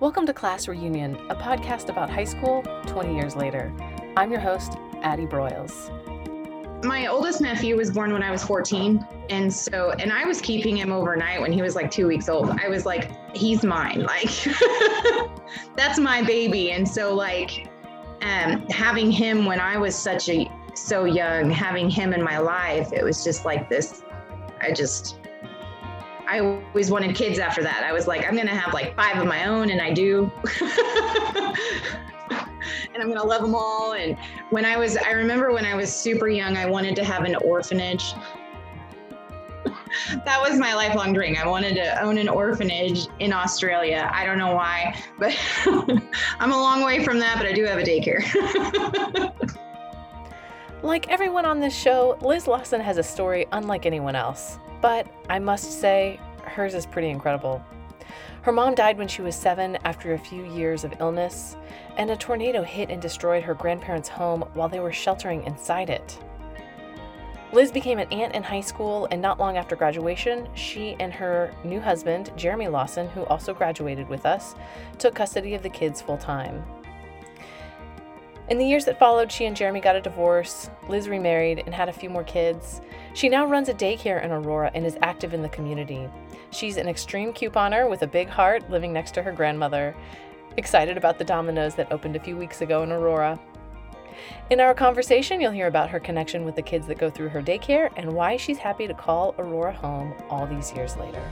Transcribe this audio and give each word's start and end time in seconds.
Welcome 0.00 0.26
to 0.26 0.32
Class 0.32 0.68
Reunion, 0.68 1.16
a 1.28 1.34
podcast 1.34 1.88
about 1.88 2.08
high 2.08 2.22
school 2.22 2.62
20 2.86 3.16
years 3.16 3.34
later. 3.34 3.74
I'm 4.16 4.30
your 4.30 4.38
host, 4.38 4.74
Addie 5.02 5.26
Broyles. 5.26 5.92
My 6.84 7.08
oldest 7.08 7.40
nephew 7.40 7.76
was 7.76 7.90
born 7.90 8.12
when 8.12 8.22
I 8.22 8.30
was 8.30 8.44
14. 8.44 9.04
And 9.28 9.52
so, 9.52 9.90
and 9.98 10.12
I 10.12 10.24
was 10.24 10.40
keeping 10.40 10.76
him 10.76 10.92
overnight 10.92 11.40
when 11.40 11.52
he 11.52 11.62
was 11.62 11.74
like 11.74 11.90
two 11.90 12.06
weeks 12.06 12.28
old. 12.28 12.48
I 12.48 12.68
was 12.68 12.86
like, 12.86 13.10
he's 13.34 13.64
mine. 13.64 14.04
Like, 14.04 14.30
that's 15.76 15.98
my 15.98 16.22
baby. 16.22 16.70
And 16.70 16.88
so, 16.88 17.12
like, 17.12 17.68
um, 18.22 18.68
having 18.68 19.10
him 19.10 19.46
when 19.46 19.58
I 19.58 19.78
was 19.78 19.96
such 19.96 20.28
a, 20.28 20.48
so 20.76 21.06
young, 21.06 21.50
having 21.50 21.90
him 21.90 22.12
in 22.12 22.22
my 22.22 22.38
life, 22.38 22.92
it 22.92 23.02
was 23.02 23.24
just 23.24 23.44
like 23.44 23.68
this. 23.68 24.04
I 24.60 24.70
just, 24.70 25.18
I 26.28 26.40
always 26.40 26.90
wanted 26.90 27.16
kids 27.16 27.38
after 27.38 27.62
that. 27.62 27.84
I 27.84 27.92
was 27.94 28.06
like, 28.06 28.26
I'm 28.26 28.36
gonna 28.36 28.54
have 28.54 28.74
like 28.74 28.94
five 28.94 29.16
of 29.16 29.26
my 29.26 29.46
own, 29.46 29.70
and 29.70 29.80
I 29.80 29.94
do. 29.94 30.30
and 32.92 33.02
I'm 33.02 33.08
gonna 33.08 33.24
love 33.24 33.40
them 33.40 33.54
all. 33.54 33.94
And 33.94 34.14
when 34.50 34.66
I 34.66 34.76
was, 34.76 34.98
I 34.98 35.12
remember 35.12 35.52
when 35.52 35.64
I 35.64 35.74
was 35.74 35.90
super 35.90 36.28
young, 36.28 36.58
I 36.58 36.66
wanted 36.66 36.94
to 36.96 37.04
have 37.04 37.24
an 37.24 37.34
orphanage. 37.36 38.12
that 40.26 40.38
was 40.38 40.58
my 40.58 40.74
lifelong 40.74 41.14
dream. 41.14 41.34
I 41.42 41.48
wanted 41.48 41.74
to 41.76 42.02
own 42.02 42.18
an 42.18 42.28
orphanage 42.28 43.06
in 43.20 43.32
Australia. 43.32 44.10
I 44.12 44.26
don't 44.26 44.36
know 44.36 44.54
why, 44.54 45.02
but 45.18 45.34
I'm 46.40 46.52
a 46.52 46.60
long 46.60 46.84
way 46.84 47.02
from 47.02 47.18
that, 47.20 47.38
but 47.38 47.46
I 47.46 47.52
do 47.52 47.64
have 47.64 47.78
a 47.78 47.82
daycare. 47.82 49.32
like 50.82 51.08
everyone 51.08 51.46
on 51.46 51.58
this 51.58 51.74
show, 51.74 52.18
Liz 52.20 52.46
Lawson 52.46 52.82
has 52.82 52.98
a 52.98 53.02
story 53.02 53.46
unlike 53.50 53.86
anyone 53.86 54.14
else. 54.14 54.58
But 54.80 55.06
I 55.28 55.38
must 55.38 55.80
say, 55.80 56.20
hers 56.42 56.74
is 56.74 56.86
pretty 56.86 57.08
incredible. 57.08 57.62
Her 58.42 58.52
mom 58.52 58.74
died 58.74 58.96
when 58.96 59.08
she 59.08 59.22
was 59.22 59.34
seven 59.34 59.76
after 59.84 60.14
a 60.14 60.18
few 60.18 60.44
years 60.44 60.84
of 60.84 60.94
illness, 61.00 61.56
and 61.96 62.10
a 62.10 62.16
tornado 62.16 62.62
hit 62.62 62.88
and 62.90 63.02
destroyed 63.02 63.42
her 63.42 63.54
grandparents' 63.54 64.08
home 64.08 64.42
while 64.54 64.68
they 64.68 64.80
were 64.80 64.92
sheltering 64.92 65.42
inside 65.44 65.90
it. 65.90 66.18
Liz 67.52 67.72
became 67.72 67.98
an 67.98 68.12
aunt 68.12 68.34
in 68.34 68.42
high 68.42 68.60
school, 68.60 69.08
and 69.10 69.20
not 69.20 69.38
long 69.38 69.56
after 69.56 69.74
graduation, 69.74 70.48
she 70.54 70.94
and 71.00 71.12
her 71.12 71.52
new 71.64 71.80
husband, 71.80 72.30
Jeremy 72.36 72.68
Lawson, 72.68 73.08
who 73.08 73.24
also 73.24 73.54
graduated 73.54 74.08
with 74.08 74.26
us, 74.26 74.54
took 74.98 75.14
custody 75.14 75.54
of 75.54 75.62
the 75.62 75.70
kids 75.70 76.02
full 76.02 76.18
time. 76.18 76.62
In 78.50 78.56
the 78.56 78.64
years 78.64 78.86
that 78.86 78.98
followed, 78.98 79.30
she 79.30 79.44
and 79.44 79.54
Jeremy 79.54 79.80
got 79.80 79.94
a 79.94 80.00
divorce, 80.00 80.70
Liz 80.88 81.06
remarried, 81.06 81.62
and 81.66 81.74
had 81.74 81.90
a 81.90 81.92
few 81.92 82.08
more 82.08 82.24
kids. 82.24 82.80
She 83.12 83.28
now 83.28 83.44
runs 83.44 83.68
a 83.68 83.74
daycare 83.74 84.24
in 84.24 84.30
Aurora 84.30 84.70
and 84.74 84.86
is 84.86 84.96
active 85.02 85.34
in 85.34 85.42
the 85.42 85.50
community. 85.50 86.08
She's 86.50 86.78
an 86.78 86.88
extreme 86.88 87.34
couponer 87.34 87.90
with 87.90 88.02
a 88.02 88.06
big 88.06 88.26
heart 88.26 88.70
living 88.70 88.90
next 88.90 89.12
to 89.14 89.22
her 89.22 89.32
grandmother. 89.32 89.94
Excited 90.56 90.96
about 90.96 91.18
the 91.18 91.24
Domino's 91.24 91.74
that 91.74 91.92
opened 91.92 92.16
a 92.16 92.20
few 92.20 92.38
weeks 92.38 92.62
ago 92.62 92.82
in 92.82 92.90
Aurora. 92.90 93.38
In 94.48 94.60
our 94.60 94.72
conversation, 94.72 95.42
you'll 95.42 95.52
hear 95.52 95.66
about 95.66 95.90
her 95.90 96.00
connection 96.00 96.46
with 96.46 96.56
the 96.56 96.62
kids 96.62 96.86
that 96.86 96.96
go 96.96 97.10
through 97.10 97.28
her 97.28 97.42
daycare 97.42 97.90
and 97.96 98.14
why 98.14 98.38
she's 98.38 98.58
happy 98.58 98.86
to 98.86 98.94
call 98.94 99.34
Aurora 99.38 99.74
home 99.74 100.14
all 100.30 100.46
these 100.46 100.72
years 100.72 100.96
later. 100.96 101.22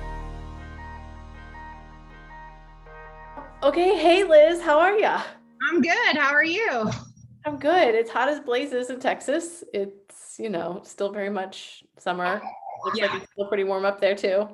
Okay, 3.63 3.97
hey 3.97 4.23
Liz, 4.23 4.61
how 4.61 4.79
are 4.79 4.99
ya? 4.99 5.23
I'm 5.69 5.81
good. 5.81 6.17
How 6.17 6.33
are 6.33 6.45
you? 6.45 6.91
I'm 7.45 7.59
good. 7.59 7.95
It's 7.95 8.11
hot 8.11 8.29
as 8.29 8.41
blazes 8.41 8.91
in 8.91 9.01
Texas. 9.01 9.63
It's, 9.73 10.37
you 10.39 10.51
know, 10.51 10.83
still 10.85 11.13
very 11.13 11.31
much 11.31 11.85
summer. 11.99 12.43
Looks 12.85 12.99
yeah. 12.99 13.07
like 13.07 13.23
it's 13.23 13.33
still 13.33 13.47
pretty 13.47 13.65
warm 13.65 13.85
up 13.85 14.01
there 14.01 14.15
too. 14.15 14.49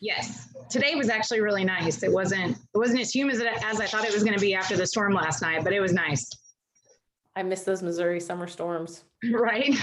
Yes. 0.00 0.48
Today 0.70 0.94
was 0.94 1.08
actually 1.08 1.40
really 1.40 1.64
nice. 1.64 2.02
It 2.02 2.12
wasn't 2.12 2.56
it 2.56 2.78
wasn't 2.78 3.00
as 3.00 3.14
humid 3.14 3.36
as 3.36 3.80
I 3.80 3.86
thought 3.86 4.04
it 4.04 4.12
was 4.12 4.22
going 4.22 4.36
to 4.36 4.40
be 4.40 4.54
after 4.54 4.76
the 4.76 4.86
storm 4.86 5.12
last 5.12 5.42
night, 5.42 5.64
but 5.64 5.72
it 5.72 5.80
was 5.80 5.92
nice. 5.92 6.30
I 7.36 7.42
miss 7.42 7.62
those 7.62 7.82
Missouri 7.82 8.20
summer 8.20 8.46
storms. 8.46 9.04
Right. 9.30 9.74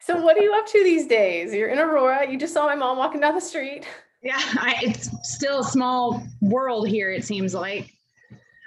So 0.00 0.20
what 0.20 0.36
are 0.36 0.42
you 0.42 0.52
up 0.52 0.66
to 0.66 0.82
these 0.82 1.06
days? 1.06 1.54
You're 1.54 1.68
in 1.68 1.78
Aurora. 1.78 2.28
You 2.28 2.36
just 2.36 2.52
saw 2.52 2.66
my 2.66 2.74
mom 2.74 2.98
walking 2.98 3.20
down 3.20 3.36
the 3.36 3.40
street. 3.40 3.86
Yeah, 4.20 4.36
I, 4.36 4.74
it's 4.82 5.08
still 5.22 5.60
a 5.60 5.64
small 5.64 6.22
world 6.40 6.88
here. 6.88 7.10
It 7.12 7.24
seems 7.24 7.54
like. 7.54 7.92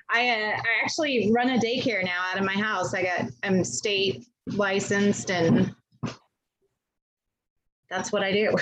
I, 0.09 0.29
uh, 0.29 0.57
I 0.57 0.83
actually 0.83 1.31
run 1.33 1.49
a 1.49 1.57
daycare 1.57 2.03
now 2.03 2.21
out 2.31 2.37
of 2.37 2.45
my 2.45 2.53
house. 2.53 2.93
I 2.93 3.03
got 3.03 3.25
I'm 3.43 3.63
state 3.63 4.25
licensed 4.47 5.31
and 5.31 5.73
that's 7.89 8.11
what 8.11 8.23
I 8.23 8.31
do. 8.31 8.55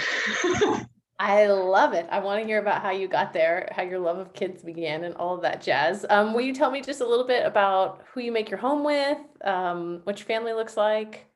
I 1.19 1.47
love 1.47 1.93
it. 1.93 2.07
I 2.11 2.19
want 2.19 2.41
to 2.41 2.45
hear 2.45 2.59
about 2.59 2.81
how 2.81 2.91
you 2.91 3.07
got 3.07 3.31
there, 3.31 3.69
how 3.71 3.83
your 3.83 3.99
love 3.99 4.17
of 4.17 4.33
kids 4.33 4.61
began, 4.61 5.05
and 5.05 5.15
all 5.15 5.35
of 5.35 5.41
that 5.43 5.61
jazz. 5.61 6.05
Um, 6.09 6.33
will 6.33 6.41
you 6.41 6.53
tell 6.53 6.69
me 6.69 6.81
just 6.81 7.01
a 7.01 7.07
little 7.07 7.25
bit 7.25 7.45
about 7.45 8.03
who 8.13 8.19
you 8.19 8.31
make 8.31 8.49
your 8.49 8.59
home 8.59 8.83
with, 8.83 9.19
um, 9.45 10.01
what 10.03 10.19
your 10.19 10.25
family 10.25 10.53
looks 10.53 10.75
like? 10.75 11.27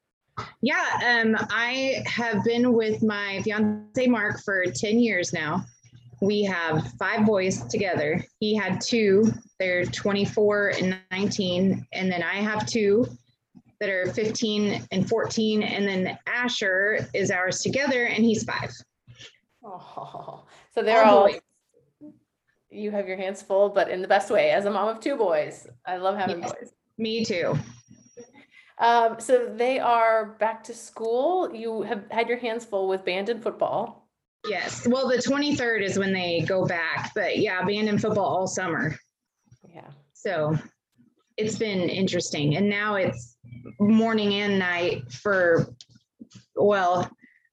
Yeah, 0.62 0.84
um, 1.06 1.38
I 1.50 2.03
have 2.06 2.44
been 2.44 2.74
with 2.74 3.01
my 3.01 3.41
fiance 3.44 4.07
Mark 4.07 4.44
for 4.44 4.66
10 4.66 5.00
years 5.00 5.31
now. 5.31 5.63
We 6.22 6.44
have 6.44 6.94
five 6.94 7.26
boys 7.26 7.64
together. 7.66 8.24
He 8.40 8.56
had 8.56 8.82
two, 8.82 9.32
they're 9.60 9.86
24 9.86 10.70
and 10.80 10.98
19. 11.12 11.86
And 11.94 12.12
then 12.12 12.24
I 12.24 12.36
have 12.36 12.66
two 12.66 13.08
that 13.80 13.90
are 13.90 14.12
15 14.14 14.88
and 14.92 15.08
14. 15.08 15.64
And 15.64 15.88
then 15.88 16.18
Asher 16.28 17.08
is 17.14 17.30
ours 17.30 17.62
together 17.62 18.06
and 18.06 18.24
he's 18.24 18.44
five. 18.44 18.72
Oh, 19.64 20.46
so 20.74 20.82
they're 20.82 21.04
all, 21.04 21.28
all 21.28 21.30
you 22.70 22.92
have 22.92 23.08
your 23.08 23.18
hands 23.18 23.42
full, 23.42 23.70
but 23.70 23.90
in 23.90 24.02
the 24.02 24.08
best 24.08 24.30
way 24.30 24.52
as 24.52 24.66
a 24.66 24.72
mom 24.72 24.88
of 24.88 25.00
two 25.00 25.16
boys. 25.16 25.68
I 25.86 25.98
love 25.98 26.18
having 26.18 26.42
yes, 26.42 26.52
boys. 26.54 26.74
Me 26.98 27.26
too. 27.26 27.58
Um, 28.80 29.20
so 29.20 29.52
they 29.56 29.80
are 29.80 30.38
back 30.40 30.64
to 30.66 30.74
school. 30.74 31.54
You 31.54 31.82
have 31.82 32.06
had 32.12 32.30
your 32.30 32.38
hands 32.38 32.66
full 32.66 32.88
with 32.88 33.04
band 33.04 33.30
and 33.30 33.42
football. 33.42 34.06
Yes. 34.47 34.88
Well, 34.88 35.08
the 35.08 35.18
23rd 35.18 35.84
is 35.84 36.00
when 36.00 36.13
they 36.13 36.41
go 36.41 36.66
back, 36.66 37.12
but 37.13 37.38
yeah, 37.38 37.63
band 37.66 37.90
and 37.90 38.02
football 38.02 38.25
all 38.25 38.47
summer. 38.47 38.97
Yeah. 39.74 39.90
So 40.13 40.58
it's 41.38 41.58
been 41.58 41.90
interesting. 41.90 42.57
And 42.57 42.69
now 42.69 42.96
it's 42.96 43.38
morning 43.80 44.34
and 44.36 44.57
night 44.57 45.12
for, 45.12 45.68
well, 46.56 47.09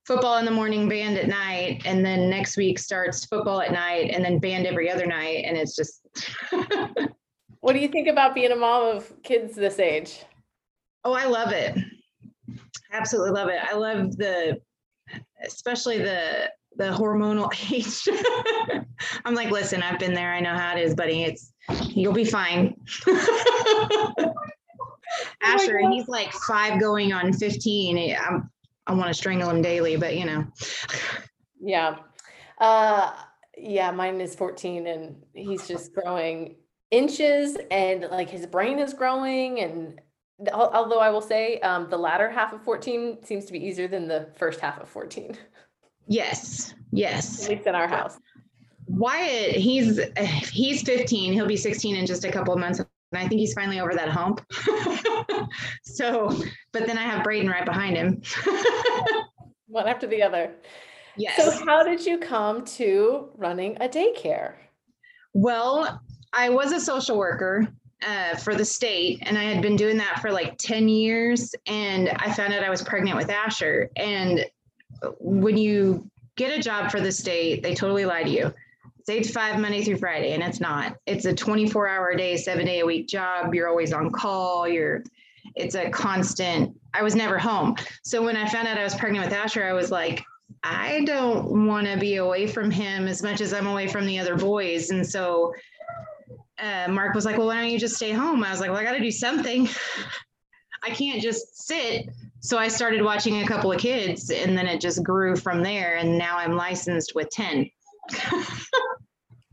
football 0.07 0.39
in 0.39 0.45
the 0.45 0.51
morning, 0.51 0.89
band 0.89 1.17
at 1.19 1.29
night. 1.29 1.83
And 1.85 2.05
then 2.05 2.31
next 2.31 2.57
week 2.57 2.79
starts 2.79 3.25
football 3.25 3.61
at 3.61 3.73
night 3.73 4.11
and 4.11 4.25
then 4.25 4.39
band 4.39 4.67
every 4.67 4.91
other 4.91 5.07
night. 5.07 5.45
And 5.47 5.57
it's 5.57 5.77
just. 5.77 6.07
what 7.61 7.73
do 7.73 7.79
you 7.79 7.89
think 7.89 8.09
about 8.09 8.35
being 8.35 8.53
a 8.53 8.57
mom 8.57 8.97
of 8.97 9.23
kids 9.23 9.57
this 9.57 9.79
age? 9.79 10.25
Oh, 11.05 11.13
I 11.13 11.27
love 11.27 11.53
it. 11.53 11.77
Absolutely 12.93 13.33
love 13.33 13.49
it. 13.49 13.59
I 13.63 13.75
love 13.75 14.17
the, 14.17 14.61
especially 15.45 15.99
the 15.99 16.51
the 16.77 16.91
hormonal 16.91 17.53
age. 17.73 18.09
I'm 19.25 19.35
like, 19.35 19.51
listen, 19.51 19.83
I've 19.83 19.99
been 19.99 20.15
there. 20.15 20.33
I 20.33 20.41
know 20.41 20.55
how 20.55 20.77
it 20.77 20.83
is, 20.83 20.95
buddy. 20.95 21.25
It's 21.25 21.53
you'll 21.89 22.13
be 22.13 22.25
fine. 22.25 22.77
Asher, 25.43 25.81
oh 25.83 25.91
he's 25.91 26.09
like 26.09 26.33
five 26.33 26.81
going 26.81 27.13
on 27.13 27.33
15. 27.33 28.17
I'm, 28.17 28.51
I 28.87 28.95
want 28.95 29.09
to 29.09 29.15
strangle 29.15 29.49
him 29.51 29.63
daily, 29.63 29.97
but 29.97 30.17
you 30.17 30.27
know. 30.27 30.47
Yeah. 31.61 31.97
Uh, 32.59 33.13
yeah, 33.57 33.91
mine 33.91 34.21
is 34.21 34.35
14 34.35 34.87
and 34.87 35.17
he's 35.33 35.67
just 35.67 35.95
growing 35.95 36.57
inches 36.91 37.57
and 37.71 38.03
like 38.11 38.29
his 38.31 38.47
brain 38.47 38.79
is 38.79 38.95
growing 38.95 39.61
and 39.61 40.01
although 40.53 40.99
I 40.99 41.11
will 41.11 41.23
say 41.23 41.59
um, 41.61 41.89
the 41.89 41.97
latter 41.97 42.29
half 42.31 42.53
of 42.53 42.63
14 42.63 43.25
seems 43.25 43.45
to 43.47 43.53
be 43.53 43.65
easier 43.65 43.89
than 43.89 44.09
the 44.09 44.29
first 44.37 44.61
half 44.61 44.81
of 44.81 44.89
14. 44.89 45.37
Yes, 46.07 46.75
yes. 46.93 47.45
At 47.45 47.51
least 47.51 47.67
in 47.67 47.75
our 47.75 47.89
house. 47.89 48.19
Wyatt, 48.87 49.57
he's 49.57 50.01
he's 50.51 50.83
15. 50.83 51.33
He'll 51.33 51.47
be 51.47 51.57
16 51.57 51.97
in 51.97 52.07
just 52.07 52.25
a 52.25 52.33
couple 52.33 52.53
of 52.53 52.61
months. 52.61 52.79
And 52.79 52.89
I 53.15 53.29
think 53.29 53.41
he's 53.41 53.55
finally 53.55 53.81
over 53.81 53.95
that 53.95 54.09
hump. 54.09 54.45
so, 55.85 56.31
but 56.73 56.87
then 56.87 56.99
I 56.99 57.03
have 57.03 57.23
Braden 57.23 57.49
right 57.49 57.65
behind 57.65 57.97
him. 57.97 58.21
One 59.69 59.89
after 59.89 60.07
the 60.07 60.23
other. 60.23 60.53
Yes. 61.17 61.37
So, 61.37 61.65
how 61.65 61.85
did 61.85 62.05
you 62.05 62.19
come 62.19 62.65
to 62.65 63.31
running 63.37 63.77
a 63.81 63.89
daycare? 63.89 64.55
Well, 65.33 66.03
I 66.33 66.49
was 66.49 66.73
a 66.73 66.81
social 66.81 67.17
worker 67.17 67.69
uh, 68.05 68.37
for 68.37 68.55
the 68.55 68.65
state, 68.65 69.21
and 69.23 69.39
I 69.39 69.45
had 69.45 69.63
been 69.63 69.77
doing 69.77 69.97
that 69.99 70.21
for 70.21 70.33
like 70.33 70.59
10 70.59 70.89
years. 70.89 71.55
And 71.67 72.11
I 72.17 72.33
found 72.33 72.53
out 72.53 72.65
I 72.65 72.71
was 72.71 72.83
pregnant 72.83 73.17
with 73.17 73.31
Asher. 73.31 73.91
And 73.97 74.45
when 75.21 75.57
you 75.57 76.11
get 76.37 76.57
a 76.59 76.63
job 76.63 76.91
for 76.91 77.01
the 77.01 77.13
state, 77.13 77.63
they 77.63 77.75
totally 77.75 78.05
lie 78.05 78.23
to 78.23 78.31
you. 78.31 78.53
It's 78.99 79.09
eight 79.09 79.25
to 79.25 79.33
five 79.33 79.61
Monday 79.61 79.85
through 79.85 79.99
Friday, 79.99 80.33
and 80.33 80.43
it's 80.43 80.61
not. 80.61 80.97
It's 81.07 81.27
a 81.27 81.35
24 81.35 81.89
hour 81.89 82.11
a 82.11 82.17
day, 82.17 82.37
seven 82.37 82.67
day 82.67 82.81
a 82.81 82.87
week 82.87 83.07
job. 83.07 83.55
You're 83.55 83.69
always 83.69 83.93
on 83.93 84.11
call. 84.11 84.67
You're 84.67 85.05
it's 85.55 85.75
a 85.75 85.91
constant. 85.91 86.75
I 86.95 87.03
was 87.03 87.15
never 87.15 87.39
home. 87.39 87.77
So 88.03 88.23
when 88.23 88.37
I 88.37 88.49
found 88.49 88.67
out 88.67 88.79
I 88.79 88.83
was 88.83 88.95
pregnant 88.95 89.27
with 89.27 89.35
Asher, 89.35 89.65
I 89.65 89.73
was 89.73 89.91
like, 89.91 90.25
I 90.63 91.05
don't 91.05 91.67
want 91.67 91.87
to 91.87 91.99
be 91.99 92.17
away 92.17 92.47
from 92.47 92.71
him 92.71 93.07
as 93.07 93.23
much 93.23 93.41
as 93.41 93.53
I'm 93.53 93.67
away 93.67 93.87
from 93.87 94.07
the 94.07 94.19
other 94.19 94.37
boys. 94.37 94.91
And 94.91 95.07
so 95.07 95.53
uh, 96.59 96.87
Mark 96.89 97.15
was 97.15 97.25
like, 97.25 97.37
well, 97.37 97.49
why 97.49 97.61
don't 97.61 97.71
you 97.71 97.79
just 97.79 97.97
stay 97.97 98.13
home? 98.13 98.43
I 98.43 98.51
was 98.51 98.61
like, 98.61 98.71
well, 98.71 98.79
I 98.79 98.85
got 98.85 98.93
to 98.93 99.01
do 99.01 99.11
something. 99.11 99.69
I 100.83 100.91
can't 100.91 101.21
just 101.21 101.67
sit. 101.67 102.09
So 102.45 102.59
I 102.59 102.69
started 102.69 103.01
watching 103.01 103.41
a 103.41 103.47
couple 103.47 103.73
of 103.73 103.81
kids 103.81 104.29
and 104.29 104.57
then 104.57 104.67
it 104.67 104.79
just 104.79 105.03
grew 105.03 105.35
from 105.35 105.63
there. 105.63 105.97
And 105.97 106.19
now 106.19 106.37
I'm 106.37 106.53
licensed 106.53 107.15
with 107.15 107.31
10. 107.31 107.71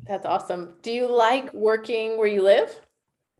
That's 0.08 0.26
awesome. 0.26 0.74
Do 0.82 0.92
you 0.92 1.10
like 1.10 1.54
working 1.54 2.18
where 2.18 2.28
you 2.28 2.42
live? 2.42 2.78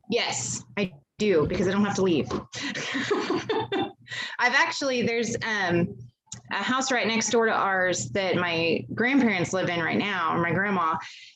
Yes, 0.10 0.64
I 0.78 0.94
do 1.20 1.48
because 1.48 1.68
I 1.68 1.72
don't 1.72 1.84
have 1.84 1.96
to 1.96 2.02
leave. 2.02 2.32
I've 4.40 4.54
actually, 4.54 5.02
there's 5.02 5.36
um, 5.46 5.98
a 6.50 6.64
house 6.64 6.90
right 6.90 7.06
next 7.06 7.32
door 7.32 7.48
to 7.48 7.52
ours 7.52 8.08
that 8.12 8.38
my 8.38 8.86
grandparents 8.96 9.52
live 9.52 9.68
in 9.68 9.82
right 9.82 9.98
now, 9.98 10.34
or 10.34 10.42
my 10.42 10.54
grandma. 10.54 10.96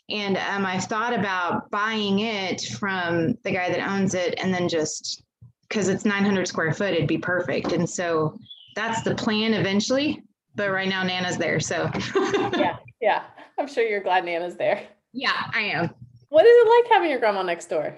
And 0.10 0.38
um, 0.38 0.66
I've 0.66 0.86
thought 0.86 1.14
about 1.14 1.70
buying 1.70 2.20
it 2.20 2.62
from 2.62 3.34
the 3.44 3.52
guy 3.52 3.70
that 3.70 3.86
owns 3.86 4.14
it 4.14 4.36
and 4.42 4.54
then 4.54 4.70
just 4.70 5.26
because 5.68 5.90
it's 5.90 6.06
900 6.06 6.48
square 6.48 6.74
foot, 6.74 6.94
it'd 6.94 7.08
be 7.08 7.18
perfect. 7.18 7.72
And 7.72 7.90
so 7.90 8.38
that's 8.76 9.02
the 9.02 9.16
plan 9.16 9.54
eventually. 9.54 10.24
But 10.56 10.72
right 10.72 10.88
now, 10.88 11.04
Nana's 11.04 11.38
there. 11.38 11.60
So, 11.60 11.90
yeah, 12.56 12.78
yeah. 13.02 13.24
I'm 13.60 13.68
sure 13.68 13.84
you're 13.84 14.02
glad 14.02 14.26
Nana's 14.26 14.56
there. 14.56 14.88
Yeah, 15.14 15.34
I 15.54 15.62
am. 15.62 15.90
What 16.30 16.46
is 16.46 16.54
it 16.56 16.70
like 16.70 16.92
having 16.92 17.10
your 17.10 17.20
grandma 17.20 17.44
next 17.44 17.68
door? 17.68 17.96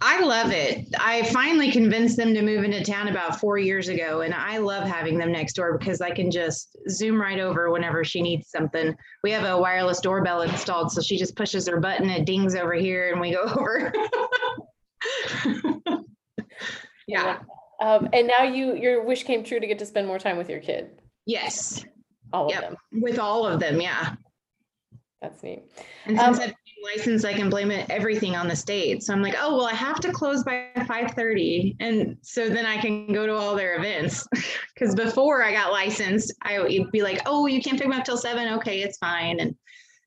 I 0.00 0.20
love 0.20 0.52
it. 0.52 0.86
I 0.98 1.24
finally 1.24 1.70
convinced 1.70 2.16
them 2.16 2.32
to 2.34 2.42
move 2.42 2.64
into 2.64 2.82
town 2.84 3.08
about 3.08 3.40
four 3.40 3.58
years 3.58 3.88
ago, 3.88 4.20
and 4.20 4.32
I 4.32 4.58
love 4.58 4.86
having 4.86 5.18
them 5.18 5.32
next 5.32 5.54
door 5.54 5.76
because 5.76 6.00
I 6.00 6.10
can 6.10 6.30
just 6.30 6.76
zoom 6.88 7.20
right 7.20 7.40
over 7.40 7.70
whenever 7.70 8.04
she 8.04 8.22
needs 8.22 8.48
something. 8.50 8.94
We 9.22 9.32
have 9.32 9.44
a 9.44 9.58
wireless 9.58 10.00
doorbell 10.00 10.42
installed, 10.42 10.92
so 10.92 11.02
she 11.02 11.18
just 11.18 11.36
pushes 11.36 11.68
her 11.68 11.80
button, 11.80 12.08
it 12.08 12.24
dings 12.24 12.54
over 12.54 12.74
here, 12.74 13.10
and 13.10 13.20
we 13.20 13.32
go 13.32 13.42
over. 13.56 13.92
yeah. 17.06 17.38
Um, 17.80 18.08
and 18.12 18.26
now 18.26 18.44
you 18.44 18.74
your 18.74 19.02
wish 19.02 19.24
came 19.24 19.44
true 19.44 19.60
to 19.60 19.66
get 19.66 19.78
to 19.80 19.86
spend 19.86 20.06
more 20.06 20.18
time 20.18 20.36
with 20.36 20.48
your 20.48 20.60
kid. 20.60 20.90
Yes. 21.26 21.84
All 22.32 22.48
yep. 22.50 22.62
of 22.62 22.70
them. 22.70 23.02
With 23.02 23.18
all 23.18 23.46
of 23.46 23.60
them, 23.60 23.80
yeah. 23.80 24.16
That's 25.20 25.42
neat. 25.42 25.62
And 26.04 26.18
since 26.18 26.38
um, 26.38 26.42
I've 26.42 26.48
been 26.48 26.54
licensed, 26.96 27.24
I 27.24 27.32
can 27.32 27.48
blame 27.48 27.70
it 27.70 27.88
everything 27.88 28.36
on 28.36 28.46
the 28.46 28.54
state. 28.54 29.02
So 29.02 29.14
I'm 29.14 29.22
like, 29.22 29.34
oh 29.38 29.56
well, 29.56 29.66
I 29.66 29.72
have 29.72 29.98
to 30.00 30.12
close 30.12 30.44
by 30.44 30.68
5:30, 30.76 31.76
and 31.80 32.18
so 32.20 32.50
then 32.50 32.66
I 32.66 32.76
can 32.76 33.12
go 33.12 33.26
to 33.26 33.34
all 33.34 33.54
their 33.56 33.76
events. 33.76 34.26
Because 34.74 34.96
before 34.96 35.44
I 35.44 35.52
got 35.52 35.70
licensed, 35.70 36.34
I 36.42 36.58
would 36.58 36.90
be 36.90 37.00
like, 37.00 37.20
oh, 37.26 37.46
you 37.46 37.62
can't 37.62 37.78
pick 37.78 37.86
me 37.86 37.96
up 37.96 38.04
till 38.04 38.16
seven. 38.16 38.54
Okay, 38.54 38.82
it's 38.82 38.98
fine. 38.98 39.38
And 39.38 39.54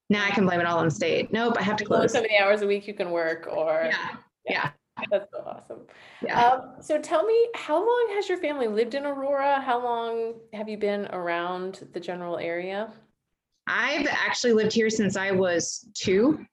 now 0.10 0.26
I 0.26 0.30
can 0.30 0.46
blame 0.46 0.60
it 0.60 0.66
all 0.66 0.80
on 0.80 0.86
the 0.86 0.92
state. 0.92 1.32
Nope, 1.32 1.56
I 1.58 1.64
have 1.64 1.78
to 1.78 1.86
close. 1.86 2.12
So 2.12 2.22
many 2.22 2.38
hours 2.38 2.62
a 2.64 2.68
week 2.68 2.86
you 2.86 2.94
can 2.94 3.12
work, 3.12 3.48
or 3.50 3.84
yeah, 3.86 4.10
yeah. 4.46 4.52
yeah. 4.52 4.72
That's 5.12 5.30
so 5.32 5.44
awesome. 5.46 5.80
Yeah. 6.24 6.40
Um, 6.40 6.82
so 6.82 7.00
tell 7.00 7.24
me, 7.26 7.50
how 7.56 7.78
long 7.78 8.10
has 8.16 8.30
your 8.30 8.38
family 8.38 8.68
lived 8.68 8.96
in 8.96 9.06
Aurora? 9.06 9.62
How 9.62 9.82
long 9.84 10.36
have 10.54 10.68
you 10.68 10.78
been 10.78 11.08
around 11.08 11.88
the 11.94 12.00
general 12.00 12.38
area? 12.38 12.92
I've 13.68 14.08
actually 14.08 14.54
lived 14.54 14.74
here 14.74 14.90
since 14.90 15.18
I 15.18 15.32
was 15.32 15.88
two. 15.94 16.46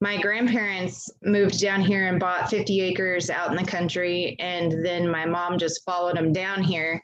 My 0.00 0.20
grandparents 0.20 1.10
moved 1.22 1.60
down 1.60 1.80
here 1.80 2.06
and 2.06 2.20
bought 2.20 2.48
50 2.48 2.80
acres 2.80 3.30
out 3.30 3.50
in 3.50 3.56
the 3.56 3.68
country, 3.68 4.36
and 4.38 4.84
then 4.84 5.10
my 5.10 5.26
mom 5.26 5.58
just 5.58 5.84
followed 5.84 6.16
them 6.16 6.32
down 6.32 6.62
here. 6.62 7.02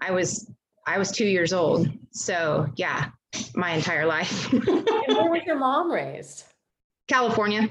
I 0.00 0.10
was 0.10 0.50
I 0.86 0.98
was 0.98 1.12
two 1.12 1.26
years 1.26 1.52
old, 1.52 1.88
so 2.10 2.66
yeah, 2.76 3.10
my 3.54 3.72
entire 3.72 4.06
life. 4.06 4.52
and 4.52 4.66
where 4.66 5.30
was 5.30 5.42
your 5.46 5.58
mom 5.58 5.90
raised? 5.92 6.44
California, 7.06 7.68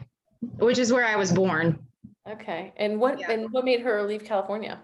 which 0.60 0.78
is 0.78 0.94
where 0.94 1.06
I 1.06 1.16
was 1.16 1.32
born. 1.32 1.80
Okay, 2.30 2.74
and 2.78 3.00
what 3.00 3.20
yeah. 3.20 3.32
and 3.32 3.52
what 3.52 3.66
made 3.66 3.82
her 3.82 4.04
leave 4.04 4.24
California? 4.24 4.80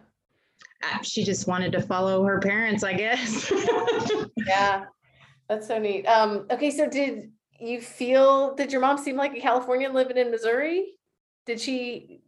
Uh, 0.83 1.01
she 1.01 1.23
just 1.23 1.47
wanted 1.47 1.71
to 1.71 1.81
follow 1.81 2.23
her 2.23 2.39
parents, 2.39 2.83
I 2.83 2.93
guess. 2.93 3.51
yeah, 4.47 4.85
that's 5.47 5.67
so 5.67 5.77
neat. 5.77 6.05
Um, 6.05 6.47
okay, 6.51 6.71
so 6.71 6.89
did 6.89 7.31
you 7.59 7.81
feel 7.81 8.55
did 8.55 8.71
your 8.71 8.81
mom 8.81 8.97
seem 8.97 9.15
like 9.15 9.35
a 9.35 9.39
Californian 9.39 9.93
living 9.93 10.17
in 10.17 10.31
Missouri? 10.31 10.93
Did 11.45 11.59
she 11.59 12.21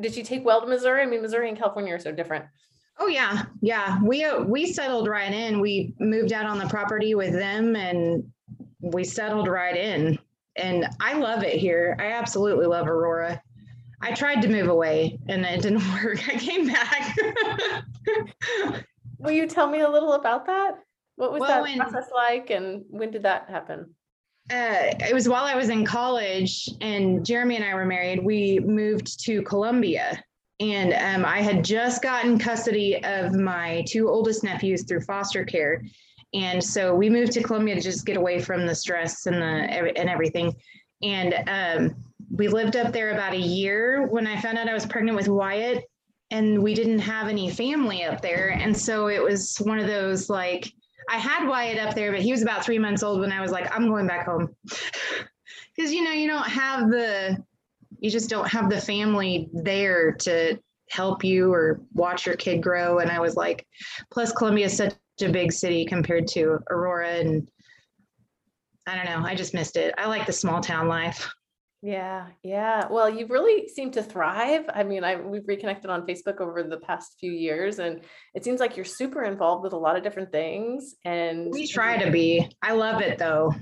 did 0.00 0.14
she 0.14 0.22
take 0.22 0.44
well 0.44 0.60
to 0.60 0.66
Missouri? 0.66 1.02
I 1.02 1.06
mean, 1.06 1.22
Missouri 1.22 1.48
and 1.48 1.58
California 1.58 1.94
are 1.94 1.98
so 1.98 2.12
different. 2.12 2.44
Oh 2.98 3.06
yeah, 3.06 3.44
yeah. 3.60 3.98
We 4.02 4.24
uh, 4.24 4.42
we 4.42 4.72
settled 4.72 5.08
right 5.08 5.32
in. 5.32 5.60
We 5.60 5.94
moved 6.00 6.32
out 6.32 6.46
on 6.46 6.58
the 6.58 6.66
property 6.66 7.14
with 7.14 7.32
them, 7.32 7.76
and 7.76 8.24
we 8.80 9.04
settled 9.04 9.46
right 9.46 9.76
in. 9.76 10.18
And 10.56 10.86
I 11.00 11.14
love 11.14 11.44
it 11.44 11.54
here. 11.54 11.96
I 12.00 12.12
absolutely 12.12 12.66
love 12.66 12.88
Aurora. 12.88 13.40
I 14.00 14.12
tried 14.12 14.42
to 14.42 14.48
move 14.48 14.68
away, 14.68 15.18
and 15.28 15.44
it 15.44 15.62
didn't 15.62 15.82
work. 16.04 16.28
I 16.28 16.36
came 16.36 16.68
back. 16.68 17.16
Will 19.18 19.32
you 19.32 19.46
tell 19.46 19.68
me 19.68 19.80
a 19.80 19.88
little 19.88 20.12
about 20.12 20.46
that? 20.46 20.78
What 21.16 21.32
was 21.32 21.40
well, 21.40 21.64
that 21.64 21.76
process 21.76 22.08
like 22.14 22.50
and 22.50 22.84
when 22.90 23.10
did 23.10 23.24
that 23.24 23.50
happen? 23.50 23.92
Uh, 24.50 24.94
it 25.00 25.12
was 25.12 25.28
while 25.28 25.44
I 25.44 25.56
was 25.56 25.68
in 25.68 25.84
college 25.84 26.68
and 26.80 27.26
Jeremy 27.26 27.56
and 27.56 27.64
I 27.64 27.74
were 27.74 27.84
married. 27.84 28.24
We 28.24 28.60
moved 28.60 29.22
to 29.24 29.42
Columbia 29.42 30.22
and 30.60 30.92
um, 30.94 31.24
I 31.24 31.40
had 31.40 31.64
just 31.64 32.02
gotten 32.02 32.38
custody 32.38 33.02
of 33.04 33.34
my 33.34 33.84
two 33.86 34.08
oldest 34.08 34.42
nephews 34.42 34.84
through 34.84 35.02
foster 35.02 35.44
care. 35.44 35.82
And 36.34 36.62
so 36.62 36.94
we 36.94 37.10
moved 37.10 37.32
to 37.32 37.42
Columbia 37.42 37.74
to 37.74 37.80
just 37.80 38.06
get 38.06 38.16
away 38.16 38.40
from 38.40 38.66
the 38.66 38.74
stress 38.74 39.26
and 39.26 39.40
the 39.40 39.98
and 39.98 40.08
everything. 40.08 40.54
And 41.02 41.34
um, 41.48 41.96
we 42.30 42.48
lived 42.48 42.76
up 42.76 42.92
there 42.92 43.10
about 43.10 43.32
a 43.32 43.38
year 43.38 44.06
when 44.06 44.26
I 44.26 44.40
found 44.40 44.58
out 44.58 44.68
I 44.68 44.74
was 44.74 44.86
pregnant 44.86 45.16
with 45.16 45.28
Wyatt 45.28 45.84
and 46.30 46.62
we 46.62 46.74
didn't 46.74 46.98
have 46.98 47.28
any 47.28 47.50
family 47.50 48.04
up 48.04 48.20
there. 48.20 48.50
And 48.50 48.76
so 48.76 49.08
it 49.08 49.22
was 49.22 49.56
one 49.56 49.78
of 49.78 49.86
those 49.86 50.28
like, 50.28 50.70
I 51.08 51.16
had 51.16 51.48
Wyatt 51.48 51.78
up 51.78 51.94
there, 51.94 52.12
but 52.12 52.20
he 52.20 52.32
was 52.32 52.42
about 52.42 52.64
three 52.64 52.78
months 52.78 53.02
old 53.02 53.20
when 53.20 53.32
I 53.32 53.40
was 53.40 53.50
like, 53.50 53.74
I'm 53.74 53.88
going 53.88 54.06
back 54.06 54.26
home. 54.26 54.54
Because, 55.74 55.92
you 55.92 56.02
know, 56.02 56.10
you 56.10 56.26
don't 56.26 56.48
have 56.48 56.90
the, 56.90 57.38
you 58.00 58.10
just 58.10 58.28
don't 58.28 58.48
have 58.48 58.68
the 58.68 58.80
family 58.80 59.48
there 59.52 60.10
to 60.10 60.58
help 60.90 61.22
you 61.22 61.52
or 61.52 61.80
watch 61.94 62.26
your 62.26 62.34
kid 62.34 62.60
grow. 62.60 62.98
And 62.98 63.08
I 63.08 63.20
was 63.20 63.36
like, 63.36 63.64
plus 64.10 64.32
Columbia 64.32 64.66
is 64.66 64.76
such 64.76 64.94
a 65.20 65.28
big 65.28 65.52
city 65.52 65.84
compared 65.84 66.26
to 66.28 66.58
Aurora. 66.68 67.10
And 67.10 67.46
I 68.88 68.96
don't 68.96 69.04
know, 69.04 69.24
I 69.24 69.36
just 69.36 69.54
missed 69.54 69.76
it. 69.76 69.94
I 69.96 70.06
like 70.06 70.26
the 70.26 70.32
small 70.32 70.60
town 70.60 70.88
life. 70.88 71.30
Yeah, 71.80 72.26
yeah. 72.42 72.88
Well, 72.90 73.08
you've 73.08 73.30
really 73.30 73.68
seemed 73.68 73.92
to 73.92 74.02
thrive. 74.02 74.64
I 74.72 74.82
mean, 74.82 75.04
I 75.04 75.16
we've 75.16 75.46
reconnected 75.46 75.90
on 75.90 76.06
Facebook 76.06 76.40
over 76.40 76.64
the 76.64 76.78
past 76.78 77.14
few 77.20 77.30
years, 77.30 77.78
and 77.78 78.00
it 78.34 78.44
seems 78.44 78.58
like 78.58 78.76
you're 78.76 78.84
super 78.84 79.22
involved 79.22 79.62
with 79.62 79.72
a 79.72 79.78
lot 79.78 79.96
of 79.96 80.02
different 80.02 80.32
things. 80.32 80.96
And 81.04 81.52
we 81.52 81.68
try 81.68 82.02
to 82.02 82.10
be. 82.10 82.48
I 82.62 82.72
love 82.72 83.00
it 83.00 83.18
though. 83.18 83.54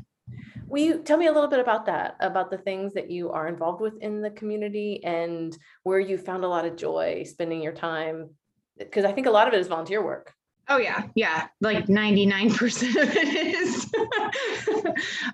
Will 0.66 0.82
you 0.82 1.02
tell 1.02 1.18
me 1.18 1.26
a 1.26 1.32
little 1.32 1.50
bit 1.50 1.60
about 1.60 1.86
that, 1.86 2.16
about 2.20 2.50
the 2.50 2.58
things 2.58 2.94
that 2.94 3.10
you 3.10 3.30
are 3.30 3.46
involved 3.46 3.80
with 3.80 3.94
in 4.00 4.22
the 4.22 4.30
community 4.30 5.00
and 5.04 5.56
where 5.84 6.00
you 6.00 6.18
found 6.18 6.42
a 6.42 6.48
lot 6.48 6.64
of 6.64 6.76
joy 6.76 7.22
spending 7.24 7.62
your 7.62 7.72
time? 7.72 8.30
Because 8.78 9.04
I 9.04 9.12
think 9.12 9.26
a 9.26 9.30
lot 9.30 9.46
of 9.46 9.54
it 9.54 9.60
is 9.60 9.68
volunteer 9.68 10.02
work. 10.02 10.32
Oh 10.68 10.78
yeah, 10.78 11.04
yeah. 11.14 11.48
Like 11.60 11.86
99% 11.86 13.02
of 13.02 13.14
it 13.14 13.28
is. 13.54 13.92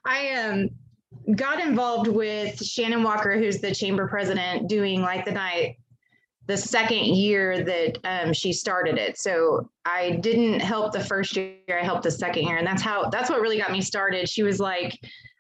I 0.04 0.32
um 0.32 0.70
got 1.34 1.60
involved 1.60 2.08
with 2.08 2.62
Shannon 2.62 3.02
Walker, 3.02 3.36
who's 3.36 3.60
the 3.60 3.74
chamber 3.74 4.08
president, 4.08 4.68
doing 4.68 5.02
Light 5.02 5.24
the 5.24 5.32
Night 5.32 5.76
the 6.46 6.56
second 6.56 7.04
year 7.04 7.62
that 7.62 7.98
um, 8.04 8.32
she 8.32 8.52
started 8.52 8.98
it. 8.98 9.16
So 9.16 9.70
I 9.84 10.12
didn't 10.22 10.60
help 10.60 10.92
the 10.92 11.04
first 11.04 11.36
year, 11.36 11.56
I 11.68 11.84
helped 11.84 12.02
the 12.02 12.10
second 12.10 12.44
year. 12.44 12.56
And 12.56 12.66
that's 12.66 12.82
how, 12.82 13.08
that's 13.10 13.30
what 13.30 13.40
really 13.40 13.58
got 13.58 13.70
me 13.70 13.80
started. 13.80 14.28
She 14.28 14.42
was 14.42 14.58
like, 14.58 14.98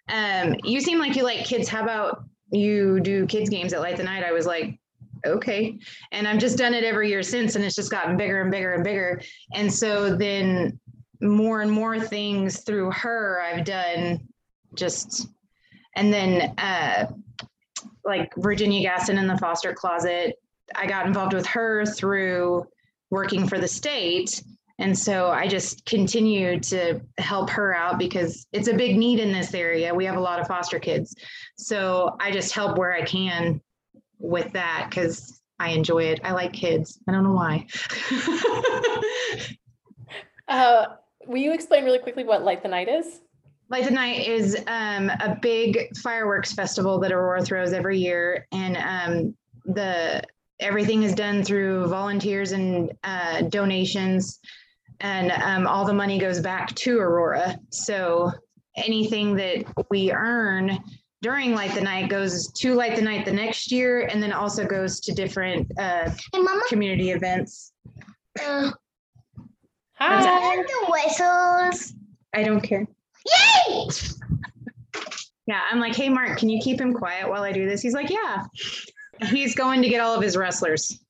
um, 0.08 0.54
You 0.62 0.80
seem 0.80 0.98
like 0.98 1.16
you 1.16 1.24
like 1.24 1.44
kids. 1.44 1.68
How 1.68 1.82
about 1.82 2.24
you 2.50 3.00
do 3.00 3.26
kids' 3.26 3.50
games 3.50 3.72
at 3.72 3.80
Light 3.80 3.96
the 3.96 4.04
Night? 4.04 4.22
I 4.22 4.32
was 4.32 4.46
like, 4.46 4.78
okay. 5.26 5.78
And 6.12 6.26
I've 6.28 6.38
just 6.38 6.58
done 6.58 6.74
it 6.74 6.84
every 6.84 7.08
year 7.08 7.22
since, 7.22 7.56
and 7.56 7.64
it's 7.64 7.76
just 7.76 7.90
gotten 7.90 8.16
bigger 8.16 8.40
and 8.40 8.50
bigger 8.50 8.74
and 8.74 8.84
bigger. 8.84 9.20
And 9.52 9.72
so 9.72 10.14
then 10.16 10.78
more 11.20 11.62
and 11.62 11.70
more 11.70 12.00
things 12.00 12.60
through 12.60 12.90
her 12.90 13.40
I've 13.42 13.64
done 13.64 14.26
just 14.74 15.28
and 15.96 16.12
then 16.12 16.54
uh, 16.58 17.06
like 18.04 18.32
Virginia 18.36 18.82
Gaston 18.82 19.18
in 19.18 19.26
the 19.26 19.38
foster 19.38 19.72
closet, 19.72 20.36
I 20.74 20.86
got 20.86 21.06
involved 21.06 21.34
with 21.34 21.46
her 21.46 21.84
through 21.84 22.66
working 23.10 23.46
for 23.46 23.58
the 23.58 23.68
state. 23.68 24.42
And 24.78 24.98
so 24.98 25.30
I 25.30 25.46
just 25.46 25.84
continue 25.84 26.58
to 26.60 27.00
help 27.18 27.50
her 27.50 27.74
out 27.74 27.98
because 27.98 28.46
it's 28.52 28.68
a 28.68 28.74
big 28.74 28.96
need 28.96 29.20
in 29.20 29.32
this 29.32 29.54
area. 29.54 29.94
We 29.94 30.06
have 30.06 30.16
a 30.16 30.20
lot 30.20 30.40
of 30.40 30.48
foster 30.48 30.78
kids. 30.80 31.14
So 31.56 32.16
I 32.20 32.30
just 32.32 32.54
help 32.54 32.78
where 32.78 32.92
I 32.92 33.02
can 33.02 33.60
with 34.18 34.52
that 34.52 34.86
because 34.88 35.40
I 35.58 35.70
enjoy 35.70 36.04
it. 36.04 36.20
I 36.24 36.32
like 36.32 36.52
kids. 36.52 36.98
I 37.08 37.12
don't 37.12 37.22
know 37.22 37.32
why. 37.32 37.66
uh, 40.48 40.86
will 41.26 41.38
you 41.38 41.52
explain 41.52 41.84
really 41.84 41.98
quickly 41.98 42.24
what 42.24 42.42
Light 42.42 42.62
the 42.62 42.68
Night 42.68 42.88
is? 42.88 43.20
Light 43.72 43.84
the 43.84 43.90
Night 43.90 44.28
is 44.28 44.54
um, 44.66 45.08
a 45.08 45.38
big 45.40 45.96
fireworks 45.96 46.52
festival 46.52 47.00
that 47.00 47.10
Aurora 47.10 47.42
throws 47.42 47.72
every 47.72 47.98
year, 47.98 48.46
and 48.52 48.76
um, 48.76 49.34
the 49.64 50.22
everything 50.60 51.04
is 51.04 51.14
done 51.14 51.42
through 51.42 51.86
volunteers 51.86 52.52
and 52.52 52.92
uh, 53.02 53.40
donations, 53.48 54.40
and 55.00 55.32
um, 55.32 55.66
all 55.66 55.86
the 55.86 55.94
money 55.94 56.18
goes 56.18 56.38
back 56.38 56.74
to 56.74 56.98
Aurora. 56.98 57.58
So 57.70 58.30
anything 58.76 59.34
that 59.36 59.64
we 59.88 60.12
earn 60.12 60.78
during 61.22 61.54
Light 61.54 61.74
the 61.74 61.80
Night 61.80 62.10
goes 62.10 62.52
to 62.52 62.74
Light 62.74 62.94
the 62.94 63.00
Night 63.00 63.24
the 63.24 63.32
next 63.32 63.72
year, 63.72 64.02
and 64.02 64.22
then 64.22 64.34
also 64.34 64.66
goes 64.66 65.00
to 65.00 65.12
different 65.12 65.66
uh, 65.78 66.10
Hey, 66.10 66.40
Mama. 66.42 66.60
community 66.68 67.12
events. 67.12 67.72
Uh, 68.38 68.70
Hi. 69.94 70.52
and 70.56 70.62
the 70.62 70.86
whistles. 70.90 71.94
I 72.34 72.42
don't 72.42 72.60
care. 72.60 72.86
Yay! 73.26 73.88
Yeah, 75.46 75.60
I'm 75.70 75.80
like, 75.80 75.96
hey, 75.96 76.08
Mark, 76.08 76.38
can 76.38 76.48
you 76.48 76.60
keep 76.62 76.80
him 76.80 76.94
quiet 76.94 77.28
while 77.28 77.42
I 77.42 77.52
do 77.52 77.68
this? 77.68 77.82
He's 77.82 77.94
like, 77.94 78.10
yeah. 78.10 78.44
He's 79.28 79.54
going 79.54 79.82
to 79.82 79.88
get 79.88 80.00
all 80.00 80.14
of 80.14 80.22
his 80.22 80.36
wrestlers. 80.36 81.00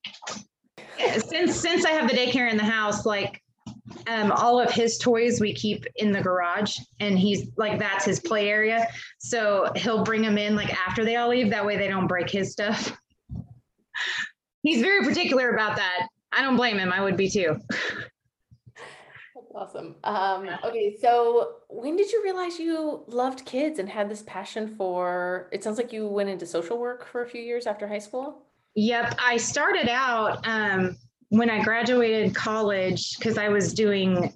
Since 0.98 1.56
since 1.56 1.84
I 1.84 1.90
have 1.90 2.08
the 2.08 2.16
daycare 2.16 2.50
in 2.50 2.56
the 2.56 2.64
house, 2.64 3.04
like, 3.04 3.42
um, 4.06 4.32
all 4.32 4.60
of 4.60 4.70
his 4.70 4.98
toys 4.98 5.40
we 5.40 5.52
keep 5.52 5.84
in 5.96 6.12
the 6.12 6.20
garage, 6.20 6.78
and 7.00 7.18
he's 7.18 7.50
like, 7.56 7.78
that's 7.78 8.04
his 8.04 8.20
play 8.20 8.48
area. 8.48 8.86
So 9.18 9.70
he'll 9.76 10.04
bring 10.04 10.22
them 10.22 10.38
in 10.38 10.54
like 10.54 10.72
after 10.86 11.04
they 11.04 11.16
all 11.16 11.28
leave. 11.28 11.50
That 11.50 11.66
way 11.66 11.76
they 11.76 11.88
don't 11.88 12.06
break 12.06 12.30
his 12.30 12.52
stuff. 12.52 12.96
He's 14.62 14.80
very 14.80 15.04
particular 15.04 15.50
about 15.50 15.76
that. 15.76 16.06
I 16.30 16.42
don't 16.42 16.56
blame 16.56 16.78
him. 16.78 16.92
I 16.92 17.02
would 17.02 17.16
be 17.16 17.28
too. 17.28 17.56
Awesome. 19.54 19.96
Um, 20.04 20.48
okay, 20.64 20.96
so 21.00 21.56
when 21.68 21.96
did 21.96 22.10
you 22.10 22.22
realize 22.22 22.58
you 22.58 23.04
loved 23.06 23.44
kids 23.44 23.78
and 23.78 23.88
had 23.88 24.10
this 24.10 24.22
passion 24.26 24.74
for? 24.76 25.48
It 25.52 25.62
sounds 25.62 25.76
like 25.76 25.92
you 25.92 26.06
went 26.06 26.30
into 26.30 26.46
social 26.46 26.78
work 26.78 27.06
for 27.06 27.22
a 27.22 27.28
few 27.28 27.42
years 27.42 27.66
after 27.66 27.86
high 27.86 27.98
school. 27.98 28.46
Yep, 28.74 29.16
I 29.20 29.36
started 29.36 29.88
out 29.88 30.46
um, 30.46 30.96
when 31.28 31.50
I 31.50 31.62
graduated 31.62 32.34
college 32.34 33.18
because 33.18 33.36
I 33.36 33.48
was 33.48 33.74
doing 33.74 34.32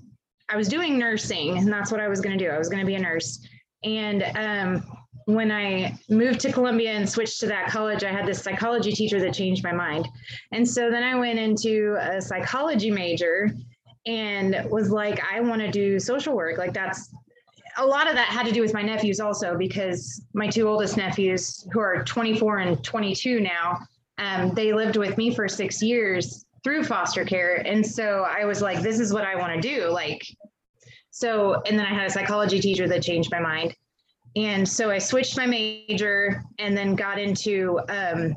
I 0.48 0.56
was 0.56 0.68
doing 0.68 0.96
nursing, 0.96 1.58
and 1.58 1.72
that's 1.72 1.90
what 1.90 2.00
I 2.00 2.06
was 2.06 2.20
going 2.20 2.38
to 2.38 2.44
do. 2.44 2.50
I 2.50 2.58
was 2.58 2.68
going 2.68 2.80
to 2.80 2.86
be 2.86 2.94
a 2.94 3.00
nurse. 3.00 3.44
And 3.82 4.22
um, 4.36 4.84
when 5.24 5.50
I 5.50 5.98
moved 6.08 6.38
to 6.40 6.52
Columbia 6.52 6.92
and 6.92 7.08
switched 7.08 7.40
to 7.40 7.46
that 7.48 7.68
college, 7.68 8.04
I 8.04 8.12
had 8.12 8.26
this 8.26 8.42
psychology 8.42 8.92
teacher 8.92 9.18
that 9.20 9.34
changed 9.34 9.64
my 9.64 9.72
mind. 9.72 10.06
And 10.52 10.68
so 10.68 10.88
then 10.88 11.02
I 11.02 11.16
went 11.16 11.40
into 11.40 11.96
a 12.00 12.20
psychology 12.20 12.92
major 12.92 13.50
and 14.06 14.64
was 14.70 14.90
like, 14.90 15.20
I 15.32 15.40
want 15.40 15.60
to 15.62 15.70
do 15.70 15.98
social 15.98 16.34
work. 16.34 16.58
Like 16.58 16.72
that's 16.72 17.10
a 17.78 17.84
lot 17.84 18.08
of 18.08 18.14
that 18.14 18.28
had 18.28 18.46
to 18.46 18.52
do 18.52 18.62
with 18.62 18.72
my 18.72 18.82
nephews 18.82 19.20
also 19.20 19.56
because 19.56 20.24
my 20.32 20.48
two 20.48 20.68
oldest 20.68 20.96
nephews 20.96 21.66
who 21.72 21.80
are 21.80 22.02
24 22.04 22.58
and 22.58 22.82
22 22.82 23.40
now 23.40 23.78
um, 24.18 24.54
they 24.54 24.72
lived 24.72 24.96
with 24.96 25.18
me 25.18 25.34
for 25.34 25.46
six 25.48 25.82
years 25.82 26.44
through 26.64 26.84
foster 26.84 27.24
care. 27.24 27.56
And 27.66 27.84
so 27.84 28.26
I 28.28 28.44
was 28.44 28.62
like, 28.62 28.80
this 28.80 28.98
is 28.98 29.12
what 29.12 29.24
I 29.24 29.36
want 29.36 29.54
to 29.54 29.60
do. 29.60 29.88
Like, 29.88 30.26
so, 31.10 31.62
and 31.66 31.78
then 31.78 31.86
I 31.86 31.94
had 31.94 32.06
a 32.06 32.10
psychology 32.10 32.60
teacher 32.60 32.88
that 32.88 33.02
changed 33.02 33.30
my 33.30 33.40
mind. 33.40 33.74
And 34.34 34.68
so 34.68 34.90
I 34.90 34.98
switched 34.98 35.36
my 35.36 35.46
major 35.46 36.42
and 36.58 36.76
then 36.76 36.94
got 36.94 37.18
into, 37.18 37.80
um, 37.88 38.34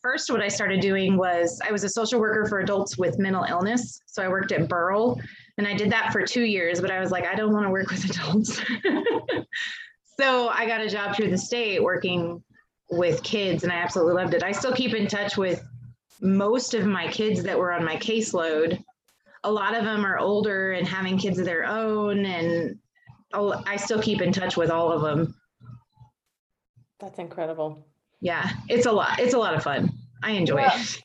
first, 0.00 0.30
what 0.30 0.40
I 0.40 0.48
started 0.48 0.80
doing 0.80 1.16
was 1.16 1.60
I 1.66 1.72
was 1.72 1.84
a 1.84 1.88
social 1.88 2.20
worker 2.20 2.46
for 2.46 2.60
adults 2.60 2.98
with 2.98 3.18
mental 3.18 3.44
illness. 3.44 4.00
So 4.06 4.22
I 4.22 4.28
worked 4.28 4.52
at 4.52 4.68
Burrell 4.68 5.20
and 5.58 5.66
I 5.66 5.74
did 5.74 5.90
that 5.90 6.12
for 6.12 6.22
two 6.22 6.44
years, 6.44 6.80
but 6.80 6.90
I 6.90 7.00
was 7.00 7.10
like, 7.10 7.26
I 7.26 7.34
don't 7.34 7.52
want 7.52 7.66
to 7.66 7.70
work 7.70 7.90
with 7.90 8.04
adults. 8.10 8.60
so 10.18 10.48
I 10.48 10.66
got 10.66 10.80
a 10.80 10.88
job 10.88 11.16
through 11.16 11.30
the 11.30 11.38
state 11.38 11.82
working 11.82 12.42
with 12.90 13.22
kids 13.22 13.64
and 13.64 13.72
I 13.72 13.76
absolutely 13.76 14.14
loved 14.14 14.34
it. 14.34 14.42
I 14.42 14.52
still 14.52 14.72
keep 14.72 14.94
in 14.94 15.06
touch 15.06 15.36
with 15.36 15.62
most 16.20 16.74
of 16.74 16.86
my 16.86 17.08
kids 17.08 17.42
that 17.42 17.58
were 17.58 17.72
on 17.72 17.84
my 17.84 17.96
caseload. 17.96 18.82
A 19.44 19.50
lot 19.50 19.74
of 19.74 19.84
them 19.84 20.04
are 20.04 20.18
older 20.18 20.72
and 20.72 20.86
having 20.86 21.18
kids 21.18 21.38
of 21.38 21.44
their 21.44 21.64
own 21.64 22.24
and 22.24 22.78
I 23.32 23.76
still 23.76 24.00
keep 24.00 24.22
in 24.22 24.32
touch 24.32 24.56
with 24.56 24.70
all 24.70 24.92
of 24.92 25.02
them. 25.02 25.34
That's 26.98 27.18
incredible. 27.18 27.86
Yeah, 28.20 28.50
it's 28.68 28.86
a 28.86 28.92
lot. 28.92 29.18
It's 29.18 29.34
a 29.34 29.38
lot 29.38 29.54
of 29.54 29.62
fun. 29.62 29.90
I 30.22 30.32
enjoy 30.32 30.60
Yeah. 30.60 30.80
it. 30.80 31.02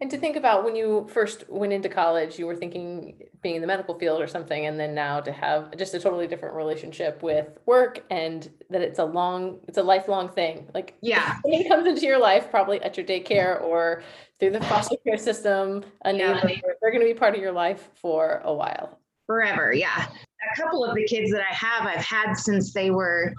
And 0.00 0.08
to 0.12 0.16
think 0.16 0.36
about 0.36 0.64
when 0.64 0.76
you 0.76 1.08
first 1.12 1.44
went 1.48 1.72
into 1.72 1.88
college, 1.88 2.38
you 2.38 2.46
were 2.46 2.54
thinking 2.54 3.20
being 3.42 3.56
in 3.56 3.60
the 3.60 3.66
medical 3.66 3.98
field 3.98 4.20
or 4.20 4.28
something, 4.28 4.66
and 4.66 4.78
then 4.78 4.94
now 4.94 5.20
to 5.20 5.32
have 5.32 5.76
just 5.76 5.92
a 5.94 5.98
totally 5.98 6.28
different 6.28 6.54
relationship 6.54 7.20
with 7.20 7.48
work 7.66 8.04
and 8.08 8.48
that 8.70 8.80
it's 8.80 9.00
a 9.00 9.04
long, 9.04 9.58
it's 9.66 9.76
a 9.78 9.82
lifelong 9.82 10.28
thing. 10.28 10.68
Like 10.72 10.94
Yeah. 11.00 11.38
it 11.44 11.68
comes 11.68 11.86
into 11.88 12.02
your 12.06 12.18
life, 12.18 12.48
probably 12.48 12.80
at 12.82 12.96
your 12.96 13.04
daycare 13.06 13.60
or 13.60 14.02
through 14.38 14.50
the 14.50 14.60
foster 14.62 14.96
care 15.04 15.18
system, 15.18 15.84
a 16.04 16.12
Yeah. 16.14 16.40
neighbor, 16.44 16.76
they're 16.80 16.92
going 16.92 17.04
to 17.04 17.12
be 17.12 17.18
part 17.18 17.34
of 17.34 17.40
your 17.40 17.52
life 17.52 17.90
for 17.96 18.40
a 18.44 18.54
while. 18.54 18.98
forever. 19.26 19.74
Yeah. 19.74 20.06
A 20.06 20.56
couple 20.62 20.82
of 20.86 20.94
the 20.94 21.04
kids 21.04 21.30
that 21.32 21.42
I 21.42 21.52
have, 21.52 21.86
I've 21.86 22.02
had 22.02 22.32
since 22.32 22.72
they 22.72 22.90
were 22.90 23.34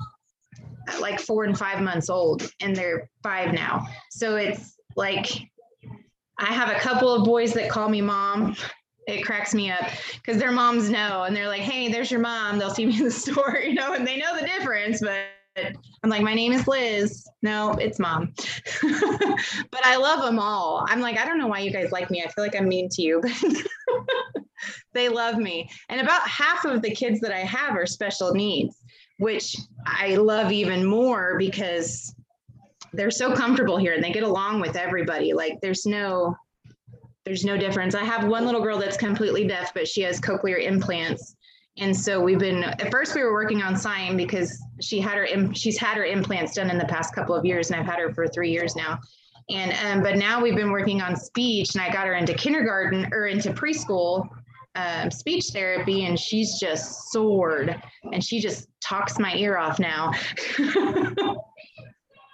like 1.00 1.20
four 1.20 1.44
and 1.44 1.58
five 1.58 1.82
months 1.82 2.10
old, 2.10 2.50
and 2.62 2.76
they're 2.76 3.10
five 3.24 3.54
now. 3.54 3.86
So 4.12 4.36
it's 4.36 4.76
like 4.96 5.50
I 6.40 6.54
have 6.54 6.70
a 6.70 6.80
couple 6.80 7.14
of 7.14 7.26
boys 7.26 7.54
that 7.54 7.70
call 7.70 7.90
me 7.90 8.02
mom. 8.02 8.56
It 9.08 9.24
cracks 9.24 9.54
me 9.54 9.72
up 9.72 9.90
because 10.14 10.40
their 10.40 10.52
moms 10.52 10.90
know 10.90 11.24
and 11.24 11.36
they're 11.36 11.48
like, 11.48 11.62
hey, 11.62 11.92
there's 11.92 12.12
your 12.12 12.20
mom. 12.20 12.60
They'll 12.60 12.74
see 12.74 12.86
me 12.86 12.98
in 12.98 13.04
the 13.04 13.12
store, 13.26 13.60
you 13.64 13.74
know, 13.74 13.94
and 13.94 14.08
they 14.08 14.18
know 14.18 14.40
the 14.40 14.46
difference. 14.46 15.02
But 15.02 15.26
I'm 16.04 16.10
like, 16.10 16.22
my 16.22 16.34
name 16.34 16.54
is 16.54 16.68
Liz. 16.68 17.28
No, 17.42 17.74
it's 17.74 18.00
mom. 18.00 18.34
but 18.82 19.86
I 19.86 19.98
love 19.98 20.24
them 20.24 20.40
all. 20.40 20.86
I'm 20.88 21.02
like, 21.02 21.18
I 21.18 21.26
don't 21.26 21.38
know 21.38 21.48
why 21.48 21.60
you 21.60 21.72
guys 21.72 21.92
like 21.92 22.10
me. 22.10 22.24
I 22.24 22.30
feel 22.30 22.44
like 22.44 22.56
I'm 22.56 22.68
mean 22.68 22.88
to 22.90 23.02
you, 23.02 23.22
but 23.22 24.44
they 24.94 25.10
love 25.10 25.38
me. 25.38 25.70
And 25.90 26.00
about 26.00 26.28
half 26.28 26.64
of 26.66 26.82
the 26.82 26.92
kids 26.92 27.20
that 27.22 27.32
I 27.32 27.40
have 27.40 27.76
are 27.76 27.86
special 27.86 28.34
needs, 28.34 28.78
which 29.20 29.56
I 29.86 30.16
love 30.16 30.52
even 30.52 30.86
more 30.86 31.38
because 31.38 32.16
they're 32.94 33.12
so 33.12 33.36
comfortable 33.36 33.78
here 33.78 33.94
and 33.94 34.04
they 34.04 34.12
get 34.12 34.24
along 34.24 34.62
with 34.62 34.76
everybody. 34.76 35.34
Like 35.34 35.60
there's 35.62 35.86
no 35.86 36.36
there's 37.26 37.44
no 37.44 37.58
difference. 37.58 37.94
I 37.94 38.04
have 38.04 38.28
one 38.28 38.46
little 38.46 38.62
girl 38.62 38.80
that's 38.80 38.98
completely 38.98 39.46
deaf, 39.46 39.72
but 39.74 39.88
she 39.88 40.02
has 40.02 40.20
cochlear 40.20 40.64
implants. 40.64 41.36
And 41.78 41.96
so 41.96 42.20
we've 42.20 42.40
been 42.40 42.64
at 42.64 42.90
first 42.92 43.14
we 43.14 43.22
were 43.22 43.34
working 43.34 43.62
on 43.62 43.76
sign 43.76 44.16
because 44.16 44.58
she 44.82 45.02
had 45.02 45.18
her 45.18 45.54
she's 45.54 45.78
had 45.78 45.98
her 45.98 46.06
implants 46.06 46.54
done 46.56 46.70
in 46.70 46.78
the 46.78 46.86
past 46.86 47.14
couple 47.14 47.36
of 47.36 47.46
years 47.46 47.70
and 47.70 47.80
I've 47.80 47.86
had 47.86 48.00
her 48.00 48.14
for 48.14 48.28
3 48.28 48.50
years 48.50 48.76
now. 48.76 49.00
And 49.50 49.74
um, 49.86 50.02
but 50.02 50.16
now 50.18 50.42
we've 50.42 50.56
been 50.56 50.72
working 50.72 51.02
on 51.02 51.18
speech 51.18 51.76
and 51.76 51.82
I 51.82 51.92
got 51.92 52.08
her 52.08 52.14
into 52.14 52.34
kindergarten 52.34 53.10
or 53.12 53.28
into 53.28 53.52
preschool 53.52 54.30
um, 54.76 55.12
speech 55.12 55.46
therapy 55.52 56.06
and 56.06 56.20
she's 56.20 56.60
just 56.60 57.12
soared 57.12 57.82
and 58.14 58.24
she 58.24 58.40
just 58.40 58.68
talks 58.82 59.20
my 59.20 59.36
ear 59.36 59.58
off 59.58 59.80
now. 59.80 60.12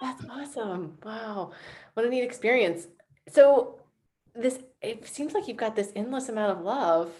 That's 0.02 0.24
awesome. 0.30 0.98
Wow. 1.04 1.52
What 1.94 2.06
a 2.06 2.08
neat 2.08 2.22
experience. 2.22 2.88
So 3.28 3.80
this 4.34 4.60
it 4.82 5.06
seems 5.06 5.32
like 5.32 5.48
you've 5.48 5.56
got 5.56 5.74
this 5.74 5.92
endless 5.96 6.28
amount 6.28 6.58
of 6.58 6.64
love 6.64 7.10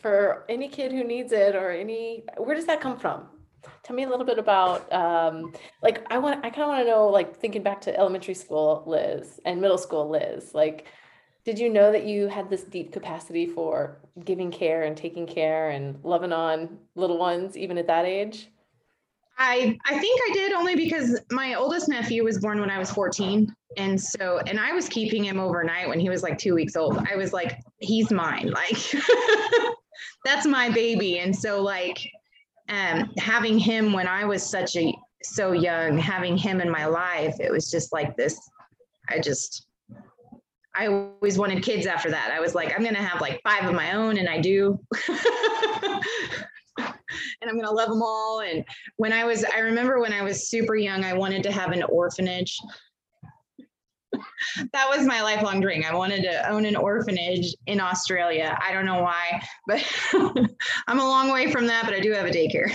for 0.00 0.44
any 0.48 0.68
kid 0.68 0.92
who 0.92 1.04
needs 1.04 1.32
it 1.32 1.54
or 1.54 1.70
any 1.70 2.24
where 2.38 2.56
does 2.56 2.66
that 2.66 2.80
come 2.80 2.98
from? 2.98 3.28
Tell 3.82 3.94
me 3.94 4.04
a 4.04 4.08
little 4.08 4.26
bit 4.26 4.38
about 4.38 4.90
um 4.92 5.52
like 5.82 6.04
I 6.10 6.18
want 6.18 6.44
I 6.44 6.50
kind 6.50 6.62
of 6.62 6.68
want 6.68 6.84
to 6.86 6.90
know 6.90 7.08
like 7.08 7.36
thinking 7.36 7.62
back 7.62 7.82
to 7.82 7.96
elementary 7.96 8.34
school 8.34 8.82
Liz 8.86 9.40
and 9.44 9.60
middle 9.60 9.78
school 9.78 10.08
Liz. 10.08 10.54
Like 10.54 10.86
did 11.44 11.58
you 11.58 11.68
know 11.68 11.92
that 11.92 12.04
you 12.04 12.28
had 12.28 12.48
this 12.48 12.64
deep 12.64 12.90
capacity 12.92 13.46
for 13.46 13.98
giving 14.24 14.50
care 14.50 14.84
and 14.84 14.96
taking 14.96 15.26
care 15.26 15.70
and 15.70 15.98
loving 16.04 16.32
on 16.32 16.78
little 16.94 17.18
ones 17.18 17.56
even 17.56 17.78
at 17.78 17.86
that 17.86 18.04
age? 18.04 18.48
I 19.38 19.76
I 19.84 19.98
think 19.98 20.20
I 20.30 20.32
did 20.32 20.52
only 20.52 20.76
because 20.76 21.20
my 21.30 21.54
oldest 21.54 21.88
nephew 21.88 22.22
was 22.24 22.38
born 22.38 22.60
when 22.60 22.70
I 22.70 22.78
was 22.78 22.90
14. 22.90 23.52
And 23.76 24.00
so 24.00 24.38
and 24.46 24.60
I 24.60 24.72
was 24.72 24.88
keeping 24.88 25.24
him 25.24 25.40
overnight 25.40 25.88
when 25.88 25.98
he 25.98 26.08
was 26.08 26.22
like 26.22 26.38
2 26.38 26.54
weeks 26.54 26.76
old. 26.76 26.98
I 27.10 27.16
was 27.16 27.32
like 27.32 27.58
he's 27.80 28.10
mine. 28.12 28.50
Like 28.50 28.78
that's 30.24 30.46
my 30.46 30.70
baby. 30.70 31.18
And 31.18 31.34
so 31.34 31.60
like 31.60 31.98
um 32.68 33.10
having 33.18 33.58
him 33.58 33.92
when 33.92 34.06
I 34.06 34.24
was 34.24 34.48
such 34.48 34.76
a 34.76 34.94
so 35.22 35.52
young, 35.52 35.98
having 35.98 36.36
him 36.36 36.60
in 36.60 36.70
my 36.70 36.86
life, 36.86 37.40
it 37.40 37.50
was 37.50 37.70
just 37.70 37.92
like 37.92 38.16
this 38.16 38.38
I 39.08 39.18
just 39.18 39.66
I 40.76 40.86
always 40.88 41.38
wanted 41.38 41.62
kids 41.62 41.86
after 41.86 42.10
that. 42.10 42.30
I 42.32 42.40
was 42.40 42.54
like 42.54 42.72
I'm 42.74 42.82
going 42.82 42.94
to 42.94 43.02
have 43.02 43.20
like 43.20 43.40
five 43.42 43.68
of 43.68 43.74
my 43.74 43.92
own 43.92 44.18
and 44.18 44.28
I 44.28 44.40
do. 44.40 44.78
and 46.78 47.50
I'm 47.50 47.54
going 47.54 47.64
to 47.64 47.70
love 47.70 47.88
them 47.88 48.02
all 48.02 48.40
and 48.40 48.64
when 48.96 49.12
I 49.12 49.24
was, 49.24 49.44
I 49.44 49.60
remember 49.60 50.00
when 50.00 50.12
I 50.12 50.22
was 50.22 50.48
super 50.48 50.76
young, 50.76 51.04
I 51.04 51.12
wanted 51.12 51.42
to 51.44 51.52
have 51.52 51.72
an 51.72 51.82
orphanage. 51.84 52.58
that 54.72 54.88
was 54.88 55.06
my 55.06 55.22
lifelong 55.22 55.60
dream. 55.60 55.84
I 55.88 55.94
wanted 55.94 56.22
to 56.22 56.48
own 56.50 56.64
an 56.64 56.76
orphanage 56.76 57.54
in 57.66 57.80
Australia. 57.80 58.56
I 58.60 58.72
don't 58.72 58.86
know 58.86 59.02
why, 59.02 59.42
but 59.66 59.84
I'm 60.86 60.98
a 60.98 61.04
long 61.06 61.32
way 61.32 61.50
from 61.50 61.66
that, 61.66 61.84
but 61.84 61.94
I 61.94 62.00
do 62.00 62.12
have 62.12 62.26
a 62.26 62.30
daycare. 62.30 62.70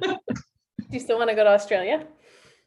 Do 0.00 0.90
you 0.90 1.00
still 1.00 1.18
want 1.18 1.30
to 1.30 1.36
go 1.36 1.44
to 1.44 1.50
Australia? 1.50 2.06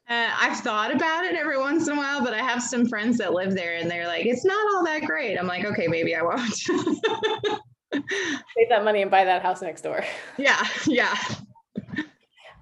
Uh, 0.09 0.29
I've 0.39 0.57
thought 0.59 0.95
about 0.95 1.25
it 1.25 1.35
every 1.35 1.57
once 1.57 1.87
in 1.87 1.93
a 1.93 1.97
while, 1.97 2.23
but 2.23 2.33
I 2.33 2.37
have 2.41 2.63
some 2.63 2.87
friends 2.87 3.17
that 3.17 3.33
live 3.33 3.53
there 3.53 3.75
and 3.75 3.91
they're 3.91 4.07
like, 4.07 4.25
it's 4.25 4.45
not 4.45 4.75
all 4.75 4.85
that 4.85 5.01
great. 5.05 5.37
I'm 5.37 5.47
like, 5.47 5.65
okay, 5.65 5.87
maybe 5.87 6.15
I 6.15 6.21
won't. 6.21 6.53
Save 7.93 8.69
that 8.69 8.83
money 8.83 9.01
and 9.01 9.11
buy 9.11 9.23
that 9.25 9.41
house 9.41 9.61
next 9.61 9.81
door. 9.81 10.03
yeah, 10.37 10.65
yeah. 10.85 11.15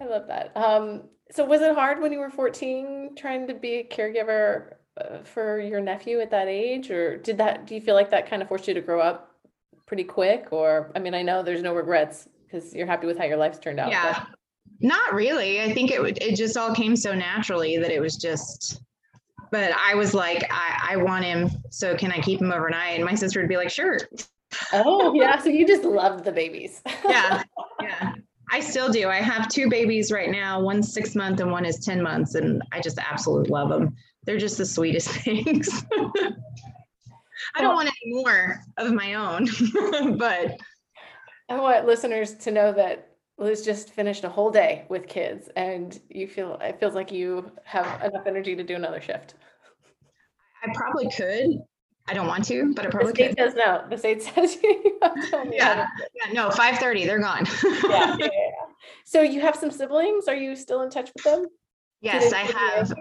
I 0.01 0.05
love 0.05 0.27
that. 0.27 0.51
Um, 0.55 1.03
so 1.31 1.45
was 1.45 1.61
it 1.61 1.75
hard 1.75 2.01
when 2.01 2.11
you 2.11 2.19
were 2.19 2.29
14 2.29 3.11
trying 3.17 3.47
to 3.47 3.53
be 3.53 3.75
a 3.75 3.83
caregiver 3.83 4.73
uh, 4.99 5.23
for 5.23 5.59
your 5.59 5.81
nephew 5.81 6.19
at 6.21 6.31
that 6.31 6.47
age 6.47 6.89
or 6.91 7.17
did 7.17 7.37
that 7.37 7.65
do 7.67 7.75
you 7.75 7.81
feel 7.81 7.95
like 7.95 8.09
that 8.11 8.29
kind 8.29 8.41
of 8.41 8.47
forced 8.47 8.67
you 8.67 8.73
to 8.73 8.81
grow 8.81 9.01
up 9.01 9.31
pretty 9.87 10.03
quick 10.03 10.47
or 10.51 10.91
I 10.95 10.99
mean 10.99 11.13
I 11.13 11.21
know 11.21 11.43
there's 11.43 11.61
no 11.63 11.73
regrets 11.73 12.27
because 12.45 12.73
you're 12.73 12.87
happy 12.87 13.07
with 13.07 13.17
how 13.17 13.25
your 13.25 13.37
life's 13.37 13.59
turned 13.59 13.79
out. 13.79 13.87
but- 13.87 13.91
Yeah. 13.91 14.25
Not 14.81 15.13
really. 15.13 15.61
I 15.61 15.73
think 15.73 15.91
it 15.91 16.17
it 16.21 16.35
just 16.35 16.57
all 16.57 16.73
came 16.73 16.95
so 16.95 17.13
naturally 17.13 17.77
that 17.77 17.91
it 17.91 17.99
was 17.99 18.17
just 18.17 18.81
but 19.51 19.71
I 19.77 19.95
was 19.95 20.13
like, 20.13 20.45
I, 20.51 20.89
I 20.91 20.95
want 20.97 21.23
him, 21.23 21.49
so 21.69 21.95
can 21.95 22.11
I 22.11 22.19
keep 22.19 22.41
him 22.41 22.51
overnight? 22.51 22.95
And 22.95 23.05
my 23.05 23.15
sister 23.15 23.39
would 23.39 23.47
be 23.47 23.55
like, 23.55 23.69
sure. 23.69 23.99
Oh, 24.73 25.13
yeah. 25.13 25.39
So 25.39 25.47
you 25.47 25.65
just 25.65 25.83
loved 25.83 26.25
the 26.25 26.31
babies. 26.31 26.81
Yeah. 27.07 27.43
Yeah. 27.81 28.13
I 28.51 28.61
still 28.61 28.89
do. 28.89 29.09
I 29.09 29.17
have 29.17 29.47
two 29.47 29.69
babies 29.69 30.11
right 30.11 30.31
now. 30.31 30.59
One's 30.59 30.91
six 30.91 31.13
months 31.13 31.39
and 31.39 31.51
one 31.51 31.65
is 31.65 31.85
10 31.85 32.01
months. 32.01 32.33
And 32.33 32.63
I 32.71 32.79
just 32.79 32.97
absolutely 32.97 33.49
love 33.49 33.69
them. 33.69 33.95
They're 34.23 34.39
just 34.39 34.57
the 34.57 34.65
sweetest 34.65 35.09
things. 35.23 35.85
I 37.55 37.61
don't 37.61 37.75
want 37.75 37.89
any 37.89 38.13
more 38.13 38.59
of 38.77 38.91
my 38.91 39.13
own, 39.13 39.47
but 40.17 40.57
I 41.47 41.59
want 41.59 41.85
listeners 41.85 42.33
to 42.37 42.51
know 42.51 42.71
that 42.73 43.14
Liz 43.37 43.63
just 43.65 43.91
finished 43.93 44.23
a 44.23 44.29
whole 44.29 44.49
day 44.49 44.85
with 44.89 45.07
kids 45.07 45.49
and 45.55 45.99
you 46.09 46.27
feel 46.27 46.57
it 46.61 46.79
feels 46.79 46.95
like 46.95 47.11
you 47.11 47.51
have 47.65 48.01
enough 48.01 48.25
energy 48.25 48.55
to 48.55 48.63
do 48.63 48.75
another 48.75 49.01
shift. 49.01 49.33
I 50.63 50.71
probably 50.73 51.09
could. 51.09 51.59
I 52.07 52.13
don't 52.13 52.27
want 52.27 52.45
to, 52.45 52.73
but 52.75 52.85
I 52.85 52.89
probably 52.89 53.11
The 53.11 53.15
state 53.15 53.29
could. 53.37 53.37
says 53.37 53.55
no. 53.55 53.83
The 53.89 53.97
state 53.97 54.21
says 54.35 54.57
you 54.63 54.97
have 55.01 55.15
to 55.15 55.49
Yeah. 55.51 55.87
Yeah, 56.15 56.31
no, 56.33 56.49
5:30, 56.49 57.05
they're 57.05 57.19
gone. 57.19 57.45
yeah, 57.89 58.15
yeah, 58.17 58.17
yeah. 58.19 58.29
So 59.03 59.21
you 59.21 59.41
have 59.41 59.55
some 59.55 59.71
siblings? 59.71 60.27
Are 60.27 60.35
you 60.35 60.55
still 60.55 60.81
in 60.83 60.89
touch 60.89 61.11
with 61.13 61.23
them? 61.23 61.47
Yes, 62.01 62.31
I 62.31 62.43
you 62.43 62.53
have. 62.53 62.93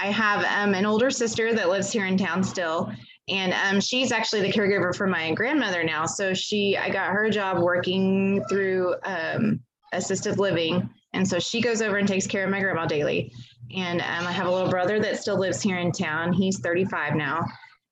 I 0.00 0.06
have 0.06 0.44
um, 0.44 0.74
an 0.74 0.86
older 0.86 1.10
sister 1.10 1.52
that 1.54 1.68
lives 1.68 1.92
here 1.92 2.06
in 2.06 2.16
town 2.16 2.42
still, 2.44 2.90
and 3.28 3.52
um, 3.52 3.80
she's 3.80 4.12
actually 4.12 4.42
the 4.42 4.52
caregiver 4.52 4.94
for 4.94 5.06
my 5.06 5.32
grandmother 5.34 5.82
now. 5.84 6.06
So 6.06 6.32
she, 6.34 6.76
I 6.76 6.88
got 6.88 7.10
her 7.10 7.28
job 7.30 7.58
working 7.58 8.42
through 8.48 8.94
um, 9.04 9.60
assisted 9.92 10.38
living, 10.38 10.88
and 11.12 11.26
so 11.26 11.38
she 11.38 11.60
goes 11.60 11.82
over 11.82 11.96
and 11.96 12.06
takes 12.06 12.26
care 12.26 12.44
of 12.44 12.50
my 12.50 12.60
grandma 12.60 12.86
daily. 12.86 13.32
And 13.74 14.00
um, 14.00 14.26
I 14.26 14.32
have 14.32 14.46
a 14.46 14.50
little 14.50 14.70
brother 14.70 15.00
that 15.00 15.20
still 15.20 15.38
lives 15.38 15.60
here 15.60 15.78
in 15.78 15.92
town. 15.92 16.32
He's 16.32 16.58
35 16.60 17.14
now. 17.14 17.44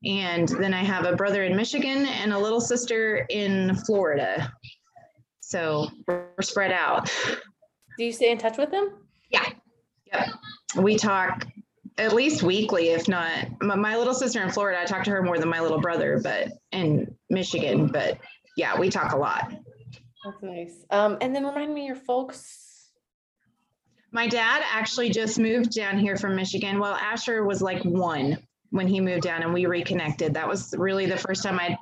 And 0.04 0.48
then 0.48 0.72
I 0.72 0.84
have 0.84 1.04
a 1.04 1.16
brother 1.16 1.44
in 1.44 1.56
Michigan 1.56 2.06
and 2.06 2.32
a 2.32 2.38
little 2.38 2.60
sister 2.60 3.26
in 3.30 3.74
Florida. 3.86 4.52
So 5.40 5.88
we're 6.06 6.28
spread 6.40 6.72
out. 6.72 7.10
Do 7.98 8.04
you 8.04 8.12
stay 8.12 8.30
in 8.30 8.38
touch 8.38 8.58
with 8.58 8.70
them? 8.70 8.90
Yeah. 9.30 9.48
Yep. 10.12 10.28
We 10.76 10.96
talk 10.96 11.46
at 11.98 12.12
least 12.12 12.42
weekly, 12.42 12.90
if 12.90 13.08
not. 13.08 13.46
My, 13.62 13.74
my 13.74 13.96
little 13.96 14.14
sister 14.14 14.42
in 14.42 14.50
Florida, 14.50 14.80
I 14.80 14.84
talk 14.84 15.04
to 15.04 15.10
her 15.10 15.22
more 15.22 15.38
than 15.38 15.48
my 15.48 15.60
little 15.60 15.80
brother, 15.80 16.20
but 16.22 16.48
in 16.72 17.14
Michigan. 17.30 17.88
But 17.88 18.18
yeah, 18.56 18.78
we 18.78 18.90
talk 18.90 19.12
a 19.12 19.16
lot. 19.16 19.52
That's 20.26 20.42
nice. 20.42 20.84
Um, 20.90 21.18
and 21.20 21.34
then 21.34 21.46
remind 21.46 21.72
me 21.72 21.86
your 21.86 21.94
folks. 21.94 22.90
My 24.10 24.26
dad 24.26 24.62
actually 24.72 25.10
just 25.10 25.38
moved 25.38 25.72
down 25.72 25.98
here 25.98 26.16
from 26.16 26.34
Michigan. 26.34 26.80
Well, 26.80 26.94
Asher 26.94 27.44
was 27.44 27.62
like 27.62 27.82
one 27.84 28.38
when 28.70 28.88
he 28.88 29.00
moved 29.00 29.22
down 29.22 29.42
and 29.42 29.54
we 29.54 29.66
reconnected. 29.66 30.34
That 30.34 30.48
was 30.48 30.74
really 30.76 31.06
the 31.06 31.16
first 31.16 31.44
time 31.44 31.60
I'd 31.60 31.78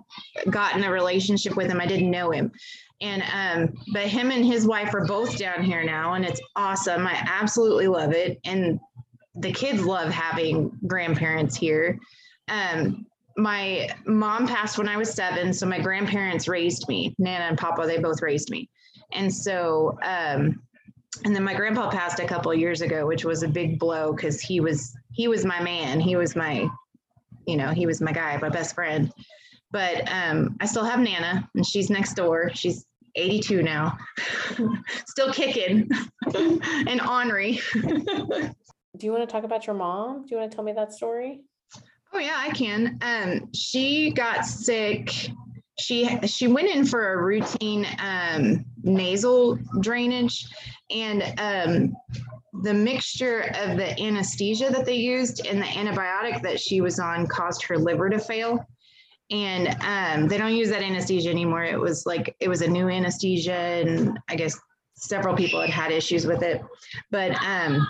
gotten 0.51 0.85
a 0.85 0.91
relationship 0.91 1.57
with 1.57 1.71
him. 1.71 1.81
I 1.81 1.87
didn't 1.87 2.11
know 2.11 2.33
him. 2.33 2.53
And 3.01 3.23
um, 3.33 3.75
but 3.93 4.03
him 4.03 4.31
and 4.31 4.45
his 4.45 4.67
wife 4.67 4.95
are 4.95 5.07
both 5.07 5.39
down 5.39 5.63
here 5.63 5.83
now, 5.83 6.15
and 6.15 6.25
it's 6.25 6.41
awesome. 6.55 7.07
I 7.07 7.15
absolutely 7.27 7.89
love 7.89 8.13
it. 8.13 8.39
And 8.45 8.79
the 9.35 9.53
kids 9.53 9.85
love 9.85 10.11
having 10.11 10.71
grandparents 10.87 11.57
here. 11.57 11.99
Um, 12.49 13.07
my 13.37 13.89
mom 14.07 14.47
passed 14.47 14.79
when 14.79 14.89
I 14.89 14.97
was 14.97 15.13
seven, 15.13 15.53
so 15.53 15.67
my 15.67 15.81
grandparents 15.81 16.49
raised 16.49 16.89
me. 16.89 17.15
Nana 17.19 17.45
and 17.45 17.59
Papa, 17.59 17.87
they 17.87 17.99
both 17.99 18.23
raised 18.23 18.51
me. 18.51 18.71
And 19.13 19.33
so 19.33 19.99
um, 20.03 20.61
and 21.25 21.35
then 21.35 21.45
my 21.45 21.55
grandpa 21.55 21.91
passed 21.91 22.19
a 22.19 22.27
couple 22.27 22.53
years 22.53 22.81
ago 22.81 23.07
which 23.07 23.25
was 23.25 23.45
a 23.45 23.49
big 23.49 23.79
blow 23.79 24.13
because 24.13 24.41
he 24.41 24.59
was 24.59 24.97
he 25.13 25.29
was 25.29 25.45
my 25.45 25.63
man 25.63 26.01
he 26.01 26.17
was 26.17 26.35
my 26.35 26.69
you 27.47 27.57
know 27.57 27.69
he 27.69 27.87
was 27.87 28.01
my 28.01 28.11
guy 28.11 28.37
my 28.39 28.49
best 28.49 28.75
friend 28.75 29.13
but 29.71 30.11
um 30.11 30.57
i 30.61 30.67
still 30.67 30.83
have 30.83 30.99
nana 30.99 31.49
and 31.55 31.65
she's 31.65 31.89
next 31.89 32.15
door 32.15 32.51
she's 32.53 32.85
82 33.15 33.63
now 33.63 33.97
still 35.07 35.33
kicking 35.33 35.89
and 36.35 37.01
ornery 37.03 37.61
Do 38.97 39.07
you 39.07 39.13
want 39.13 39.29
to 39.29 39.33
talk 39.33 39.43
about 39.43 39.67
your 39.67 39.75
mom? 39.75 40.23
Do 40.23 40.29
you 40.31 40.37
want 40.37 40.53
to 40.53 40.55
tell 40.55 40.65
me 40.65 40.73
that 40.73 40.93
story? 40.93 41.43
Oh 42.15 42.21
yeah, 42.21 42.37
I 42.37 42.51
can. 42.51 42.97
Um, 43.03 43.49
she 43.53 44.13
got 44.13 44.47
sick. 44.47 45.11
She 45.81 46.17
she 46.25 46.47
went 46.47 46.69
in 46.69 46.87
for 46.87 47.15
a 47.15 47.23
routine 47.23 47.85
um, 47.99 48.65
nasal 48.85 49.59
drainage, 49.81 50.47
and 50.91 51.23
um, 51.39 51.97
the 52.63 52.73
mixture 52.73 53.53
of 53.57 53.77
the 53.77 54.01
anesthesia 54.01 54.71
that 54.71 54.87
they 54.87 54.95
used 54.95 55.45
and 55.45 55.61
the 55.61 55.67
antibiotic 55.67 56.41
that 56.43 56.61
she 56.61 56.81
was 56.81 57.01
on 57.01 57.27
caused 57.27 57.65
her 57.65 57.77
liver 57.77 58.09
to 58.09 58.21
fail. 58.21 58.65
And 59.33 59.77
um, 59.81 60.29
they 60.29 60.39
don't 60.39 60.55
use 60.55 60.71
that 60.71 60.83
anesthesia 60.83 61.31
anymore. 61.31 61.65
It 61.65 61.81
was 61.81 62.07
like 62.07 62.37
it 62.39 62.49
was 62.49 62.63
a 62.63 62.69
new 62.69 62.89
anesthesia, 62.89 63.53
and 63.53 64.21
I 64.29 64.37
guess 64.37 64.57
several 64.95 65.35
people 65.35 65.61
had 65.61 65.71
had 65.71 65.91
issues 65.91 66.27
with 66.27 66.45
it. 66.45 66.63
But 67.11 67.33
um, 67.43 67.85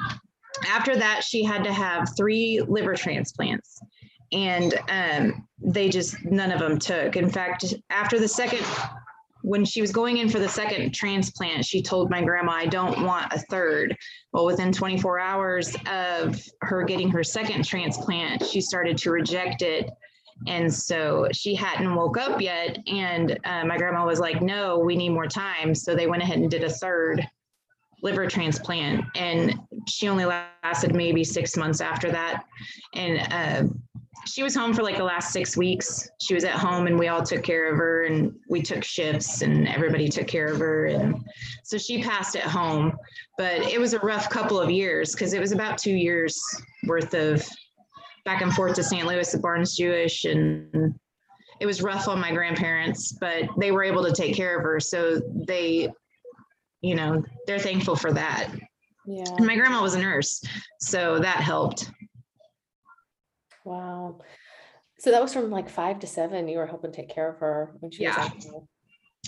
after 0.66 0.96
that, 0.96 1.22
she 1.22 1.44
had 1.44 1.62
to 1.64 1.72
have 1.74 2.08
three 2.16 2.62
liver 2.66 2.94
transplants 2.94 3.78
and 4.32 4.74
um, 4.88 5.46
they 5.60 5.88
just 5.88 6.22
none 6.24 6.52
of 6.52 6.58
them 6.58 6.78
took. 6.78 7.16
In 7.16 7.28
fact, 7.28 7.74
after 7.90 8.18
the 8.18 8.28
second, 8.28 8.64
when 9.42 9.64
she 9.64 9.80
was 9.80 9.92
going 9.92 10.18
in 10.18 10.28
for 10.28 10.38
the 10.38 10.48
second 10.48 10.94
transplant, 10.94 11.64
she 11.64 11.82
told 11.82 12.10
my 12.10 12.22
grandma, 12.22 12.52
"I 12.52 12.66
don't 12.66 13.04
want 13.04 13.32
a 13.32 13.38
third. 13.50 13.96
Well, 14.32 14.46
within 14.46 14.72
24 14.72 15.20
hours 15.20 15.76
of 15.90 16.40
her 16.62 16.84
getting 16.84 17.10
her 17.10 17.22
second 17.22 17.64
transplant, 17.64 18.44
she 18.44 18.60
started 18.60 18.96
to 18.98 19.10
reject 19.10 19.62
it. 19.62 19.90
And 20.46 20.72
so 20.72 21.28
she 21.32 21.54
hadn't 21.54 21.94
woke 21.94 22.18
up 22.18 22.40
yet. 22.40 22.78
And 22.86 23.38
uh, 23.44 23.64
my 23.64 23.76
grandma 23.78 24.04
was 24.04 24.18
like, 24.18 24.42
no, 24.42 24.78
we 24.78 24.96
need 24.96 25.10
more 25.10 25.26
time. 25.26 25.74
So 25.74 25.94
they 25.94 26.06
went 26.06 26.22
ahead 26.22 26.38
and 26.38 26.50
did 26.50 26.64
a 26.64 26.70
third 26.70 27.26
liver 28.02 28.26
transplant. 28.26 29.04
And 29.14 29.58
she 29.88 30.08
only 30.08 30.24
lasted 30.24 30.94
maybe 30.94 31.24
six 31.24 31.56
months 31.56 31.80
after 31.80 32.10
that. 32.10 32.44
And 32.94 33.32
uh, 33.32 33.72
she 34.26 34.42
was 34.42 34.54
home 34.54 34.72
for 34.72 34.82
like 34.82 34.96
the 34.96 35.04
last 35.04 35.32
six 35.32 35.56
weeks. 35.56 36.08
She 36.20 36.34
was 36.34 36.44
at 36.44 36.52
home 36.52 36.86
and 36.86 36.98
we 36.98 37.08
all 37.08 37.22
took 37.22 37.42
care 37.42 37.70
of 37.70 37.76
her 37.76 38.04
and 38.04 38.34
we 38.48 38.62
took 38.62 38.84
shifts 38.84 39.42
and 39.42 39.68
everybody 39.68 40.08
took 40.08 40.26
care 40.26 40.46
of 40.46 40.58
her. 40.58 40.86
And 40.86 41.24
so 41.62 41.78
she 41.78 42.02
passed 42.02 42.36
at 42.36 42.42
home. 42.42 42.96
But 43.36 43.62
it 43.62 43.78
was 43.78 43.92
a 43.92 43.98
rough 44.00 44.30
couple 44.30 44.60
of 44.60 44.70
years 44.70 45.12
because 45.12 45.32
it 45.32 45.40
was 45.40 45.52
about 45.52 45.78
two 45.78 45.94
years 45.94 46.40
worth 46.86 47.14
of 47.14 47.46
back 48.24 48.42
and 48.42 48.54
forth 48.54 48.74
to 48.76 48.82
St. 48.82 49.06
Louis 49.06 49.34
at 49.34 49.42
Barnes 49.42 49.76
Jewish. 49.76 50.24
And 50.24 50.94
it 51.60 51.66
was 51.66 51.82
rough 51.82 52.08
on 52.08 52.20
my 52.20 52.32
grandparents, 52.32 53.12
but 53.12 53.44
they 53.58 53.72
were 53.72 53.84
able 53.84 54.04
to 54.04 54.12
take 54.12 54.34
care 54.34 54.56
of 54.56 54.62
her. 54.62 54.80
So 54.80 55.20
they, 55.46 55.88
you 56.80 56.94
know, 56.94 57.22
they're 57.46 57.58
thankful 57.58 57.96
for 57.96 58.12
that. 58.12 58.50
Yeah. 59.06 59.24
And 59.36 59.46
my 59.46 59.56
grandma 59.56 59.82
was 59.82 59.94
a 59.94 59.98
nurse. 59.98 60.42
So 60.80 61.18
that 61.18 61.36
helped. 61.36 61.90
Wow. 63.64 64.20
So 64.98 65.10
that 65.10 65.20
was 65.20 65.32
from 65.32 65.50
like 65.50 65.68
five 65.68 65.98
to 66.00 66.06
seven. 66.06 66.48
You 66.48 66.58
were 66.58 66.66
helping 66.66 66.92
take 66.92 67.08
care 67.08 67.28
of 67.28 67.38
her 67.38 67.72
when 67.80 67.90
she 67.90 68.04
Yeah. 68.04 68.16
at 68.18 68.44
home. 68.44 68.68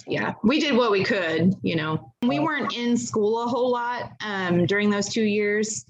yeah 0.07 0.35
we 0.45 0.61
did 0.61 0.77
what 0.77 0.91
we 0.91 1.03
could 1.03 1.55
you 1.63 1.75
know 1.75 2.13
we 2.23 2.39
weren't 2.39 2.77
in 2.77 2.97
school 2.99 3.43
a 3.43 3.47
whole 3.47 3.71
lot 3.73 4.13
um, 4.21 4.67
during 4.67 4.91
those 4.91 5.09
two 5.09 5.23
years 5.23 5.87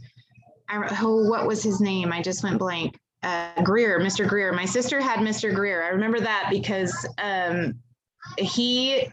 I, 0.68 0.96
oh 1.02 1.28
what 1.28 1.46
was 1.46 1.60
his 1.62 1.80
name 1.80 2.12
i 2.12 2.22
just 2.22 2.44
went 2.44 2.58
blank 2.58 2.98
uh, 3.24 3.60
greer 3.64 3.98
mr 3.98 4.26
greer 4.26 4.52
my 4.52 4.64
sister 4.64 5.00
had 5.00 5.18
mr 5.18 5.52
greer 5.52 5.82
i 5.82 5.88
remember 5.88 6.20
that 6.20 6.48
because 6.50 6.94
um, 7.18 7.74
he 8.38 9.08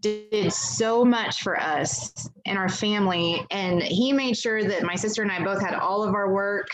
did 0.00 0.50
so 0.52 1.04
much 1.04 1.42
for 1.42 1.60
us 1.60 2.28
and 2.46 2.56
our 2.56 2.70
family 2.70 3.44
and 3.50 3.82
he 3.82 4.12
made 4.14 4.36
sure 4.36 4.64
that 4.64 4.82
my 4.82 4.94
sister 4.96 5.22
and 5.22 5.30
i 5.30 5.44
both 5.44 5.60
had 5.60 5.74
all 5.74 6.02
of 6.02 6.14
our 6.14 6.32
work 6.32 6.68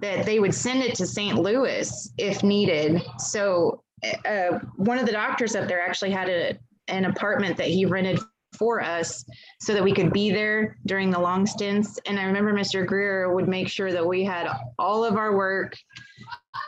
that 0.00 0.24
they 0.24 0.38
would 0.40 0.54
send 0.54 0.82
it 0.82 0.94
to 0.96 1.06
St. 1.06 1.38
Louis 1.38 2.12
if 2.18 2.42
needed. 2.42 3.02
So 3.18 3.82
uh, 4.24 4.58
one 4.76 4.98
of 4.98 5.06
the 5.06 5.12
doctors 5.12 5.56
up 5.56 5.68
there 5.68 5.80
actually 5.80 6.10
had 6.10 6.28
a, 6.28 6.58
an 6.88 7.04
apartment 7.04 7.56
that 7.56 7.68
he 7.68 7.84
rented 7.84 8.18
for 8.56 8.80
us 8.80 9.24
so 9.60 9.72
that 9.74 9.84
we 9.84 9.92
could 9.92 10.12
be 10.12 10.30
there 10.30 10.76
during 10.86 11.10
the 11.10 11.18
long 11.18 11.46
stints. 11.46 11.98
And 12.06 12.18
I 12.18 12.24
remember 12.24 12.52
Mr. 12.52 12.86
Greer 12.86 13.32
would 13.32 13.48
make 13.48 13.68
sure 13.68 13.92
that 13.92 14.04
we 14.04 14.24
had 14.24 14.48
all 14.78 15.04
of 15.04 15.16
our 15.16 15.36
work 15.36 15.76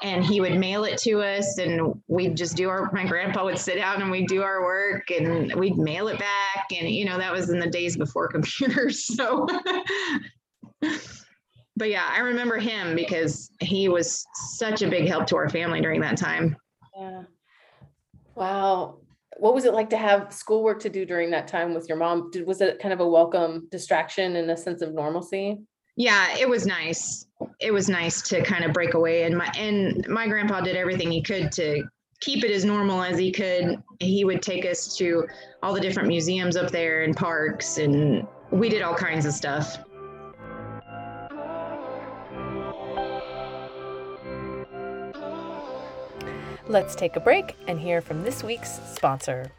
and 0.02 0.24
he 0.24 0.40
would 0.40 0.58
mail 0.58 0.84
it 0.84 0.98
to 0.98 1.20
us 1.20 1.58
and 1.58 1.94
we'd 2.06 2.36
just 2.36 2.56
do 2.56 2.68
our 2.68 2.90
my 2.92 3.04
grandpa 3.04 3.44
would 3.44 3.58
sit 3.58 3.76
down 3.76 4.00
and 4.00 4.10
we'd 4.10 4.28
do 4.28 4.42
our 4.42 4.62
work 4.62 5.10
and 5.10 5.52
we'd 5.54 5.76
mail 5.76 6.08
it 6.08 6.18
back 6.18 6.66
and 6.70 6.88
you 6.88 7.04
know 7.04 7.18
that 7.18 7.32
was 7.32 7.50
in 7.50 7.58
the 7.58 7.66
days 7.66 7.96
before 7.96 8.28
computers 8.28 9.04
so 9.16 9.46
but 11.80 11.90
yeah 11.90 12.08
i 12.12 12.20
remember 12.20 12.58
him 12.58 12.94
because 12.94 13.50
he 13.58 13.88
was 13.88 14.24
such 14.34 14.82
a 14.82 14.88
big 14.88 15.08
help 15.08 15.26
to 15.26 15.34
our 15.34 15.48
family 15.48 15.80
during 15.80 16.00
that 16.00 16.16
time 16.16 16.56
Yeah. 16.96 17.22
Wow. 18.36 18.98
What 19.38 19.54
was 19.54 19.64
it 19.64 19.74
like 19.74 19.90
to 19.90 19.96
have 19.96 20.32
schoolwork 20.32 20.80
to 20.80 20.88
do 20.88 21.04
during 21.04 21.30
that 21.30 21.48
time 21.48 21.74
with 21.74 21.88
your 21.88 21.98
mom? 21.98 22.30
Did, 22.30 22.46
was 22.46 22.60
it 22.60 22.78
kind 22.78 22.92
of 22.92 23.00
a 23.00 23.08
welcome 23.08 23.68
distraction 23.70 24.36
and 24.36 24.50
a 24.50 24.56
sense 24.56 24.82
of 24.82 24.94
normalcy? 24.94 25.58
yeah 25.96 26.36
it 26.38 26.48
was 26.48 26.66
nice 26.66 27.26
it 27.60 27.72
was 27.72 27.88
nice 27.88 28.22
to 28.22 28.42
kind 28.42 28.64
of 28.64 28.72
break 28.72 28.94
away 28.94 29.24
and 29.24 29.36
my 29.36 29.50
and 29.56 30.06
my 30.08 30.26
grandpa 30.26 30.60
did 30.60 30.76
everything 30.76 31.10
he 31.10 31.20
could 31.20 31.50
to 31.50 31.82
keep 32.20 32.44
it 32.44 32.50
as 32.50 32.64
normal 32.64 33.02
as 33.02 33.18
he 33.18 33.32
could 33.32 33.82
he 33.98 34.24
would 34.24 34.40
take 34.40 34.64
us 34.64 34.96
to 34.96 35.26
all 35.62 35.74
the 35.74 35.80
different 35.80 36.08
museums 36.08 36.56
up 36.56 36.70
there 36.70 37.02
and 37.02 37.16
parks 37.16 37.78
and 37.78 38.26
we 38.50 38.68
did 38.68 38.82
all 38.82 38.94
kinds 38.94 39.26
of 39.26 39.32
stuff 39.32 39.78
Let's 46.70 46.94
take 46.94 47.16
a 47.16 47.20
break 47.20 47.56
and 47.66 47.80
hear 47.80 48.00
from 48.00 48.22
this 48.22 48.44
week's 48.44 48.78
sponsor. 48.94 49.50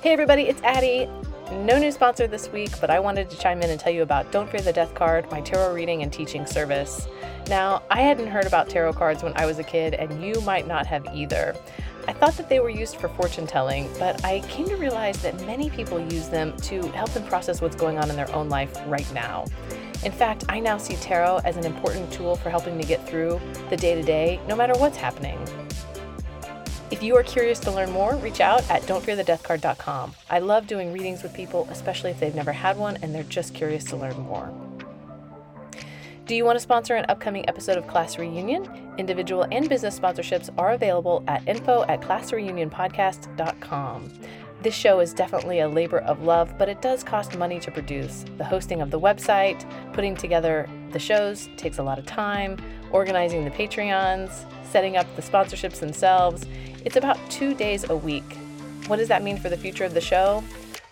Hey, 0.00 0.10
everybody, 0.10 0.44
it's 0.44 0.62
Addie. 0.62 1.06
No 1.50 1.78
new 1.78 1.92
sponsor 1.92 2.26
this 2.26 2.50
week, 2.50 2.70
but 2.80 2.88
I 2.88 2.98
wanted 2.98 3.28
to 3.28 3.36
chime 3.36 3.60
in 3.60 3.68
and 3.68 3.78
tell 3.78 3.92
you 3.92 4.00
about 4.00 4.32
Don't 4.32 4.48
Fear 4.48 4.62
the 4.62 4.72
Death 4.72 4.94
Card, 4.94 5.30
my 5.30 5.42
tarot 5.42 5.74
reading 5.74 6.02
and 6.02 6.10
teaching 6.10 6.46
service. 6.46 7.08
Now, 7.48 7.82
I 7.90 8.00
hadn't 8.00 8.28
heard 8.28 8.46
about 8.46 8.70
tarot 8.70 8.94
cards 8.94 9.22
when 9.22 9.34
I 9.36 9.44
was 9.44 9.58
a 9.58 9.62
kid, 9.62 9.92
and 9.92 10.24
you 10.24 10.40
might 10.46 10.66
not 10.66 10.86
have 10.86 11.04
either. 11.12 11.54
I 12.08 12.14
thought 12.14 12.38
that 12.38 12.48
they 12.48 12.60
were 12.60 12.70
used 12.70 12.96
for 12.96 13.10
fortune 13.10 13.46
telling, 13.46 13.90
but 13.98 14.24
I 14.24 14.40
came 14.48 14.66
to 14.70 14.76
realize 14.76 15.20
that 15.20 15.38
many 15.44 15.68
people 15.68 16.00
use 16.00 16.30
them 16.30 16.56
to 16.62 16.80
help 16.92 17.10
them 17.10 17.24
process 17.24 17.60
what's 17.60 17.76
going 17.76 17.98
on 17.98 18.08
in 18.08 18.16
their 18.16 18.34
own 18.34 18.48
life 18.48 18.74
right 18.86 19.12
now. 19.12 19.44
In 20.04 20.12
fact, 20.12 20.44
I 20.48 20.60
now 20.60 20.78
see 20.78 20.96
tarot 20.96 21.40
as 21.44 21.56
an 21.56 21.64
important 21.64 22.12
tool 22.12 22.36
for 22.36 22.50
helping 22.50 22.76
me 22.76 22.84
get 22.84 23.06
through 23.06 23.40
the 23.70 23.76
day 23.76 23.94
to 23.94 24.02
day, 24.02 24.40
no 24.48 24.56
matter 24.56 24.74
what's 24.74 24.96
happening. 24.96 25.38
If 26.90 27.02
you 27.02 27.16
are 27.16 27.22
curious 27.22 27.58
to 27.60 27.70
learn 27.70 27.90
more, 27.90 28.16
reach 28.16 28.40
out 28.40 28.68
at 28.70 28.82
don'tfearthedeathcard.com. 28.82 30.14
I 30.28 30.40
love 30.40 30.66
doing 30.66 30.92
readings 30.92 31.22
with 31.22 31.32
people, 31.32 31.66
especially 31.70 32.10
if 32.10 32.20
they've 32.20 32.34
never 32.34 32.52
had 32.52 32.76
one 32.76 32.98
and 33.00 33.14
they're 33.14 33.22
just 33.22 33.54
curious 33.54 33.84
to 33.84 33.96
learn 33.96 34.18
more. 34.20 34.52
Do 36.26 36.36
you 36.36 36.44
want 36.44 36.56
to 36.56 36.60
sponsor 36.60 36.94
an 36.94 37.06
upcoming 37.08 37.48
episode 37.48 37.78
of 37.78 37.86
Class 37.86 38.18
Reunion? 38.18 38.68
Individual 38.98 39.46
and 39.50 39.66
business 39.68 39.98
sponsorships 39.98 40.50
are 40.58 40.72
available 40.72 41.24
at 41.26 41.48
info 41.48 41.84
at 41.88 42.00
classreunionpodcast.com. 42.00 44.12
This 44.62 44.74
show 44.74 45.00
is 45.00 45.12
definitely 45.12 45.58
a 45.58 45.68
labor 45.68 45.98
of 45.98 46.22
love, 46.22 46.56
but 46.56 46.68
it 46.68 46.80
does 46.80 47.02
cost 47.02 47.36
money 47.36 47.58
to 47.58 47.72
produce. 47.72 48.24
The 48.38 48.44
hosting 48.44 48.80
of 48.80 48.92
the 48.92 49.00
website, 49.00 49.64
putting 49.92 50.14
together 50.14 50.68
the 50.92 51.00
shows 51.00 51.48
takes 51.56 51.78
a 51.78 51.82
lot 51.82 51.98
of 51.98 52.06
time, 52.06 52.56
organizing 52.92 53.44
the 53.44 53.50
Patreons, 53.50 54.30
setting 54.64 54.96
up 54.96 55.16
the 55.16 55.22
sponsorships 55.22 55.80
themselves. 55.80 56.46
It's 56.84 56.94
about 56.94 57.18
two 57.28 57.54
days 57.54 57.90
a 57.90 57.96
week. 57.96 58.36
What 58.86 58.98
does 58.98 59.08
that 59.08 59.24
mean 59.24 59.36
for 59.36 59.48
the 59.48 59.56
future 59.56 59.84
of 59.84 59.94
the 59.94 60.00
show? 60.00 60.44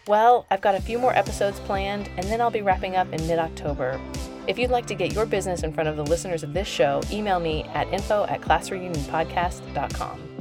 Well, 0.09 0.47
I've 0.51 0.63
got 0.63 0.75
a 0.75 0.83
few 0.83 0.99
more 0.99 1.15
episodes 1.15 1.61
planned, 1.61 2.11
and 2.17 2.27
then 2.27 2.41
I'll 2.41 2.51
be 2.51 2.63
wrapping 2.63 2.97
up 2.97 3.13
in 3.13 3.25
mid 3.29 3.39
October. 3.39 4.01
If 4.49 4.59
you'd 4.59 4.73
like 4.73 4.87
to 4.87 4.97
get 4.97 5.13
your 5.13 5.27
business 5.27 5.63
in 5.63 5.73
front 5.73 5.89
of 5.89 5.97
the 5.97 6.03
listeners 6.03 6.43
of 6.43 6.55
this 6.55 6.67
show, 6.67 7.03
email 7.13 7.39
me 7.39 7.63
at 7.73 7.87
info 7.93 8.25
at 8.25 8.41
classreunionpodcast.com. 8.41 10.40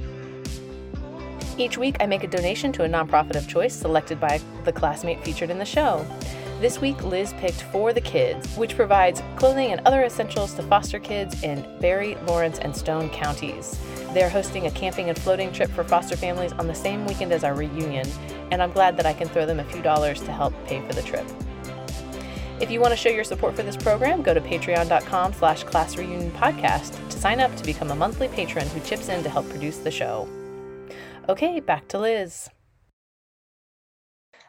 Each 1.59 1.77
week, 1.77 1.97
I 1.99 2.05
make 2.05 2.23
a 2.23 2.27
donation 2.27 2.71
to 2.71 2.85
a 2.85 2.87
nonprofit 2.87 3.35
of 3.35 3.45
choice 3.45 3.75
selected 3.75 4.17
by 4.17 4.39
the 4.63 4.71
classmate 4.71 5.21
featured 5.25 5.49
in 5.49 5.59
the 5.59 5.65
show. 5.65 6.07
This 6.61 6.79
week, 6.79 7.03
Liz 7.03 7.33
picked 7.33 7.63
For 7.63 7.91
the 7.91 7.99
Kids, 7.99 8.55
which 8.55 8.77
provides 8.77 9.21
clothing 9.35 9.73
and 9.73 9.81
other 9.85 10.03
essentials 10.03 10.53
to 10.53 10.63
foster 10.63 10.99
kids 10.99 11.43
in 11.43 11.67
Barry, 11.81 12.15
Lawrence, 12.25 12.59
and 12.59 12.73
Stone 12.73 13.09
counties. 13.09 13.77
They're 14.13 14.29
hosting 14.29 14.67
a 14.67 14.71
camping 14.71 15.09
and 15.09 15.19
floating 15.19 15.51
trip 15.51 15.69
for 15.71 15.83
foster 15.83 16.15
families 16.15 16.53
on 16.53 16.67
the 16.67 16.73
same 16.73 17.05
weekend 17.05 17.33
as 17.33 17.43
our 17.43 17.53
reunion, 17.53 18.07
and 18.51 18.63
I'm 18.63 18.71
glad 18.71 18.95
that 18.95 19.05
I 19.05 19.11
can 19.11 19.27
throw 19.27 19.45
them 19.45 19.59
a 19.59 19.65
few 19.65 19.81
dollars 19.81 20.21
to 20.21 20.31
help 20.31 20.53
pay 20.65 20.79
for 20.87 20.93
the 20.93 21.01
trip. 21.01 21.27
If 22.61 22.71
you 22.71 22.79
want 22.79 22.91
to 22.91 22.97
show 22.97 23.09
your 23.09 23.25
support 23.25 23.57
for 23.57 23.63
this 23.63 23.75
program, 23.75 24.21
go 24.21 24.33
to 24.33 24.39
patreon.com 24.39 25.33
slash 25.33 25.65
classreunionpodcast 25.65 27.09
to 27.09 27.19
sign 27.19 27.41
up 27.41 27.53
to 27.57 27.65
become 27.65 27.91
a 27.91 27.95
monthly 27.95 28.29
patron 28.29 28.65
who 28.69 28.79
chips 28.79 29.09
in 29.09 29.23
to 29.23 29.29
help 29.29 29.49
produce 29.49 29.79
the 29.79 29.91
show. 29.91 30.25
Okay, 31.29 31.59
back 31.59 31.87
to 31.89 31.99
Liz. 31.99 32.49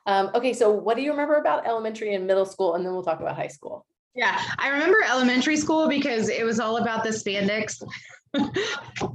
Um, 0.06 0.30
okay, 0.34 0.54
so 0.54 0.70
what 0.70 0.96
do 0.96 1.02
you 1.02 1.10
remember 1.10 1.34
about 1.36 1.66
elementary 1.66 2.14
and 2.14 2.26
middle 2.26 2.46
school? 2.46 2.74
And 2.74 2.84
then 2.84 2.94
we'll 2.94 3.02
talk 3.02 3.20
about 3.20 3.36
high 3.36 3.48
school. 3.48 3.84
Yeah, 4.14 4.42
I 4.58 4.68
remember 4.70 4.96
elementary 5.06 5.58
school 5.58 5.88
because 5.88 6.30
it 6.30 6.42
was 6.42 6.58
all 6.58 6.78
about 6.78 7.04
the 7.04 7.10
spandex. 7.10 7.82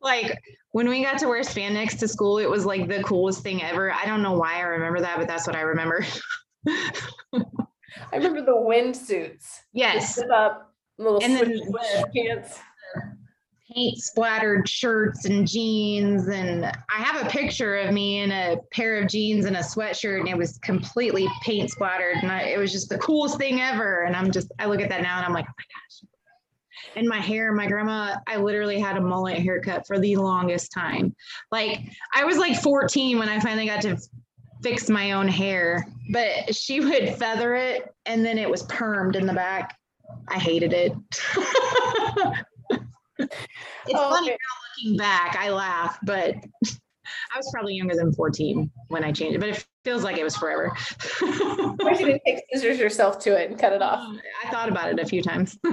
like 0.00 0.38
when 0.70 0.88
we 0.88 1.04
got 1.04 1.18
to 1.18 1.28
wear 1.28 1.42
spandex 1.42 1.98
to 1.98 2.08
school, 2.08 2.38
it 2.38 2.48
was 2.48 2.64
like 2.64 2.88
the 2.88 3.02
coolest 3.02 3.42
thing 3.42 3.62
ever. 3.62 3.92
I 3.92 4.06
don't 4.06 4.22
know 4.22 4.32
why 4.32 4.56
I 4.56 4.62
remember 4.62 5.00
that, 5.00 5.18
but 5.18 5.28
that's 5.28 5.46
what 5.46 5.56
I 5.56 5.60
remember. 5.60 6.06
I 6.66 8.16
remember 8.16 8.40
the 8.40 8.56
wind 8.56 8.96
suits. 8.96 9.60
yes, 9.74 10.18
up, 10.32 10.74
little 10.96 11.22
And 11.22 11.36
then- 11.36 11.60
pants. 12.16 12.58
Paint 13.74 13.98
splattered 13.98 14.68
shirts 14.68 15.24
and 15.24 15.46
jeans. 15.46 16.28
And 16.28 16.64
I 16.64 17.02
have 17.02 17.26
a 17.26 17.28
picture 17.28 17.76
of 17.76 17.92
me 17.92 18.20
in 18.20 18.30
a 18.30 18.56
pair 18.70 19.02
of 19.02 19.08
jeans 19.08 19.46
and 19.46 19.56
a 19.56 19.60
sweatshirt, 19.60 20.20
and 20.20 20.28
it 20.28 20.36
was 20.36 20.58
completely 20.58 21.28
paint 21.42 21.70
splattered. 21.70 22.16
And 22.22 22.30
I, 22.30 22.42
it 22.42 22.58
was 22.58 22.72
just 22.72 22.88
the 22.88 22.98
coolest 22.98 23.38
thing 23.38 23.60
ever. 23.60 24.02
And 24.02 24.14
I'm 24.14 24.30
just, 24.30 24.52
I 24.58 24.66
look 24.66 24.80
at 24.80 24.88
that 24.90 25.02
now 25.02 25.16
and 25.16 25.26
I'm 25.26 25.32
like, 25.32 25.46
oh 25.48 25.54
my 25.58 25.64
gosh. 25.64 26.10
And 26.96 27.08
my 27.08 27.18
hair, 27.18 27.52
my 27.52 27.66
grandma, 27.66 28.16
I 28.28 28.36
literally 28.36 28.78
had 28.78 28.96
a 28.96 29.00
mullet 29.00 29.38
haircut 29.38 29.86
for 29.86 29.98
the 29.98 30.16
longest 30.16 30.72
time. 30.72 31.14
Like 31.50 31.80
I 32.14 32.24
was 32.24 32.38
like 32.38 32.60
14 32.60 33.18
when 33.18 33.28
I 33.28 33.40
finally 33.40 33.66
got 33.66 33.82
to 33.82 33.96
fix 34.62 34.88
my 34.88 35.12
own 35.12 35.26
hair, 35.26 35.86
but 36.12 36.54
she 36.54 36.80
would 36.80 37.16
feather 37.16 37.56
it 37.56 37.92
and 38.06 38.24
then 38.24 38.38
it 38.38 38.48
was 38.48 38.62
permed 38.64 39.16
in 39.16 39.26
the 39.26 39.32
back. 39.32 39.76
I 40.28 40.38
hated 40.38 40.72
it. 40.72 40.92
it's 43.18 43.34
Oh, 43.94 44.10
funny 44.10 44.28
okay. 44.28 44.38
now 44.38 44.82
looking 44.84 44.96
back, 44.98 45.36
I 45.38 45.50
laugh, 45.50 45.98
but 46.02 46.34
I 47.32 47.36
was 47.36 47.50
probably 47.52 47.74
younger 47.74 47.94
than 47.96 48.12
14 48.12 48.70
when 48.88 49.04
I 49.04 49.12
changed 49.12 49.36
it, 49.36 49.38
but 49.40 49.50
it 49.50 49.64
feels 49.84 50.02
like 50.04 50.16
it 50.16 50.24
was 50.24 50.36
forever. 50.36 50.74
Why 51.20 51.90
you 51.98 52.06
didn't 52.06 52.22
take 52.26 52.42
scissors 52.52 52.78
yourself 52.78 53.18
to 53.20 53.38
it 53.40 53.50
and 53.50 53.58
cut 53.58 53.72
it 53.72 53.82
off? 53.82 54.00
Oh, 54.02 54.18
I 54.44 54.50
thought 54.50 54.68
about 54.70 54.88
it 54.90 54.98
a 54.98 55.06
few 55.06 55.22
times. 55.22 55.58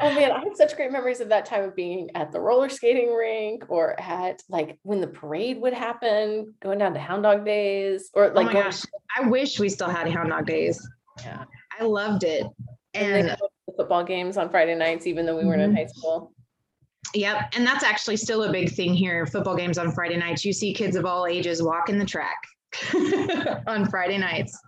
Oh 0.00 0.12
man, 0.12 0.32
I 0.32 0.40
have 0.40 0.56
such 0.56 0.74
great 0.76 0.90
memories 0.90 1.20
of 1.20 1.28
that 1.28 1.46
time 1.46 1.62
of 1.62 1.76
being 1.76 2.10
at 2.16 2.32
the 2.32 2.40
roller 2.40 2.68
skating 2.68 3.14
rink 3.14 3.64
or 3.68 3.98
at 4.00 4.42
like 4.48 4.76
when 4.82 5.00
the 5.00 5.06
parade 5.06 5.60
would 5.60 5.72
happen, 5.72 6.52
going 6.60 6.78
down 6.78 6.94
to 6.94 7.00
Hound 7.00 7.22
Dog 7.22 7.44
Days 7.44 8.10
or 8.12 8.24
oh 8.24 8.32
like 8.34 8.46
my 8.46 8.52
going- 8.52 8.64
gosh, 8.64 8.82
I 9.16 9.28
wish 9.28 9.60
we 9.60 9.68
still 9.68 9.88
had 9.88 10.08
Hound 10.10 10.30
Dog 10.30 10.46
Days. 10.46 10.84
Yeah. 11.22 11.44
I 11.78 11.84
loved 11.84 12.24
it. 12.24 12.44
and 12.92 13.28
And 13.30 13.38
football 13.76 14.04
games 14.04 14.36
on 14.36 14.48
Friday 14.50 14.74
nights, 14.74 15.06
even 15.06 15.26
though 15.26 15.36
we 15.36 15.44
weren't 15.44 15.62
in 15.62 15.72
Mhm. 15.72 15.76
high 15.76 15.86
school. 15.86 16.32
Yep. 17.14 17.54
And 17.56 17.66
that's 17.66 17.84
actually 17.84 18.16
still 18.16 18.44
a 18.44 18.52
big 18.52 18.72
thing 18.72 18.94
here. 18.94 19.26
Football 19.26 19.56
games 19.56 19.78
on 19.78 19.92
Friday 19.92 20.16
nights. 20.16 20.44
You 20.44 20.52
see 20.52 20.72
kids 20.72 20.96
of 20.96 21.04
all 21.04 21.26
ages 21.26 21.62
walking 21.62 21.98
the 21.98 22.04
track 22.04 22.36
on 23.66 23.88
Friday 23.88 24.18
nights. 24.18 24.58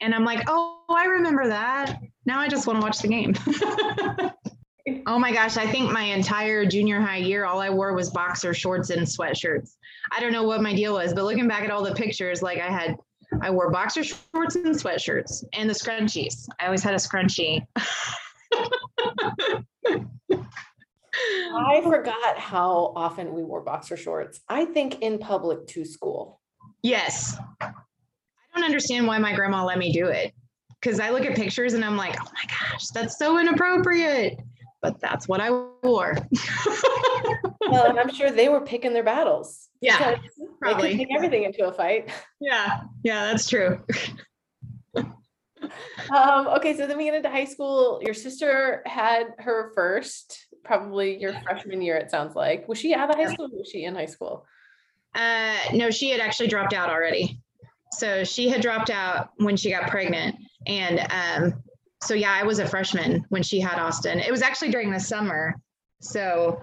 And 0.00 0.14
I'm 0.14 0.24
like, 0.24 0.44
oh, 0.48 0.84
I 0.90 1.04
remember 1.06 1.46
that. 1.48 1.98
Now 2.26 2.40
I 2.40 2.48
just 2.48 2.66
want 2.66 2.80
to 2.80 2.84
watch 2.84 2.98
the 2.98 3.08
game. 3.08 3.34
oh 5.06 5.18
my 5.18 5.32
gosh. 5.32 5.56
I 5.56 5.66
think 5.66 5.92
my 5.92 6.02
entire 6.02 6.66
junior 6.66 7.00
high 7.00 7.18
year, 7.18 7.44
all 7.44 7.60
I 7.60 7.70
wore 7.70 7.94
was 7.94 8.10
boxer 8.10 8.52
shorts 8.52 8.90
and 8.90 9.02
sweatshirts. 9.06 9.76
I 10.10 10.20
don't 10.20 10.32
know 10.32 10.42
what 10.42 10.60
my 10.60 10.74
deal 10.74 10.94
was, 10.94 11.14
but 11.14 11.24
looking 11.24 11.48
back 11.48 11.62
at 11.62 11.70
all 11.70 11.82
the 11.82 11.94
pictures, 11.94 12.42
like 12.42 12.58
I 12.58 12.68
had, 12.68 12.96
I 13.40 13.50
wore 13.50 13.70
boxer 13.70 14.04
shorts 14.04 14.56
and 14.56 14.74
sweatshirts 14.74 15.44
and 15.54 15.70
the 15.70 15.74
scrunchies. 15.74 16.46
I 16.60 16.66
always 16.66 16.82
had 16.82 16.92
a 16.94 16.98
scrunchie. 16.98 17.64
I 21.54 21.80
forgot 21.82 22.38
how 22.38 22.92
often 22.96 23.34
we 23.34 23.42
wore 23.42 23.60
boxer 23.60 23.96
shorts. 23.96 24.40
I 24.48 24.64
think 24.64 25.02
in 25.02 25.18
public 25.18 25.66
to 25.68 25.84
school. 25.84 26.40
Yes. 26.82 27.36
I 27.60 27.72
don't 28.54 28.64
understand 28.64 29.06
why 29.06 29.18
my 29.18 29.34
grandma 29.34 29.64
let 29.64 29.78
me 29.78 29.92
do 29.92 30.06
it. 30.06 30.32
because 30.80 30.98
I 31.00 31.10
look 31.10 31.24
at 31.24 31.36
pictures 31.36 31.74
and 31.74 31.84
I'm 31.84 31.96
like, 31.96 32.16
oh 32.20 32.24
my 32.34 32.44
gosh, 32.70 32.86
that's 32.88 33.18
so 33.18 33.38
inappropriate. 33.38 34.38
But 34.80 35.00
that's 35.00 35.28
what 35.28 35.40
I 35.40 35.50
wore. 35.82 36.16
Well, 37.70 37.86
and 37.88 37.98
I'm 37.98 38.12
sure 38.12 38.30
they 38.30 38.48
were 38.50 38.60
picking 38.60 38.92
their 38.92 39.04
battles. 39.04 39.68
Yeah, 39.80 39.96
because 39.96 40.24
They 40.36 40.44
could 40.46 40.58
probably. 40.60 40.96
take 40.98 41.08
everything 41.14 41.44
into 41.44 41.66
a 41.66 41.72
fight. 41.72 42.10
Yeah, 42.40 42.80
yeah, 43.02 43.24
that's 43.24 43.48
true. 43.48 43.80
Um, 46.14 46.48
okay, 46.48 46.76
so 46.76 46.86
then 46.86 46.96
we 46.98 47.04
get 47.04 47.14
into 47.14 47.30
high 47.30 47.44
school. 47.44 48.00
Your 48.04 48.14
sister 48.14 48.82
had 48.86 49.28
her 49.38 49.72
first, 49.74 50.46
probably 50.64 51.18
your 51.18 51.34
freshman 51.42 51.82
year, 51.82 51.96
it 51.96 52.10
sounds 52.10 52.34
like. 52.34 52.68
Was 52.68 52.78
she 52.78 52.94
out 52.94 53.10
of 53.10 53.16
high 53.16 53.32
school 53.32 53.46
or 53.46 53.58
was 53.58 53.68
she 53.70 53.84
in 53.84 53.94
high 53.94 54.06
school? 54.06 54.46
Uh, 55.14 55.54
no, 55.74 55.90
she 55.90 56.10
had 56.10 56.20
actually 56.20 56.48
dropped 56.48 56.72
out 56.72 56.88
already. 56.90 57.38
So 57.92 58.24
she 58.24 58.48
had 58.48 58.62
dropped 58.62 58.90
out 58.90 59.30
when 59.36 59.56
she 59.56 59.70
got 59.70 59.90
pregnant. 59.90 60.36
And 60.66 61.06
um, 61.10 61.62
so, 62.02 62.14
yeah, 62.14 62.32
I 62.32 62.42
was 62.42 62.58
a 62.58 62.66
freshman 62.66 63.24
when 63.28 63.42
she 63.42 63.60
had 63.60 63.78
Austin. 63.78 64.18
It 64.18 64.30
was 64.30 64.42
actually 64.42 64.70
during 64.70 64.90
the 64.90 65.00
summer. 65.00 65.54
So, 66.00 66.60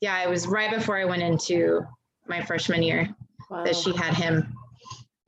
yeah, 0.00 0.22
it 0.22 0.28
was 0.30 0.46
right 0.46 0.70
before 0.70 0.96
I 0.96 1.04
went 1.04 1.22
into 1.22 1.80
my 2.28 2.40
freshman 2.42 2.82
year 2.82 3.14
Wow. 3.50 3.64
that 3.64 3.76
she 3.76 3.94
had 3.94 4.14
him. 4.14 4.54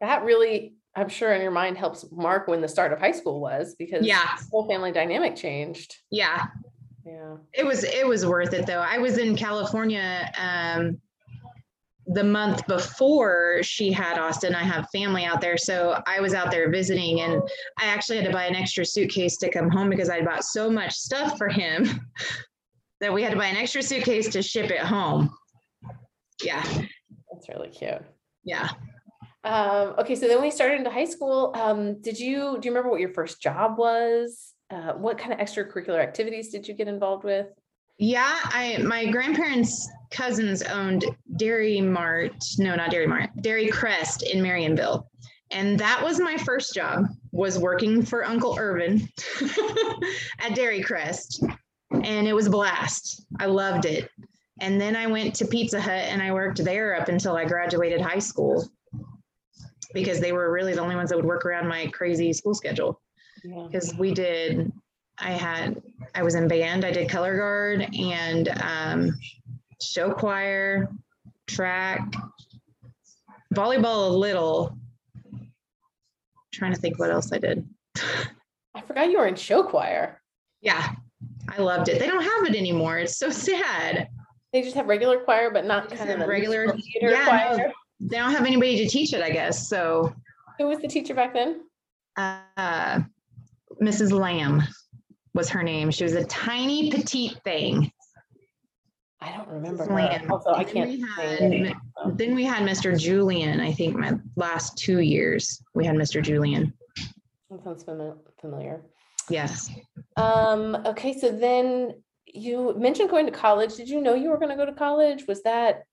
That 0.00 0.24
really, 0.24 0.75
I'm 0.96 1.08
sure 1.10 1.32
in 1.34 1.42
your 1.42 1.50
mind 1.50 1.76
helps 1.76 2.06
mark 2.10 2.48
when 2.48 2.60
the 2.62 2.68
start 2.68 2.92
of 2.92 2.98
high 2.98 3.12
school 3.12 3.40
was 3.40 3.74
because 3.78 4.04
Yeah. 4.06 4.26
the 4.40 4.46
whole 4.50 4.66
family 4.66 4.92
dynamic 4.92 5.36
changed. 5.36 5.94
Yeah, 6.10 6.46
Yeah. 7.04 7.36
it 7.52 7.64
was 7.66 7.84
it 7.84 8.06
was 8.06 8.24
worth 8.24 8.54
it 8.54 8.66
though. 8.66 8.80
I 8.80 8.96
was 8.98 9.18
in 9.18 9.36
California 9.36 10.32
um, 10.38 10.98
the 12.06 12.24
month 12.24 12.66
before 12.66 13.62
she 13.62 13.92
had 13.92 14.18
Austin. 14.18 14.54
I 14.54 14.62
have 14.62 14.88
family 14.90 15.24
out 15.24 15.40
there, 15.42 15.58
so 15.58 16.00
I 16.06 16.20
was 16.20 16.32
out 16.34 16.50
there 16.50 16.70
visiting, 16.70 17.20
and 17.20 17.42
I 17.78 17.86
actually 17.86 18.16
had 18.18 18.26
to 18.26 18.32
buy 18.32 18.44
an 18.46 18.54
extra 18.54 18.84
suitcase 18.86 19.36
to 19.38 19.50
come 19.50 19.68
home 19.68 19.90
because 19.90 20.08
I 20.08 20.22
bought 20.22 20.44
so 20.44 20.70
much 20.70 20.92
stuff 20.94 21.36
for 21.36 21.48
him 21.48 22.00
that 23.00 23.12
we 23.12 23.22
had 23.22 23.32
to 23.32 23.38
buy 23.38 23.46
an 23.46 23.56
extra 23.56 23.82
suitcase 23.82 24.28
to 24.30 24.40
ship 24.40 24.70
it 24.70 24.78
home. 24.80 25.36
Yeah, 26.42 26.62
That's 27.32 27.48
really 27.50 27.68
cute. 27.68 28.02
yeah. 28.44 28.70
Um, 29.46 29.94
okay, 29.98 30.16
so 30.16 30.26
then 30.26 30.42
we 30.42 30.50
started 30.50 30.78
into 30.78 30.90
high 30.90 31.04
school. 31.04 31.52
Um, 31.54 32.00
did 32.00 32.18
you 32.18 32.58
do 32.60 32.66
you 32.66 32.72
remember 32.72 32.90
what 32.90 32.98
your 32.98 33.14
first 33.14 33.40
job 33.40 33.78
was? 33.78 34.54
Uh, 34.70 34.94
what 34.94 35.18
kind 35.18 35.32
of 35.32 35.38
extracurricular 35.38 36.00
activities 36.00 36.48
did 36.48 36.66
you 36.66 36.74
get 36.74 36.88
involved 36.88 37.22
with? 37.22 37.46
Yeah, 37.96 38.40
I 38.42 38.78
my 38.82 39.06
grandparents' 39.06 39.88
cousins 40.10 40.62
owned 40.62 41.04
Dairy 41.36 41.80
Mart. 41.80 42.34
No, 42.58 42.74
not 42.74 42.90
Dairy 42.90 43.06
Mart. 43.06 43.30
Dairy 43.40 43.68
Crest 43.68 44.24
in 44.24 44.42
Marionville. 44.42 45.06
And 45.52 45.78
that 45.78 46.02
was 46.02 46.18
my 46.18 46.36
first 46.38 46.74
job 46.74 47.04
was 47.30 47.56
working 47.56 48.04
for 48.04 48.24
Uncle 48.24 48.56
Irvin 48.58 49.08
at 50.40 50.56
Dairy 50.56 50.82
Crest. 50.82 51.44
And 51.92 52.26
it 52.26 52.32
was 52.32 52.48
a 52.48 52.50
blast. 52.50 53.24
I 53.38 53.46
loved 53.46 53.84
it. 53.84 54.10
And 54.60 54.80
then 54.80 54.96
I 54.96 55.06
went 55.06 55.36
to 55.36 55.46
Pizza 55.46 55.80
Hut 55.80 55.92
and 55.92 56.20
I 56.20 56.32
worked 56.32 56.64
there 56.64 56.96
up 57.00 57.08
until 57.08 57.36
I 57.36 57.44
graduated 57.44 58.00
high 58.00 58.18
school 58.18 58.68
because 59.94 60.20
they 60.20 60.32
were 60.32 60.52
really 60.52 60.74
the 60.74 60.80
only 60.80 60.96
ones 60.96 61.10
that 61.10 61.16
would 61.16 61.24
work 61.24 61.44
around 61.46 61.68
my 61.68 61.86
crazy 61.88 62.32
school 62.32 62.54
schedule. 62.54 63.00
Yeah. 63.44 63.66
because 63.70 63.94
we 63.96 64.12
did 64.12 64.72
i 65.18 65.30
had 65.30 65.80
i 66.14 66.22
was 66.22 66.34
in 66.34 66.48
band 66.48 66.84
i 66.84 66.90
did 66.90 67.08
color 67.08 67.36
guard 67.36 67.86
and 67.94 68.48
um, 68.62 69.18
show 69.80 70.10
choir 70.12 70.88
track 71.46 72.00
volleyball 73.54 74.08
a 74.08 74.12
little. 74.12 74.76
Trying 76.52 76.74
to 76.74 76.80
think 76.80 76.98
what 76.98 77.10
else 77.10 77.32
i 77.32 77.38
did. 77.38 77.68
I 78.74 78.80
forgot 78.86 79.10
you 79.10 79.18
were 79.18 79.26
in 79.26 79.36
show 79.36 79.62
choir. 79.62 80.20
yeah 80.60 80.94
i 81.48 81.60
loved 81.60 81.88
it. 81.88 81.98
They 82.00 82.06
don't 82.06 82.22
have 82.24 82.44
it 82.46 82.56
anymore. 82.56 82.98
It's 82.98 83.16
so 83.18 83.30
sad. 83.48 84.08
They 84.52 84.62
just 84.62 84.74
have 84.76 84.86
regular 84.86 85.20
choir, 85.20 85.50
but 85.50 85.66
not 85.66 85.90
kind 85.90 86.10
of 86.22 86.28
regular- 86.28 86.72
theater 86.72 87.10
yeah, 87.10 87.56
no. 87.58 87.72
Choir. 88.00 88.08
they 88.10 88.16
don't 88.16 88.32
have 88.32 88.46
anybody 88.46 88.76
to 88.78 88.88
teach 88.88 89.12
it 89.12 89.22
i 89.22 89.30
guess 89.30 89.68
so 89.68 90.12
Who 90.58 90.66
was 90.66 90.78
the 90.80 90.88
teacher 90.88 91.14
back 91.14 91.32
then? 91.34 91.62
uh, 92.16 93.00
mrs 93.82 94.12
lamb 94.12 94.62
was 95.34 95.48
her 95.50 95.62
name 95.62 95.90
she 95.90 96.04
was 96.04 96.14
a 96.14 96.24
tiny 96.24 96.90
petite 96.90 97.38
thing 97.44 97.90
I 99.18 99.34
don't 99.34 99.48
remember. 99.48 99.86
Lamb. 99.86 100.30
Also, 100.30 100.50
I 100.50 100.62
then 100.62 100.72
can't. 100.74 100.90
we 100.90 101.00
say 101.00 101.06
had- 101.40 101.52
it. 101.52 101.76
Then 102.18 102.34
we 102.34 102.44
had 102.44 102.62
Mr. 102.68 102.96
Julian, 102.96 103.60
I 103.60 103.72
think 103.72 103.96
my 103.96 104.12
last 104.36 104.76
two 104.76 105.00
years, 105.00 105.60
we 105.74 105.84
had 105.86 105.96
Mr. 105.96 106.22
Julian. 106.22 106.72
That 107.50 107.64
sounds 107.64 107.82
familiar. 107.82 108.82
Yes. 109.30 109.70
Um, 110.16 110.76
okay, 110.84 111.18
so 111.18 111.30
then 111.32 111.94
you 112.26 112.74
mentioned 112.78 113.08
going 113.10 113.26
to 113.26 113.32
college. 113.32 113.74
Did 113.74 113.88
you 113.88 114.00
know 114.02 114.14
you 114.14 114.28
were 114.28 114.36
going 114.38 114.50
to 114.50 114.54
go 114.56 114.66
to 114.66 114.72
college? 114.72 115.26
Was 115.26 115.42
that 115.42 115.84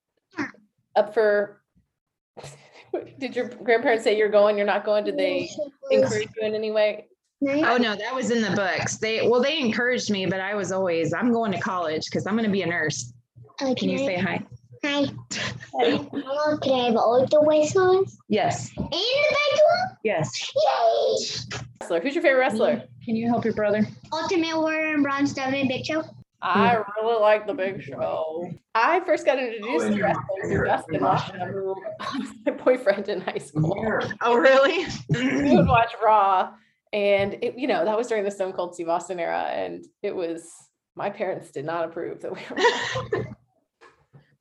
up 0.96 1.14
for? 1.14 1.63
Did 3.20 3.36
your 3.36 3.50
grandparents 3.50 4.04
say 4.04 4.18
you're 4.18 4.30
going? 4.30 4.58
You're 4.58 4.68
not 4.68 4.86
going? 4.86 5.04
Did 5.04 5.18
they 5.18 5.50
encourage 5.92 6.30
you 6.40 6.48
in 6.48 6.54
any 6.56 6.72
way? 6.72 7.08
Oh, 7.46 7.78
no, 7.78 7.96
that 7.96 8.16
was 8.16 8.32
in 8.32 8.42
the 8.42 8.52
books. 8.52 8.98
They, 8.98 9.28
well, 9.28 9.42
they 9.42 9.60
encouraged 9.60 10.10
me, 10.10 10.26
but 10.26 10.40
I 10.40 10.56
was 10.56 10.72
always, 10.72 11.14
I'm 11.14 11.34
going 11.34 11.52
to 11.52 11.60
college 11.60 12.06
because 12.06 12.26
I'm 12.26 12.36
going 12.36 12.46
to 12.46 12.52
be 12.52 12.62
a 12.62 12.68
nurse. 12.68 13.14
Uh, 13.60 13.74
Can 13.78 13.90
you 13.90 13.98
say 13.98 14.18
hi? 14.18 14.42
Hi. 14.86 15.06
Hello, 15.72 16.58
can 16.58 16.74
I 16.74 16.86
have 16.86 16.98
all 16.98 17.26
the 17.26 17.42
whistles? 17.42 18.18
Yes. 18.28 18.70
In 18.78 18.84
the 18.84 18.90
bedroom? 18.92 19.98
Yes. 20.04 20.52
Yay! 20.56 21.60
Wrestler. 21.80 22.02
Who's 22.02 22.16
your 22.16 22.22
favorite 22.22 22.40
wrestler? 22.40 22.84
Can 23.06 23.16
you 23.16 23.30
help 23.30 23.46
your 23.46 23.54
brother? 23.54 23.88
Ultimate 24.12 24.58
Warrior 24.58 24.94
and 24.94 25.04
Braun 25.04 25.24
Strowman 25.24 25.70
Big 25.70 25.86
Show. 25.86 26.04
I 26.44 26.84
really 27.02 27.22
like 27.22 27.48
the 27.48 27.54
Big 27.54 27.82
Show. 27.82 28.52
I 28.76 29.00
first 29.02 29.26
got 29.26 29.40
introduced 29.40 29.96
to 29.96 30.04
wrestling 30.04 30.42
through 30.52 30.66
Dustin 30.66 31.00
Lasham, 31.00 31.52
who 31.52 31.68
was 31.68 32.28
my 32.46 32.52
boyfriend 32.52 33.08
in 33.08 33.22
high 33.22 33.38
school. 33.38 33.78
Oh, 34.22 34.38
really? 34.38 34.86
we 35.10 35.56
would 35.56 35.68
watch 35.68 35.94
Raw, 36.04 36.52
and 36.92 37.36
it, 37.42 37.58
you 37.58 37.68
know, 37.68 37.86
that 37.86 37.98
was 37.98 38.08
during 38.08 38.26
the 38.26 38.32
Stone 38.32 38.54
Cold 38.54 38.76
Steve 38.76 38.90
Austin 38.90 39.20
era, 39.20 39.44
and 39.54 39.86
it 40.02 40.14
was 40.14 40.50
my 40.96 41.10
parents 41.10 41.50
did 41.52 41.66
not 41.66 41.86
approve 41.86 42.22
that 42.22 42.34
we 42.34 42.42
were. 42.50 43.26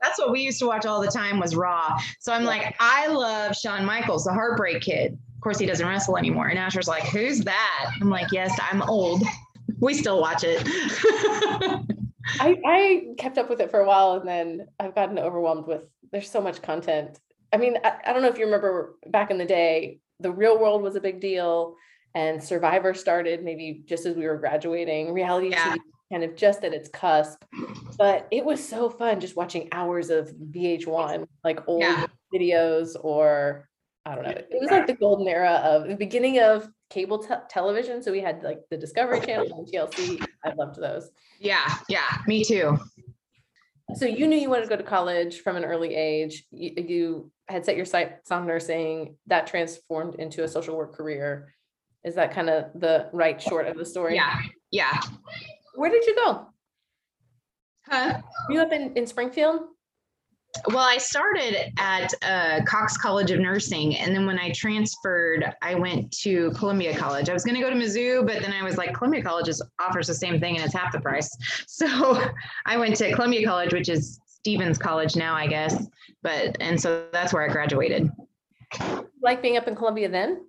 That's 0.03 0.19
what 0.19 0.33
we 0.33 0.41
used 0.41 0.59
to 0.59 0.67
watch 0.67 0.85
all 0.85 1.01
the 1.01 1.11
time 1.11 1.39
was 1.39 1.55
Raw. 1.55 1.97
So 2.19 2.33
I'm 2.33 2.43
like, 2.43 2.75
I 2.81 3.07
love 3.07 3.55
Shawn 3.55 3.85
Michaels, 3.85 4.25
the 4.25 4.33
Heartbreak 4.33 4.83
Kid. 4.83 5.13
Of 5.13 5.41
course, 5.41 5.61
he 5.61 5.67
doesn't 5.67 5.87
wrestle 5.87 6.19
anymore. 6.19 6.49
And 6.49 6.59
Asher's 6.59 6.89
like, 6.89 7.05
who's 7.05 7.41
that? 7.41 7.91
I'm 8.01 8.11
like, 8.11 8.33
yes, 8.33 8.53
I'm 8.61 8.83
old. 8.83 9.23
We 9.83 9.95
still 9.95 10.21
watch 10.21 10.45
it. 10.45 10.63
I, 12.41 12.57
I 12.65 13.07
kept 13.19 13.37
up 13.37 13.51
with 13.51 13.61
it 13.61 13.71
for 13.71 13.81
a 13.81 13.87
while, 13.87 14.13
and 14.15 14.27
then 14.29 14.67
I've 14.81 14.95
gotten 14.95 15.19
overwhelmed 15.19 15.67
with 15.67 15.83
there's 16.13 16.31
so 16.31 16.41
much 16.41 16.63
content. 16.63 17.19
I 17.53 17.57
mean, 17.57 17.77
I, 17.85 17.95
I 18.07 18.13
don't 18.13 18.23
know 18.23 18.29
if 18.29 18.39
you 18.39 18.45
remember 18.45 18.97
back 19.09 19.31
in 19.31 19.39
the 19.39 19.45
day, 19.45 19.99
the 20.21 20.31
real 20.31 20.59
world 20.59 20.83
was 20.83 20.95
a 20.97 21.01
big 21.01 21.21
deal, 21.21 21.75
and 22.15 22.43
Survivor 22.43 22.95
started 22.95 23.43
maybe 23.43 23.83
just 23.85 24.07
as 24.07 24.17
we 24.17 24.25
were 24.25 24.37
graduating. 24.39 25.13
Reality 25.13 25.49
Yeah. 25.51 25.73
TV 25.73 25.79
kind 26.13 26.25
of 26.25 26.37
just 26.37 26.63
at 26.63 26.73
its 26.75 26.89
cusp, 26.89 27.43
but 27.99 28.29
it 28.31 28.45
was 28.45 28.67
so 28.67 28.89
fun 28.89 29.19
just 29.19 29.35
watching 29.35 29.69
hours 29.73 30.11
of 30.11 30.31
VH1, 30.53 31.27
like 31.43 31.61
old 31.67 31.83
Yeah. 31.83 32.07
videos, 32.33 32.97
or 33.03 33.69
I 34.05 34.15
don't 34.15 34.25
know. 34.25 34.31
It 34.31 34.61
was 34.61 34.71
like 34.71 34.87
the 34.87 34.95
golden 34.95 35.29
era 35.29 35.61
of 35.65 35.87
the 35.87 35.95
beginning 35.95 36.41
of 36.41 36.69
cable 36.91 37.19
te- 37.19 37.35
television. 37.49 38.03
So 38.03 38.11
we 38.11 38.21
had 38.21 38.43
like 38.43 38.59
the 38.71 38.77
Discovery 38.77 39.21
Channel 39.21 39.59
and 39.59 39.67
TLC. 39.67 40.25
I 40.45 40.53
loved 40.55 40.81
those. 40.81 41.11
yeah, 41.39 41.77
yeah, 41.89 42.19
me 42.27 42.45
too. 42.45 42.79
So 43.95 44.07
you 44.07 44.27
knew 44.27 44.37
you 44.37 44.49
wanted 44.49 44.63
to 44.63 44.69
go 44.69 44.77
to 44.77 44.83
college 44.83 45.41
from 45.41 45.57
an 45.57 45.65
early 45.65 45.95
age. 45.95 46.45
You, 46.51 46.73
you 46.77 47.33
had 47.49 47.65
set 47.65 47.77
your 47.77 47.85
sights 47.85 48.31
on 48.31 48.47
nursing. 48.47 49.17
That 49.27 49.47
transformed 49.47 50.17
into 50.17 50.45
a 50.45 50.49
social 50.49 50.77
work 50.77 50.97
career. 50.97 51.55
Is 52.05 52.15
that 52.17 52.33
kind 52.33 52.49
of 52.51 52.73
the 52.75 53.09
right 53.13 53.41
short 53.41 53.67
of 53.69 53.77
the 53.77 53.85
story? 53.85 54.17
Yeah, 54.17 54.41
yeah. 54.71 54.99
Where 55.75 55.91
did 55.91 56.05
you 56.07 56.17
go? 56.17 56.47
Huh? 57.87 58.21
You 58.49 58.61
up 58.61 58.73
in, 58.73 58.97
in 58.97 59.07
Springfield? 59.07 59.61
Well, 60.69 60.79
I 60.79 60.99
started 60.99 61.73
at 61.79 62.13
uh, 62.23 62.61
Cox 62.65 62.97
College 62.99 63.31
of 63.31 63.41
Nursing, 63.41 63.97
and 63.97 64.15
then 64.15 64.27
when 64.27 64.39
I 64.39 64.53
transferred, 64.53 65.51
I 65.63 65.75
went 65.75 66.13
to 66.19 66.51
Columbia 66.53 66.97
College. 66.97 67.31
I 67.31 67.33
was 67.33 67.45
going 67.45 67.55
to 67.55 67.61
go 67.61 67.71
to 67.71 67.77
Mizzou, 67.77 68.27
but 68.27 68.43
then 68.43 68.53
I 68.53 68.63
was 68.63 68.77
like, 68.77 68.95
Columbia 68.95 69.23
College 69.23 69.49
is, 69.49 69.63
offers 69.81 70.09
the 70.09 70.15
same 70.15 70.39
thing 70.41 70.57
and 70.57 70.65
it's 70.65 70.75
half 70.75 70.93
the 70.93 71.01
price. 71.01 71.31
So 71.67 72.23
I 72.67 72.77
went 72.77 72.97
to 72.97 73.13
Columbia 73.13 73.45
College, 73.47 73.73
which 73.73 73.89
is 73.89 74.21
Stephens 74.27 74.79
College 74.79 75.17
now, 75.17 75.35
I 75.35 75.47
guess. 75.47 75.87
But 76.23 76.57
and 76.61 76.81
so 76.81 77.07
that's 77.13 77.33
where 77.33 77.43
I 77.43 77.53
graduated. 77.53 78.11
Like 79.21 79.43
being 79.43 79.57
up 79.57 79.67
in 79.67 79.75
Columbia 79.75 80.09
then? 80.09 80.47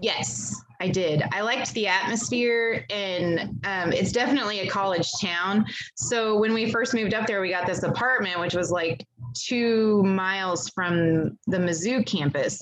Yes, 0.00 0.60
I 0.80 0.88
did. 0.88 1.22
I 1.32 1.40
liked 1.40 1.72
the 1.74 1.88
atmosphere, 1.88 2.84
and 2.88 3.40
um, 3.64 3.92
it's 3.92 4.12
definitely 4.12 4.60
a 4.60 4.68
college 4.68 5.10
town. 5.20 5.66
So 5.96 6.38
when 6.38 6.54
we 6.54 6.70
first 6.70 6.94
moved 6.94 7.14
up 7.14 7.26
there, 7.26 7.40
we 7.40 7.50
got 7.50 7.66
this 7.66 7.82
apartment, 7.82 8.38
which 8.38 8.54
was 8.54 8.70
like 8.70 9.04
two 9.44 10.02
miles 10.02 10.68
from 10.70 11.38
the 11.46 11.58
Mizzou 11.58 12.04
campus, 12.06 12.60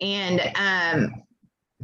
and 0.00 0.40
um, 0.56 1.22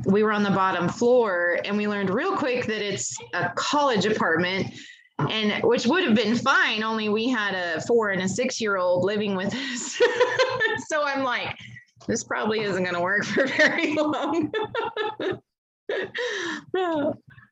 we 0.07 0.22
were 0.22 0.33
on 0.33 0.42
the 0.42 0.50
bottom 0.50 0.88
floor 0.88 1.59
and 1.64 1.76
we 1.76 1.87
learned 1.87 2.11
real 2.11 2.37
quick 2.37 2.66
that 2.66 2.83
it's 2.83 3.16
a 3.35 3.50
college 3.55 4.07
apartment 4.07 4.72
and 5.18 5.62
which 5.62 5.87
would 5.87 6.02
have 6.02 6.14
been 6.14 6.35
fine 6.35 6.83
only 6.83 7.09
we 7.09 7.28
had 7.28 7.55
a 7.55 7.81
four 7.83 8.11
and 8.11 8.22
a 8.22 8.28
six 8.28 8.61
year 8.61 8.76
old 8.76 9.05
living 9.05 9.37
with 9.37 9.55
us. 9.55 10.00
So 10.88 11.05
i'm 11.05 11.22
like 11.22 11.57
this 12.09 12.24
probably 12.24 12.61
isn't 12.61 12.83
going 12.83 12.94
to 12.94 13.00
work 13.00 13.24
for 13.24 13.46
very 13.59 13.94
long. 13.94 14.52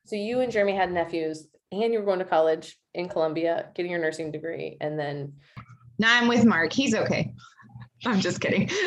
So 0.05 0.17
you 0.17 0.41
and 0.41 0.51
Jeremy 0.51 0.75
had 0.75 0.91
nephews 0.91 1.47
and 1.71 1.93
you 1.93 1.99
were 1.99 2.05
going 2.05 2.19
to 2.19 2.25
college 2.25 2.77
in 2.93 3.07
Columbia, 3.07 3.69
getting 3.75 3.91
your 3.91 4.01
nursing 4.01 4.31
degree, 4.31 4.75
and 4.81 4.99
then 4.99 5.33
now 5.99 6.19
i'm 6.19 6.27
with 6.27 6.45
mark 6.45 6.73
he's 6.73 6.95
okay 6.95 7.31
i'm 8.05 8.19
just 8.19 8.41
kidding 8.41 8.69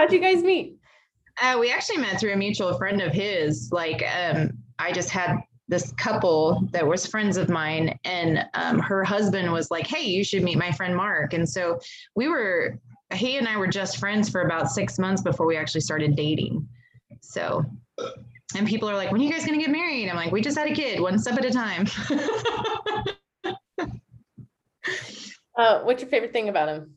how'd 0.00 0.12
you 0.12 0.18
guys 0.18 0.42
meet? 0.42 0.76
Uh, 1.42 1.56
we 1.60 1.70
actually 1.70 1.98
met 1.98 2.18
through 2.18 2.32
a 2.32 2.36
mutual 2.36 2.76
friend 2.76 3.02
of 3.02 3.12
his. 3.12 3.70
Like, 3.70 4.02
um, 4.14 4.52
I 4.78 4.92
just 4.92 5.10
had 5.10 5.38
this 5.68 5.92
couple 5.92 6.66
that 6.72 6.86
was 6.86 7.06
friends 7.06 7.36
of 7.36 7.48
mine, 7.48 7.98
and 8.04 8.44
um, 8.54 8.80
her 8.80 9.04
husband 9.04 9.52
was 9.52 9.70
like, 9.70 9.86
"Hey, 9.86 10.04
you 10.04 10.24
should 10.24 10.42
meet 10.42 10.58
my 10.58 10.72
friend 10.72 10.96
Mark." 10.96 11.34
And 11.34 11.48
so 11.48 11.78
we 12.16 12.28
were, 12.28 12.78
he 13.12 13.36
and 13.36 13.46
I 13.46 13.56
were 13.56 13.68
just 13.68 13.98
friends 13.98 14.28
for 14.28 14.42
about 14.42 14.70
six 14.70 14.98
months 14.98 15.22
before 15.22 15.46
we 15.46 15.56
actually 15.56 15.82
started 15.82 16.16
dating. 16.16 16.66
So, 17.20 17.64
and 18.56 18.66
people 18.66 18.88
are 18.88 18.96
like, 18.96 19.12
"When 19.12 19.20
are 19.20 19.24
you 19.24 19.30
guys 19.30 19.44
gonna 19.44 19.58
get 19.58 19.70
married?" 19.70 20.08
I'm 20.08 20.16
like, 20.16 20.32
"We 20.32 20.40
just 20.40 20.58
had 20.58 20.70
a 20.70 20.74
kid, 20.74 21.00
one 21.00 21.18
step 21.18 21.38
at 21.38 21.44
a 21.44 21.50
time." 21.50 21.86
Uh, 25.60 25.80
what's 25.82 26.00
your 26.00 26.08
favorite 26.08 26.32
thing 26.32 26.48
about 26.48 26.70
him? 26.70 26.94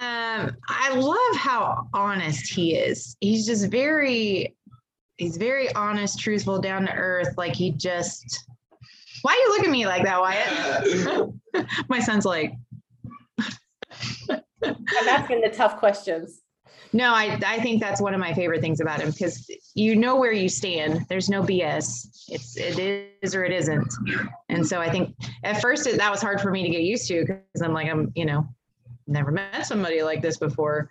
Um, 0.00 0.56
I 0.68 0.94
love 0.94 1.36
how 1.36 1.86
honest 1.92 2.50
he 2.50 2.74
is. 2.74 3.14
He's 3.20 3.44
just 3.44 3.70
very, 3.70 4.56
he's 5.18 5.36
very 5.36 5.72
honest, 5.74 6.18
truthful, 6.18 6.58
down 6.58 6.86
to 6.86 6.92
earth. 6.92 7.34
Like 7.36 7.54
he 7.54 7.70
just. 7.72 8.46
Why 9.20 9.34
you 9.34 9.54
look 9.54 9.66
at 9.66 9.70
me 9.70 9.86
like 9.86 10.02
that, 10.04 10.18
Wyatt? 10.18 11.30
My 11.88 12.00
son's 12.00 12.24
like, 12.24 12.54
I'm 14.30 15.08
asking 15.08 15.42
the 15.42 15.50
tough 15.50 15.76
questions. 15.76 16.41
No, 16.92 17.14
I 17.14 17.38
I 17.46 17.60
think 17.60 17.80
that's 17.80 18.00
one 18.00 18.14
of 18.14 18.20
my 18.20 18.34
favorite 18.34 18.60
things 18.60 18.80
about 18.80 19.00
him 19.00 19.10
because 19.10 19.50
you 19.74 19.96
know 19.96 20.16
where 20.16 20.32
you 20.32 20.48
stand. 20.48 21.06
There's 21.08 21.30
no 21.30 21.42
BS. 21.42 22.08
It's 22.28 22.56
it 22.56 22.78
is 23.22 23.34
or 23.34 23.44
it 23.44 23.52
isn't. 23.52 23.92
And 24.48 24.66
so 24.66 24.80
I 24.80 24.90
think 24.90 25.14
at 25.42 25.60
first 25.60 25.86
it, 25.86 25.96
that 25.96 26.10
was 26.10 26.20
hard 26.20 26.40
for 26.40 26.50
me 26.50 26.62
to 26.62 26.68
get 26.68 26.82
used 26.82 27.08
to 27.08 27.24
because 27.24 27.62
I'm 27.62 27.72
like 27.72 27.88
I'm 27.88 28.12
you 28.14 28.26
know 28.26 28.46
never 29.06 29.30
met 29.30 29.66
somebody 29.66 30.02
like 30.02 30.20
this 30.20 30.36
before. 30.36 30.90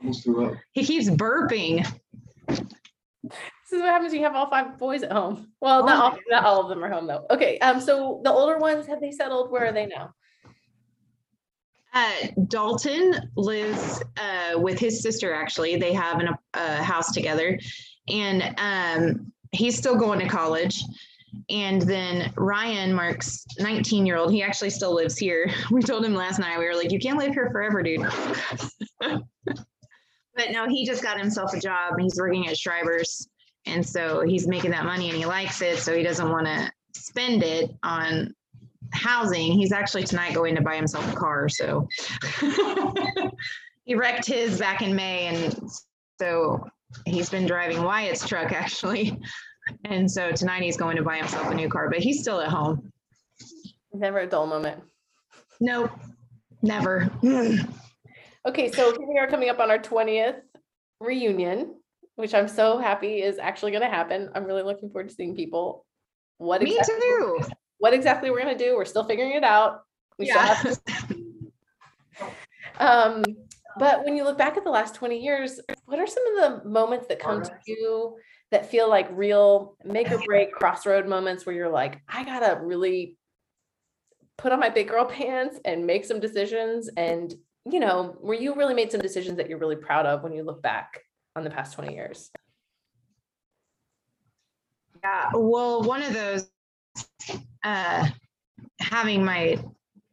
Almost 0.00 0.24
threw 0.24 0.46
up. 0.46 0.54
He 0.72 0.84
keeps 0.84 1.08
burping. 1.08 1.86
This 2.46 3.72
is 3.72 3.80
what 3.80 3.90
happens 3.90 4.12
when 4.12 4.20
you 4.20 4.26
have 4.26 4.36
all 4.36 4.50
five 4.50 4.78
boys 4.78 5.02
at 5.02 5.10
home. 5.10 5.48
Well, 5.60 5.82
Oh 5.82 5.86
not 5.86 5.98
my 5.98 6.04
all, 6.04 6.18
not 6.28 6.44
all 6.44 6.60
of 6.60 6.68
them 6.68 6.84
are 6.84 6.90
home 6.90 7.06
though. 7.06 7.26
Okay, 7.30 7.58
um, 7.58 7.80
so 7.80 8.20
the 8.22 8.30
older 8.30 8.58
ones 8.58 8.86
have 8.86 9.00
they 9.00 9.10
settled? 9.10 9.50
Where 9.50 9.66
are 9.66 9.72
they 9.72 9.86
now? 9.86 10.14
Uh, 11.94 12.26
Dalton 12.48 13.30
lives 13.36 14.02
uh, 14.16 14.58
with 14.58 14.78
his 14.78 15.00
sister. 15.00 15.32
Actually, 15.32 15.76
they 15.76 15.92
have 15.92 16.18
an, 16.20 16.30
a 16.54 16.82
house 16.82 17.12
together, 17.12 17.58
and 18.08 18.54
um, 18.58 19.32
he's 19.52 19.78
still 19.78 19.96
going 19.96 20.18
to 20.18 20.28
college. 20.28 20.82
And 21.50 21.82
then 21.82 22.32
Ryan, 22.36 22.92
Mark's 22.94 23.44
19 23.58 24.06
year 24.06 24.16
old, 24.16 24.32
he 24.32 24.42
actually 24.42 24.70
still 24.70 24.94
lives 24.94 25.16
here. 25.16 25.50
We 25.70 25.82
told 25.82 26.04
him 26.04 26.14
last 26.14 26.38
night, 26.38 26.58
we 26.58 26.64
were 26.64 26.74
like, 26.74 26.92
you 26.92 26.98
can't 26.98 27.18
live 27.18 27.34
here 27.34 27.50
forever, 27.50 27.82
dude. 27.82 28.06
but 29.00 30.50
no, 30.50 30.68
he 30.68 30.86
just 30.86 31.02
got 31.02 31.18
himself 31.18 31.52
a 31.54 31.60
job. 31.60 31.94
He's 31.98 32.18
working 32.18 32.46
at 32.48 32.56
Shriver's. 32.56 33.28
And 33.66 33.86
so 33.86 34.20
he's 34.20 34.46
making 34.46 34.72
that 34.72 34.84
money 34.84 35.08
and 35.08 35.16
he 35.16 35.26
likes 35.26 35.62
it. 35.62 35.78
So 35.78 35.96
he 35.96 36.02
doesn't 36.02 36.28
want 36.28 36.46
to 36.46 36.70
spend 36.94 37.42
it 37.42 37.70
on 37.82 38.34
housing. 38.94 39.52
He's 39.52 39.72
actually 39.72 40.04
tonight 40.04 40.34
going 40.34 40.54
to 40.54 40.62
buy 40.62 40.76
himself 40.76 41.10
a 41.12 41.16
car. 41.16 41.48
So 41.48 41.88
he 43.84 43.94
wrecked 43.94 44.26
his 44.26 44.58
back 44.58 44.82
in 44.82 44.94
May. 44.94 45.26
And 45.26 45.56
so 46.20 46.66
he's 47.06 47.28
been 47.28 47.46
driving 47.46 47.82
Wyatt's 47.82 48.26
truck 48.26 48.52
actually. 48.52 49.20
And 49.84 50.10
so 50.10 50.30
tonight 50.32 50.62
he's 50.62 50.76
going 50.76 50.96
to 50.96 51.02
buy 51.02 51.16
himself 51.16 51.50
a 51.50 51.54
new 51.54 51.68
car, 51.68 51.88
but 51.88 52.00
he's 52.00 52.20
still 52.20 52.40
at 52.40 52.48
home. 52.48 52.92
Never 53.92 54.20
a 54.20 54.26
dull 54.26 54.46
moment. 54.46 54.82
Nope, 55.60 55.90
never. 56.62 57.10
Okay, 58.46 58.70
so 58.70 58.90
here 58.90 59.08
we 59.08 59.18
are 59.18 59.26
coming 59.26 59.48
up 59.48 59.58
on 59.58 59.70
our 59.70 59.78
20th 59.78 60.40
reunion, 61.00 61.76
which 62.16 62.34
I'm 62.34 62.48
so 62.48 62.76
happy 62.78 63.22
is 63.22 63.38
actually 63.38 63.70
going 63.70 63.82
to 63.82 63.88
happen. 63.88 64.28
I'm 64.34 64.44
really 64.44 64.62
looking 64.62 64.90
forward 64.90 65.08
to 65.08 65.14
seeing 65.14 65.34
people. 65.34 65.86
What 66.38 66.60
Me 66.60 66.76
exactly, 66.76 67.00
too. 67.00 67.40
What 67.78 67.92
exactly 67.92 68.30
we're 68.30 68.42
going 68.42 68.56
to 68.56 68.64
do? 68.64 68.76
We're 68.76 68.84
still 68.84 69.04
figuring 69.04 69.32
it 69.32 69.44
out. 69.44 69.82
We 70.18 70.26
still 70.26 70.42
Yeah. 70.42 70.54
have 70.54 70.78
Um, 72.80 73.22
but 73.78 74.04
when 74.04 74.16
you 74.16 74.24
look 74.24 74.38
back 74.38 74.56
at 74.56 74.64
the 74.64 74.70
last 74.70 74.94
20 74.94 75.18
years, 75.18 75.60
what 75.86 75.98
are 75.98 76.06
some 76.06 76.24
of 76.26 76.62
the 76.62 76.68
moments 76.68 77.06
that 77.08 77.18
come 77.18 77.42
to 77.42 77.50
you 77.66 78.16
that 78.50 78.70
feel 78.70 78.88
like 78.88 79.08
real 79.12 79.76
make 79.84 80.10
or 80.10 80.18
break 80.26 80.52
crossroad 80.52 81.08
moments 81.08 81.44
where 81.44 81.54
you're 81.54 81.68
like, 81.68 82.00
I 82.08 82.24
gotta 82.24 82.60
really 82.60 83.16
put 84.36 84.52
on 84.52 84.60
my 84.60 84.68
big 84.68 84.88
girl 84.88 85.04
pants 85.04 85.58
and 85.64 85.86
make 85.86 86.04
some 86.04 86.20
decisions? 86.20 86.88
And, 86.96 87.34
you 87.70 87.80
know, 87.80 88.16
where 88.20 88.38
you 88.38 88.54
really 88.54 88.74
made 88.74 88.92
some 88.92 89.00
decisions 89.00 89.36
that 89.38 89.48
you're 89.48 89.58
really 89.58 89.76
proud 89.76 90.06
of 90.06 90.22
when 90.22 90.32
you 90.32 90.44
look 90.44 90.62
back 90.62 91.00
on 91.36 91.42
the 91.44 91.50
past 91.50 91.74
20 91.74 91.94
years? 91.94 92.30
Yeah, 95.02 95.30
well, 95.34 95.82
one 95.82 96.02
of 96.02 96.12
those, 96.12 96.48
uh, 97.64 98.08
having 98.80 99.24
my 99.24 99.58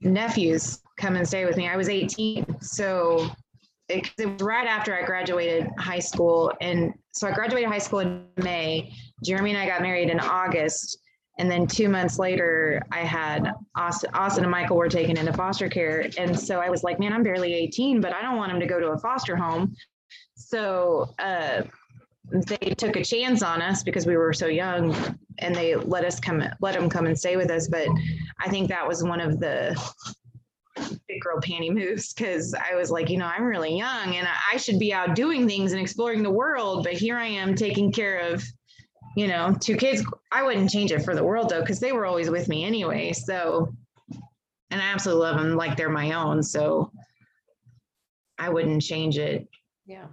nephews 0.01 0.79
come 0.97 1.15
and 1.15 1.27
stay 1.27 1.45
with 1.45 1.57
me. 1.57 1.67
I 1.67 1.75
was 1.75 1.89
18, 1.89 2.61
so 2.61 3.29
it, 3.89 4.09
it 4.17 4.25
was 4.25 4.41
right 4.41 4.67
after 4.67 4.95
I 4.95 5.03
graduated 5.03 5.67
high 5.77 5.99
school, 5.99 6.51
and 6.61 6.93
so 7.11 7.27
I 7.27 7.31
graduated 7.31 7.69
high 7.69 7.77
school 7.77 7.99
in 7.99 8.25
May. 8.37 8.93
Jeremy 9.23 9.51
and 9.51 9.59
I 9.59 9.67
got 9.67 9.81
married 9.81 10.09
in 10.09 10.19
August, 10.19 10.97
and 11.37 11.49
then 11.49 11.67
two 11.67 11.89
months 11.89 12.19
later, 12.19 12.81
I 12.91 12.99
had 12.99 13.51
Austin, 13.75 14.11
Austin 14.13 14.43
and 14.43 14.51
Michael 14.51 14.77
were 14.77 14.89
taken 14.89 15.17
into 15.17 15.33
foster 15.33 15.69
care, 15.69 16.09
and 16.17 16.39
so 16.39 16.59
I 16.59 16.69
was 16.69 16.83
like, 16.83 16.99
man, 16.99 17.13
I'm 17.13 17.23
barely 17.23 17.53
18, 17.53 18.01
but 18.01 18.13
I 18.13 18.21
don't 18.21 18.37
want 18.37 18.51
him 18.51 18.59
to 18.59 18.67
go 18.67 18.79
to 18.79 18.89
a 18.89 18.97
foster 18.97 19.35
home. 19.35 19.75
So 20.35 21.13
uh, 21.19 21.63
they 22.47 22.73
took 22.77 22.95
a 22.95 23.03
chance 23.03 23.43
on 23.43 23.61
us 23.61 23.83
because 23.83 24.05
we 24.05 24.17
were 24.17 24.33
so 24.33 24.47
young 24.47 24.95
and 25.39 25.55
they 25.55 25.75
let 25.75 26.03
us 26.05 26.19
come 26.19 26.43
let 26.61 26.73
them 26.75 26.89
come 26.89 27.05
and 27.05 27.17
stay 27.17 27.37
with 27.37 27.49
us 27.49 27.67
but 27.67 27.87
i 28.39 28.49
think 28.49 28.67
that 28.67 28.87
was 28.87 29.03
one 29.03 29.19
of 29.21 29.39
the 29.39 29.75
big 31.07 31.21
girl 31.21 31.39
panty 31.41 31.71
moves 31.73 32.13
because 32.13 32.53
i 32.53 32.75
was 32.75 32.89
like 32.91 33.09
you 33.09 33.17
know 33.17 33.25
i'm 33.25 33.43
really 33.43 33.77
young 33.77 34.15
and 34.15 34.27
I- 34.53 34.57
should 34.57 34.79
be 34.79 34.93
out 34.93 35.15
doing 35.15 35.47
things 35.47 35.71
and 35.73 35.81
exploring 35.81 36.23
the 36.23 36.29
world 36.31 36.83
but 36.83 36.93
here 36.93 37.17
i 37.17 37.25
am 37.25 37.55
taking 37.55 37.91
care 37.91 38.19
of 38.19 38.43
you 39.17 39.27
know 39.27 39.55
two 39.59 39.75
kids 39.75 40.05
i 40.31 40.43
wouldn't 40.43 40.69
change 40.69 40.91
it 40.91 41.03
for 41.03 41.15
the 41.15 41.23
world 41.23 41.49
though 41.49 41.61
because 41.61 41.79
they 41.79 41.91
were 41.91 42.05
always 42.05 42.29
with 42.29 42.47
me 42.47 42.63
anyway 42.63 43.11
so 43.11 43.73
and 44.69 44.81
i 44.81 44.85
absolutely 44.85 45.23
love 45.25 45.37
them 45.37 45.55
like 45.55 45.75
they're 45.75 45.89
my 45.89 46.11
own 46.13 46.41
so 46.43 46.91
i 48.39 48.49
wouldn't 48.49 48.81
change 48.81 49.17
it 49.17 49.47
Yeah. 49.85 50.05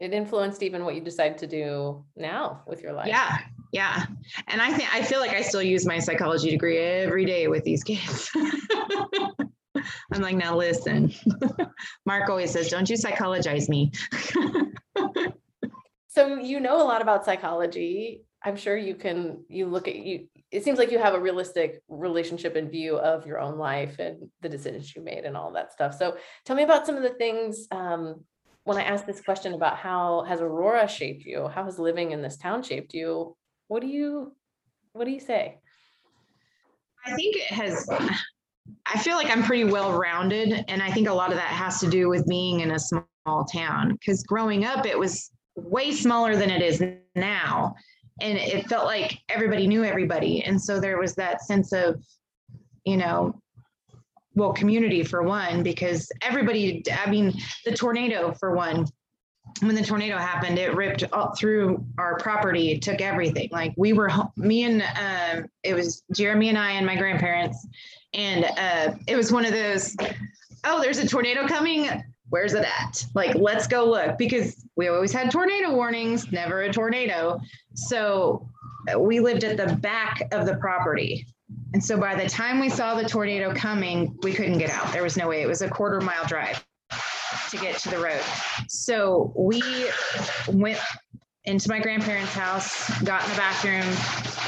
It 0.00 0.12
influenced 0.14 0.62
even 0.62 0.84
what 0.84 0.94
you 0.94 1.00
decide 1.00 1.38
to 1.38 1.48
do 1.48 2.04
now 2.14 2.62
with 2.68 2.82
your 2.82 2.92
life. 2.92 3.08
Yeah, 3.08 3.36
yeah. 3.72 4.06
And 4.46 4.60
I 4.60 4.72
think 4.72 4.94
I 4.94 5.02
feel 5.02 5.20
like 5.20 5.32
I 5.32 5.42
still 5.42 5.62
use 5.62 5.86
my 5.86 5.98
psychology 5.98 6.50
degree 6.50 6.78
every 6.78 7.24
day 7.24 7.48
with 7.48 7.64
these 7.64 7.84
kids. 7.84 8.30
I'm 10.12 10.22
like, 10.22 10.36
now 10.36 10.56
listen. 10.56 11.12
Mark 12.06 12.28
always 12.28 12.50
says, 12.50 12.68
don't 12.68 12.88
you 12.88 12.96
psychologize 12.96 13.68
me. 13.68 13.92
So 16.18 16.34
you 16.34 16.58
know 16.58 16.82
a 16.82 16.88
lot 16.88 17.00
about 17.00 17.24
psychology. 17.24 18.24
I'm 18.42 18.56
sure 18.56 18.76
you 18.76 18.96
can 18.96 19.44
you 19.48 19.66
look 19.66 19.86
at 19.86 19.94
you 19.94 20.26
it 20.50 20.64
seems 20.64 20.76
like 20.76 20.90
you 20.90 20.98
have 20.98 21.14
a 21.14 21.20
realistic 21.20 21.80
relationship 21.86 22.56
and 22.56 22.68
view 22.68 22.98
of 22.98 23.24
your 23.24 23.38
own 23.38 23.56
life 23.56 24.00
and 24.00 24.28
the 24.40 24.48
decisions 24.48 24.96
you 24.96 25.02
made 25.02 25.24
and 25.24 25.36
all 25.36 25.52
that 25.52 25.72
stuff. 25.72 25.96
So 25.96 26.16
tell 26.44 26.56
me 26.56 26.64
about 26.64 26.86
some 26.86 26.96
of 26.96 27.04
the 27.04 27.10
things 27.10 27.68
um, 27.70 28.24
when 28.64 28.78
I 28.78 28.82
asked 28.82 29.06
this 29.06 29.20
question 29.20 29.54
about 29.54 29.76
how 29.76 30.24
has 30.26 30.40
Aurora 30.40 30.88
shaped 30.88 31.24
you? 31.24 31.46
How 31.46 31.62
has 31.62 31.78
living 31.78 32.10
in 32.10 32.20
this 32.20 32.36
town 32.36 32.64
shaped 32.64 32.94
you? 32.94 33.36
What 33.68 33.82
do 33.82 33.86
you 33.86 34.32
what 34.92 35.04
do 35.04 35.12
you 35.12 35.20
say? 35.20 35.58
I 37.06 37.14
think 37.14 37.36
it 37.36 37.52
has, 37.52 37.88
I 38.86 38.98
feel 38.98 39.16
like 39.16 39.30
I'm 39.30 39.42
pretty 39.42 39.64
well 39.64 39.98
rounded. 39.98 40.64
And 40.68 40.82
I 40.82 40.90
think 40.90 41.08
a 41.08 41.14
lot 41.14 41.30
of 41.30 41.36
that 41.36 41.48
has 41.48 41.80
to 41.80 41.88
do 41.88 42.08
with 42.08 42.26
being 42.28 42.60
in 42.60 42.72
a 42.72 42.78
small 42.78 43.44
town 43.44 43.92
because 43.92 44.22
growing 44.24 44.64
up, 44.64 44.86
it 44.86 44.98
was 44.98 45.30
way 45.56 45.92
smaller 45.92 46.36
than 46.36 46.50
it 46.50 46.62
is 46.62 46.82
now. 47.14 47.74
And 48.20 48.36
it 48.36 48.68
felt 48.68 48.86
like 48.86 49.18
everybody 49.28 49.66
knew 49.68 49.84
everybody. 49.84 50.42
And 50.42 50.60
so 50.60 50.80
there 50.80 50.98
was 50.98 51.14
that 51.14 51.42
sense 51.42 51.72
of, 51.72 52.02
you 52.84 52.96
know, 52.96 53.40
well, 54.34 54.52
community 54.52 55.04
for 55.04 55.22
one, 55.22 55.62
because 55.62 56.10
everybody, 56.22 56.82
I 56.92 57.08
mean, 57.10 57.32
the 57.64 57.72
tornado 57.72 58.32
for 58.32 58.54
one, 58.54 58.86
when 59.60 59.74
the 59.74 59.82
tornado 59.82 60.16
happened, 60.16 60.58
it 60.58 60.74
ripped 60.74 61.04
all 61.12 61.34
through 61.34 61.84
our 61.98 62.18
property, 62.18 62.72
it 62.72 62.82
took 62.82 63.00
everything. 63.00 63.48
Like 63.50 63.74
we 63.76 63.92
were, 63.92 64.10
me 64.36 64.64
and 64.64 64.82
um, 64.82 65.48
it 65.62 65.74
was 65.74 66.02
Jeremy 66.14 66.48
and 66.48 66.58
I 66.58 66.72
and 66.72 66.86
my 66.86 66.96
grandparents, 66.96 67.66
and 68.14 68.44
uh, 68.44 68.94
it 69.06 69.16
was 69.16 69.32
one 69.32 69.44
of 69.44 69.52
those. 69.52 69.96
Oh, 70.64 70.80
there's 70.82 70.98
a 70.98 71.06
tornado 71.06 71.46
coming. 71.46 71.88
Where's 72.30 72.52
it 72.52 72.64
at? 72.64 73.06
Like, 73.14 73.34
let's 73.36 73.66
go 73.66 73.88
look 73.88 74.18
because 74.18 74.64
we 74.76 74.88
always 74.88 75.12
had 75.12 75.30
tornado 75.30 75.74
warnings, 75.74 76.30
never 76.30 76.62
a 76.62 76.72
tornado. 76.72 77.40
So 77.74 78.46
we 78.98 79.20
lived 79.20 79.44
at 79.44 79.56
the 79.56 79.74
back 79.76 80.28
of 80.32 80.44
the 80.44 80.56
property. 80.56 81.26
And 81.72 81.82
so 81.82 81.98
by 81.98 82.14
the 82.14 82.28
time 82.28 82.60
we 82.60 82.68
saw 82.68 82.94
the 82.94 83.08
tornado 83.08 83.54
coming, 83.54 84.14
we 84.22 84.34
couldn't 84.34 84.58
get 84.58 84.68
out. 84.70 84.92
There 84.92 85.02
was 85.02 85.16
no 85.16 85.28
way. 85.28 85.40
It 85.40 85.46
was 85.46 85.62
a 85.62 85.68
quarter 85.68 86.00
mile 86.00 86.26
drive 86.26 86.62
to 87.50 87.56
get 87.56 87.78
to 87.78 87.90
the 87.90 87.98
road. 87.98 88.22
So 88.68 89.32
we 89.36 89.62
went 90.48 90.78
into 91.44 91.68
my 91.70 91.80
grandparents' 91.80 92.34
house, 92.34 92.88
got 93.02 93.24
in 93.24 93.30
the 93.30 93.36
bathroom, 93.36 93.86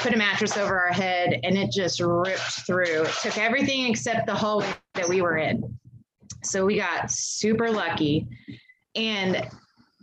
put 0.02 0.12
a 0.12 0.16
mattress 0.16 0.56
over 0.56 0.78
our 0.78 0.92
head, 0.92 1.40
and 1.44 1.56
it 1.56 1.70
just 1.72 2.00
ripped 2.00 2.66
through. 2.66 3.04
It 3.04 3.14
took 3.22 3.38
everything 3.38 3.86
except 3.86 4.26
the 4.26 4.34
hallway 4.34 4.68
that 4.94 5.08
we 5.08 5.22
were 5.22 5.38
in. 5.38 5.78
So 6.44 6.66
we 6.66 6.76
got 6.76 7.10
super 7.10 7.70
lucky. 7.70 8.26
And, 8.94 9.48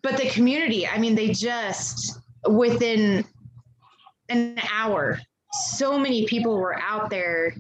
but 0.02 0.18
the 0.18 0.28
community, 0.30 0.88
I 0.88 0.98
mean, 0.98 1.16
they 1.16 1.30
just, 1.30 2.20
within 2.50 3.26
an 4.30 4.60
hour, 4.72 5.20
so 5.52 5.98
many 5.98 6.26
people 6.26 6.60
were 6.60 6.80
out 6.80 7.10
there 7.10 7.56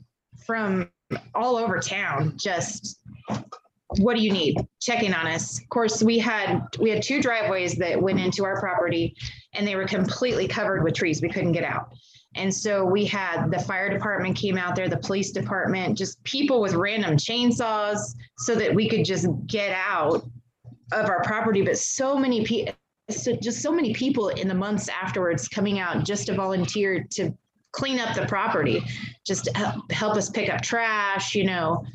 from 0.45 0.89
all 1.34 1.57
over 1.57 1.80
town 1.80 2.34
just 2.38 2.99
what 4.00 4.16
do 4.16 4.22
you 4.22 4.32
need? 4.32 4.58
Checking 4.82 5.14
on 5.14 5.28
us. 5.28 5.60
Of 5.60 5.70
course 5.70 6.04
we 6.04 6.20
had 6.20 6.62
we 6.80 6.89
had 6.89 7.02
two 7.02 7.22
driveways 7.22 7.76
that 7.76 8.02
went 8.02 8.20
into 8.20 8.45
our 8.45 8.60
property 8.60 9.16
and 9.54 9.68
they 9.68 9.76
were 9.76 9.86
completely 9.86 10.48
covered 10.48 10.84
with 10.84 10.93
trees. 10.93 11.22
We 11.22 11.30
couldn't 11.30 11.54
get 11.54 11.64
out. 11.64 11.89
And 12.36 12.54
so 12.54 12.86
we 12.86 13.06
had 13.06 13.50
the 13.50 13.60
fire 13.60 13.89
department 13.89 14.36
came 14.36 14.58
out 14.58 14.76
there 14.76 14.89
the 14.89 14.98
police 14.98 15.32
department 15.32 15.98
just 15.98 16.24
people 16.24 16.62
with 16.62 16.74
random 16.74 17.18
chainsaws 17.18 18.00
so 18.38 18.56
that 18.56 18.74
we 18.74 18.88
could 18.88 19.06
just 19.06 19.28
get 19.48 19.72
out 19.72 20.24
of 20.91 21.10
our 21.10 21.24
property. 21.24 21.62
But 21.62 21.78
so 21.78 22.18
many 22.18 22.43
people 22.43 22.74
so 23.10 23.34
just 23.34 23.62
so 23.62 23.72
many 23.72 23.93
people 23.93 24.30
in 24.30 24.48
the 24.48 24.54
months 24.54 24.89
afterwards 24.89 25.48
coming 25.48 25.80
out 25.80 26.04
just 26.06 26.28
to 26.28 26.36
volunteer 26.36 27.06
to 27.12 27.34
clean 27.72 28.00
up 28.00 28.16
the 28.16 28.26
property 28.26 28.84
just 29.26 29.48
help, 29.56 29.89
help 29.91 30.18
us 30.18 30.30
pick 30.30 30.50
up 30.50 30.62
trash 30.62 31.34
you 31.34 31.45
know 31.45 31.86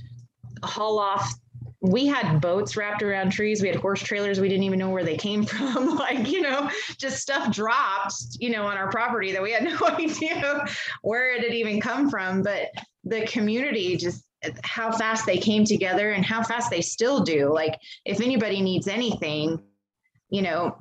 haul 0.63 0.99
off 0.99 1.35
we 1.83 2.07
had 2.07 2.41
boats 2.41 2.77
wrapped 2.77 3.03
around 3.03 3.33
trees. 3.33 3.61
We 3.61 3.67
had 3.67 3.77
horse 3.77 4.01
trailers. 4.01 4.39
We 4.39 4.49
didn't 4.49 4.63
even 4.63 4.79
know 4.79 4.91
where 4.91 5.05
they 5.05 5.17
came 5.17 5.45
from. 5.47 5.97
like, 5.97 6.29
you 6.29 6.41
know, 6.41 6.71
just 6.97 7.21
stuff 7.21 7.53
dropped, 7.53 8.15
you 8.39 8.51
know, 8.51 8.65
on 8.65 8.79
our 8.79 8.91
property 8.91 9.33
that 9.33 9.43
we 9.43 9.53
had 9.53 9.65
no 9.81 9.87
idea 9.89 10.65
where 11.03 11.35
it 11.35 11.43
had 11.43 11.53
even 11.53 11.81
come 11.81 12.09
from. 12.09 12.43
But 12.43 12.69
the 13.05 13.27
community 13.27 13.97
just 13.97 14.25
how 14.65 14.91
fast 14.91 15.27
they 15.27 15.39
came 15.39 15.65
together 15.65 16.13
and 16.13 16.25
how 16.25 16.43
fast 16.43 16.71
they 16.71 16.81
still 16.81 17.21
do. 17.21 17.53
Like, 17.53 17.79
if 18.05 18.21
anybody 18.21 18.61
needs 18.61 18.89
anything, 18.89 19.61
you 20.31 20.43
know, 20.43 20.77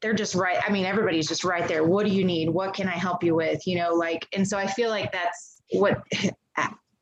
they're 0.00 0.14
just 0.14 0.34
right. 0.34 0.58
I 0.64 0.70
mean, 0.70 0.84
everybody's 0.84 1.28
just 1.28 1.44
right 1.44 1.66
there. 1.66 1.84
What 1.84 2.06
do 2.06 2.12
you 2.12 2.24
need? 2.24 2.50
What 2.50 2.74
can 2.74 2.88
I 2.88 2.92
help 2.92 3.24
you 3.24 3.34
with? 3.34 3.66
You 3.66 3.78
know, 3.78 3.94
like, 3.94 4.26
and 4.32 4.46
so 4.46 4.58
I 4.58 4.66
feel 4.66 4.90
like 4.90 5.12
that's 5.12 5.62
what 5.70 6.02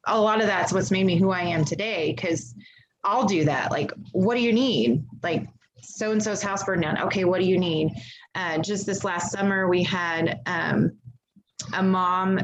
a 0.07 0.21
lot 0.21 0.41
of 0.41 0.47
that's 0.47 0.73
what's 0.73 0.91
made 0.91 1.05
me 1.05 1.17
who 1.17 1.31
I 1.31 1.43
am 1.43 1.65
today. 1.65 2.15
Cause 2.15 2.55
I'll 3.05 3.25
do 3.25 3.45
that. 3.45 3.71
Like, 3.71 3.93
what 4.13 4.37
do 4.37 4.41
you 4.41 4.53
need? 4.53 5.05
Like, 5.23 5.49
so 5.83 6.13
and 6.13 6.23
so's 6.23 6.43
house 6.43 6.65
burned 6.65 6.83
down. 6.83 6.99
Okay, 7.03 7.25
what 7.25 7.41
do 7.41 7.47
you 7.47 7.59
need? 7.59 7.91
Uh, 8.35 8.59
just 8.59 8.87
this 8.87 9.05
last 9.05 9.33
summer, 9.33 9.69
we 9.69 9.83
had 9.83 10.41
um, 10.47 10.93
a 11.75 11.83
mom. 11.83 12.39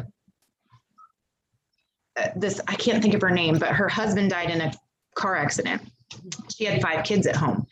Uh, 2.16 2.28
this 2.36 2.60
I 2.66 2.74
can't 2.74 3.02
think 3.02 3.14
of 3.14 3.22
her 3.22 3.30
name, 3.30 3.58
but 3.58 3.70
her 3.70 3.88
husband 3.88 4.30
died 4.30 4.50
in 4.50 4.60
a 4.60 4.72
car 5.14 5.36
accident. 5.36 5.82
She 6.54 6.64
had 6.64 6.82
five 6.82 7.04
kids 7.04 7.26
at 7.26 7.36
home, 7.36 7.64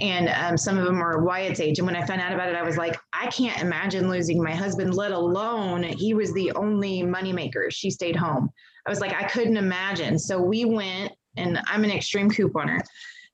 and 0.00 0.28
um, 0.28 0.58
some 0.58 0.76
of 0.76 0.84
them 0.84 0.98
were 0.98 1.24
Wyatt's 1.24 1.60
age. 1.60 1.78
And 1.78 1.86
when 1.86 1.96
I 1.96 2.04
found 2.04 2.20
out 2.20 2.32
about 2.32 2.50
it, 2.50 2.54
I 2.54 2.62
was 2.62 2.76
like, 2.76 2.98
I 3.12 3.26
can't 3.28 3.60
imagine 3.62 4.10
losing 4.10 4.42
my 4.42 4.54
husband, 4.54 4.94
let 4.94 5.12
alone 5.12 5.82
he 5.82 6.12
was 6.12 6.32
the 6.34 6.52
only 6.52 7.02
moneymaker. 7.02 7.70
She 7.70 7.90
stayed 7.90 8.16
home. 8.16 8.50
I 8.86 8.90
was 8.90 9.00
like, 9.00 9.14
I 9.14 9.24
couldn't 9.24 9.56
imagine. 9.56 10.18
So 10.18 10.40
we 10.40 10.64
went 10.64 11.12
and 11.36 11.60
I'm 11.66 11.84
an 11.84 11.90
extreme 11.90 12.30
couponer. 12.30 12.80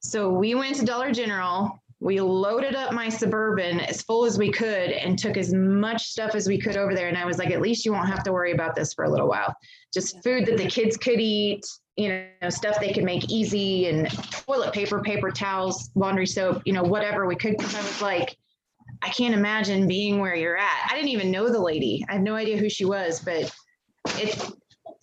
So 0.01 0.31
we 0.31 0.55
went 0.55 0.77
to 0.77 0.85
Dollar 0.85 1.13
General. 1.13 1.83
We 2.01 2.21
loaded 2.21 2.75
up 2.75 2.93
my 2.93 3.09
suburban 3.09 3.79
as 3.79 4.03
full 4.03 4.25
as 4.25 4.37
we 4.37 4.51
could 4.51 4.91
and 4.91 5.17
took 5.17 5.37
as 5.37 5.55
much 5.55 6.03
stuff 6.09 6.35
as 6.35 6.49
we 6.49 6.59
could 6.59 6.77
over 6.77 6.95
there. 6.95 7.07
And 7.09 7.17
I 7.17 7.25
was 7.25 7.39
like, 7.39 7.53
at 7.53 7.61
least 7.61 7.85
you 7.85 7.93
won't 7.93 8.09
have 8.09 8.25
to 8.25 8.33
worry 8.33 8.51
about 8.51 8.75
this 8.75 8.93
for 8.93 9.05
a 9.05 9.11
little 9.11 9.29
while. 9.29 9.55
Just 9.95 10.21
food 10.25 10.47
that 10.47 10.57
the 10.57 10.67
kids 10.67 10.97
could 10.97 11.21
eat, 11.21 11.65
you 11.97 12.09
know, 12.43 12.51
stuff 12.51 12.81
they 12.81 12.93
could 12.93 13.05
make 13.05 13.31
easy 13.31 13.87
and 13.87 14.11
toilet 14.47 14.73
paper, 14.73 15.01
paper 15.01 15.31
towels, 15.31 15.91
laundry 15.95 16.27
soap, 16.27 16.63
you 16.65 16.73
know, 16.73 16.83
whatever 16.83 17.27
we 17.27 17.37
could. 17.37 17.55
I 17.61 17.83
was 17.83 18.03
like, 18.03 18.37
I 19.03 19.11
can't 19.11 19.35
imagine 19.35 19.87
being 19.87 20.19
where 20.19 20.35
you're 20.35 20.57
at. 20.57 20.89
I 20.91 20.95
didn't 20.95 21.11
even 21.11 21.31
know 21.31 21.51
the 21.51 21.61
lady. 21.61 22.05
I 22.09 22.15
have 22.15 22.23
no 22.23 22.35
idea 22.35 22.57
who 22.57 22.69
she 22.69 22.85
was, 22.85 23.21
but 23.21 23.55
it's 24.17 24.53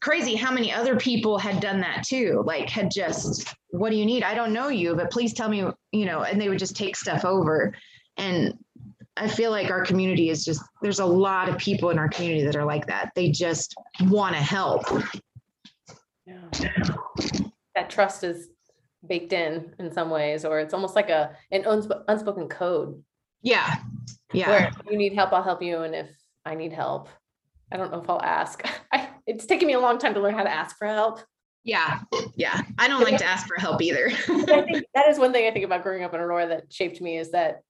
crazy 0.02 0.36
how 0.36 0.52
many 0.52 0.72
other 0.72 0.96
people 0.96 1.38
had 1.38 1.60
done 1.60 1.80
that 1.80 2.04
too 2.06 2.42
like 2.46 2.70
had 2.70 2.90
just 2.92 3.54
what 3.72 3.92
do 3.92 3.98
you 3.98 4.06
need? 4.06 4.24
I 4.24 4.34
don't 4.34 4.54
know 4.54 4.70
you 4.70 4.96
but 4.96 5.12
please 5.12 5.34
tell 5.34 5.50
me 5.50 5.66
you 5.92 6.06
know 6.06 6.24
and 6.24 6.40
they 6.40 6.50
would 6.50 6.60
just 6.60 6.76
take 6.76 6.96
stuff 6.96 7.26
over. 7.26 7.76
And 8.18 8.54
i 9.18 9.28
feel 9.28 9.52
like 9.52 9.70
our 9.70 9.84
community 9.84 10.30
is 10.30 10.46
just 10.46 10.62
there's 10.82 11.00
a 11.00 11.06
lot 11.06 11.50
of 11.50 11.58
people 11.58 11.90
in 11.90 12.00
our 12.00 12.10
community 12.10 12.46
that 12.46 12.56
are 12.56 12.66
like 12.66 12.88
that. 12.88 13.12
They 13.16 13.32
just 13.32 13.76
want 14.02 14.36
to 14.36 14.42
help. 14.42 14.84
Yeah. 16.26 16.74
That 17.76 17.90
trust 17.90 18.24
is 18.24 18.50
baked 19.08 19.34
in 19.34 19.74
in 19.80 19.92
some 19.92 20.10
ways, 20.10 20.46
or 20.46 20.60
it's 20.60 20.74
almost 20.74 20.96
like 20.96 21.10
a 21.10 21.36
an 21.52 21.64
unsp- 21.64 22.04
unspoken 22.08 22.48
code. 22.48 23.02
Yeah 23.42 23.78
yeah. 24.34 24.50
Where 24.50 24.72
you 24.90 24.98
need 24.98 25.14
help, 25.14 25.34
I'll 25.34 25.44
help 25.44 25.62
you, 25.62 25.80
and 25.82 25.96
if 25.96 26.08
I 26.46 26.56
need 26.56 26.74
help, 26.74 27.10
I 27.72 27.78
don't 27.78 27.92
know 27.92 28.02
if 28.02 28.10
I'll 28.10 28.22
ask. 28.22 28.64
I, 28.94 29.09
it's 29.30 29.46
taken 29.46 29.68
me 29.68 29.74
a 29.74 29.80
long 29.80 29.98
time 29.98 30.14
to 30.14 30.20
learn 30.20 30.34
how 30.34 30.44
to 30.44 30.52
ask 30.52 30.78
for 30.78 30.88
help. 30.88 31.22
yeah 31.64 32.00
yeah 32.36 32.62
i 32.78 32.88
don't 32.88 33.04
like 33.04 33.18
to 33.18 33.26
ask 33.26 33.48
for 33.48 33.60
help 33.60 33.82
either 33.82 34.08
I 34.08 34.62
think 34.62 34.86
that 34.96 35.10
is 35.10 35.20
one 35.20 35.32
thing 35.34 35.48
I 35.48 35.52
think 35.52 35.66
about 35.66 35.84
growing 35.84 36.04
up 36.04 36.14
in 36.14 36.20
Aurora 36.20 36.48
that 36.48 36.72
shaped 36.72 37.02
me 37.02 37.18
is 37.18 37.32
that 37.32 37.62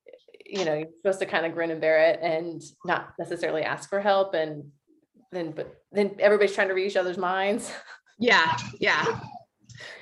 you 0.46 0.66
know 0.66 0.76
you're 0.76 0.88
supposed 0.98 1.20
to 1.20 1.26
kind 1.26 1.46
of 1.46 1.54
grin 1.54 1.72
and 1.72 1.82
bear 1.82 2.10
it 2.10 2.20
and 2.22 2.62
not 2.86 3.14
necessarily 3.20 3.62
ask 3.62 3.88
for 3.90 4.00
help, 4.00 4.34
and 4.34 4.72
then 5.32 5.52
but 5.52 5.76
then 5.92 6.16
everybody's 6.20 6.56
trying 6.56 6.70
to 6.70 6.74
read 6.74 6.88
each 6.88 6.98
other's 6.98 7.18
minds. 7.18 7.72
yeah 8.20 8.58
yeah 8.80 9.20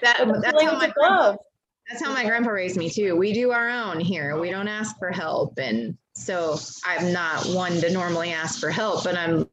that, 0.01 0.17
that's 0.41 0.63
how 0.63 0.77
my 0.77 0.91
love. 0.99 1.37
That's 1.89 2.03
how 2.03 2.13
my 2.13 2.25
grandpa 2.25 2.49
raised 2.51 2.77
me 2.77 2.89
too. 2.89 3.15
We 3.15 3.33
do 3.33 3.51
our 3.51 3.69
own 3.69 3.99
here. 3.99 4.37
We 4.39 4.49
don't 4.49 4.67
ask 4.67 4.97
for 4.99 5.09
help. 5.09 5.57
And 5.57 5.97
so 6.15 6.57
I'm 6.85 7.13
not 7.13 7.45
one 7.47 7.79
to 7.79 7.91
normally 7.91 8.33
ask 8.33 8.59
for 8.59 8.69
help, 8.69 9.05
but 9.05 9.15
I'm, 9.15 9.49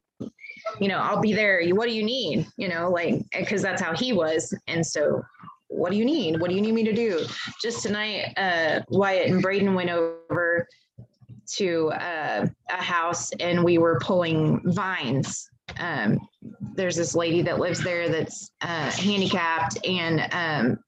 you 0.80 0.88
know, 0.88 0.98
I'll 0.98 1.20
be 1.20 1.32
there. 1.32 1.62
What 1.68 1.88
do 1.88 1.94
you 1.94 2.02
need? 2.02 2.46
You 2.56 2.68
know, 2.68 2.90
like, 2.90 3.22
because 3.36 3.62
that's 3.62 3.80
how 3.80 3.94
he 3.94 4.12
was. 4.12 4.56
And 4.66 4.86
so, 4.86 5.22
what 5.68 5.90
do 5.90 5.96
you 5.96 6.04
need? 6.04 6.40
What 6.40 6.50
do 6.50 6.56
you 6.56 6.62
need 6.62 6.74
me 6.74 6.84
to 6.84 6.92
do? 6.92 7.26
Just 7.60 7.82
tonight, 7.82 8.32
uh, 8.36 8.80
Wyatt 8.88 9.30
and 9.30 9.42
Braden 9.42 9.74
went 9.74 9.90
over 9.90 10.68
to 11.56 11.90
uh, 11.92 12.46
a 12.70 12.82
house 12.82 13.30
and 13.40 13.62
we 13.64 13.78
were 13.78 13.98
pulling 14.00 14.60
vines. 14.72 15.48
Um, 15.78 16.18
there's 16.74 16.96
this 16.96 17.14
lady 17.14 17.42
that 17.42 17.58
lives 17.58 17.82
there 17.82 18.08
that's 18.08 18.50
uh, 18.60 18.90
handicapped 18.92 19.78
and 19.86 20.28
um, 20.32 20.78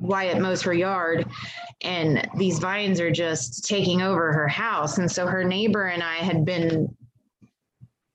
Wyatt 0.00 0.40
mows 0.40 0.62
her 0.62 0.74
yard 0.74 1.26
and 1.82 2.28
these 2.36 2.58
vines 2.58 3.00
are 3.00 3.10
just 3.10 3.64
taking 3.64 4.02
over 4.02 4.32
her 4.32 4.48
house. 4.48 4.98
And 4.98 5.10
so 5.10 5.26
her 5.26 5.44
neighbor 5.44 5.86
and 5.86 6.02
I 6.02 6.16
had 6.16 6.44
been 6.44 6.94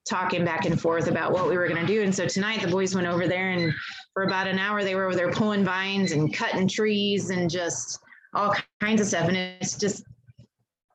talking 0.08 0.44
back 0.44 0.66
and 0.66 0.80
forth 0.80 1.08
about 1.08 1.32
what 1.32 1.48
we 1.48 1.58
were 1.58 1.68
going 1.68 1.80
to 1.80 1.88
do. 1.88 2.04
And 2.04 2.14
so 2.14 2.28
tonight 2.28 2.62
the 2.62 2.68
boys 2.68 2.94
went 2.94 3.08
over 3.08 3.28
there 3.28 3.52
and 3.52 3.74
for 4.14 4.24
about 4.24 4.48
an 4.48 4.60
hour 4.60 4.84
they 4.84 4.96
were 4.96 5.06
over 5.06 5.16
there 5.16 5.32
pulling 5.32 5.64
vines 5.64 6.12
and 6.12 6.34
cutting 6.34 6.68
trees 6.68 7.30
and 7.30 7.50
just 7.50 8.00
all 8.34 8.54
kinds 8.82 9.02
of 9.02 9.08
stuff. 9.08 9.28
And 9.28 9.38
it's 9.38 9.78
just, 9.78 10.04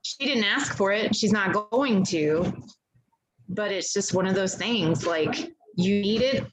she 0.02 0.26
didn't 0.26 0.44
ask 0.44 0.76
for 0.76 0.92
it. 0.92 1.14
She's 1.14 1.32
not 1.32 1.70
going 1.70 2.04
to, 2.04 2.52
but 3.48 3.72
it's 3.72 3.92
just 3.92 4.14
one 4.14 4.26
of 4.26 4.34
those 4.34 4.54
things 4.54 5.06
like 5.06 5.52
you 5.76 6.00
need 6.00 6.22
it. 6.22 6.46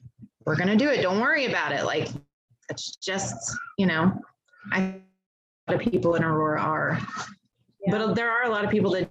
We're 0.45 0.56
going 0.56 0.70
to 0.70 0.78
do 0.78 0.89
it. 0.89 1.01
Don't 1.01 1.20
worry 1.20 1.45
about 1.45 1.72
it. 1.72 1.86
Like 1.86 2.08
it's 2.70 2.95
just, 2.95 3.36
you 3.78 3.86
know, 3.86 4.14
I 4.72 4.95
a 5.68 5.72
lot 5.72 5.82
of 5.82 5.91
people 5.91 6.16
in 6.16 6.24
Aurora 6.24 6.62
are. 6.62 6.99
But 7.88 8.14
there 8.16 8.32
are 8.32 8.43
a 8.43 8.49
lot 8.49 8.64
of 8.64 8.72
people 8.72 8.91
that 8.91 9.10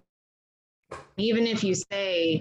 even 1.17 1.47
if 1.47 1.63
you 1.63 1.75
say 1.75 2.41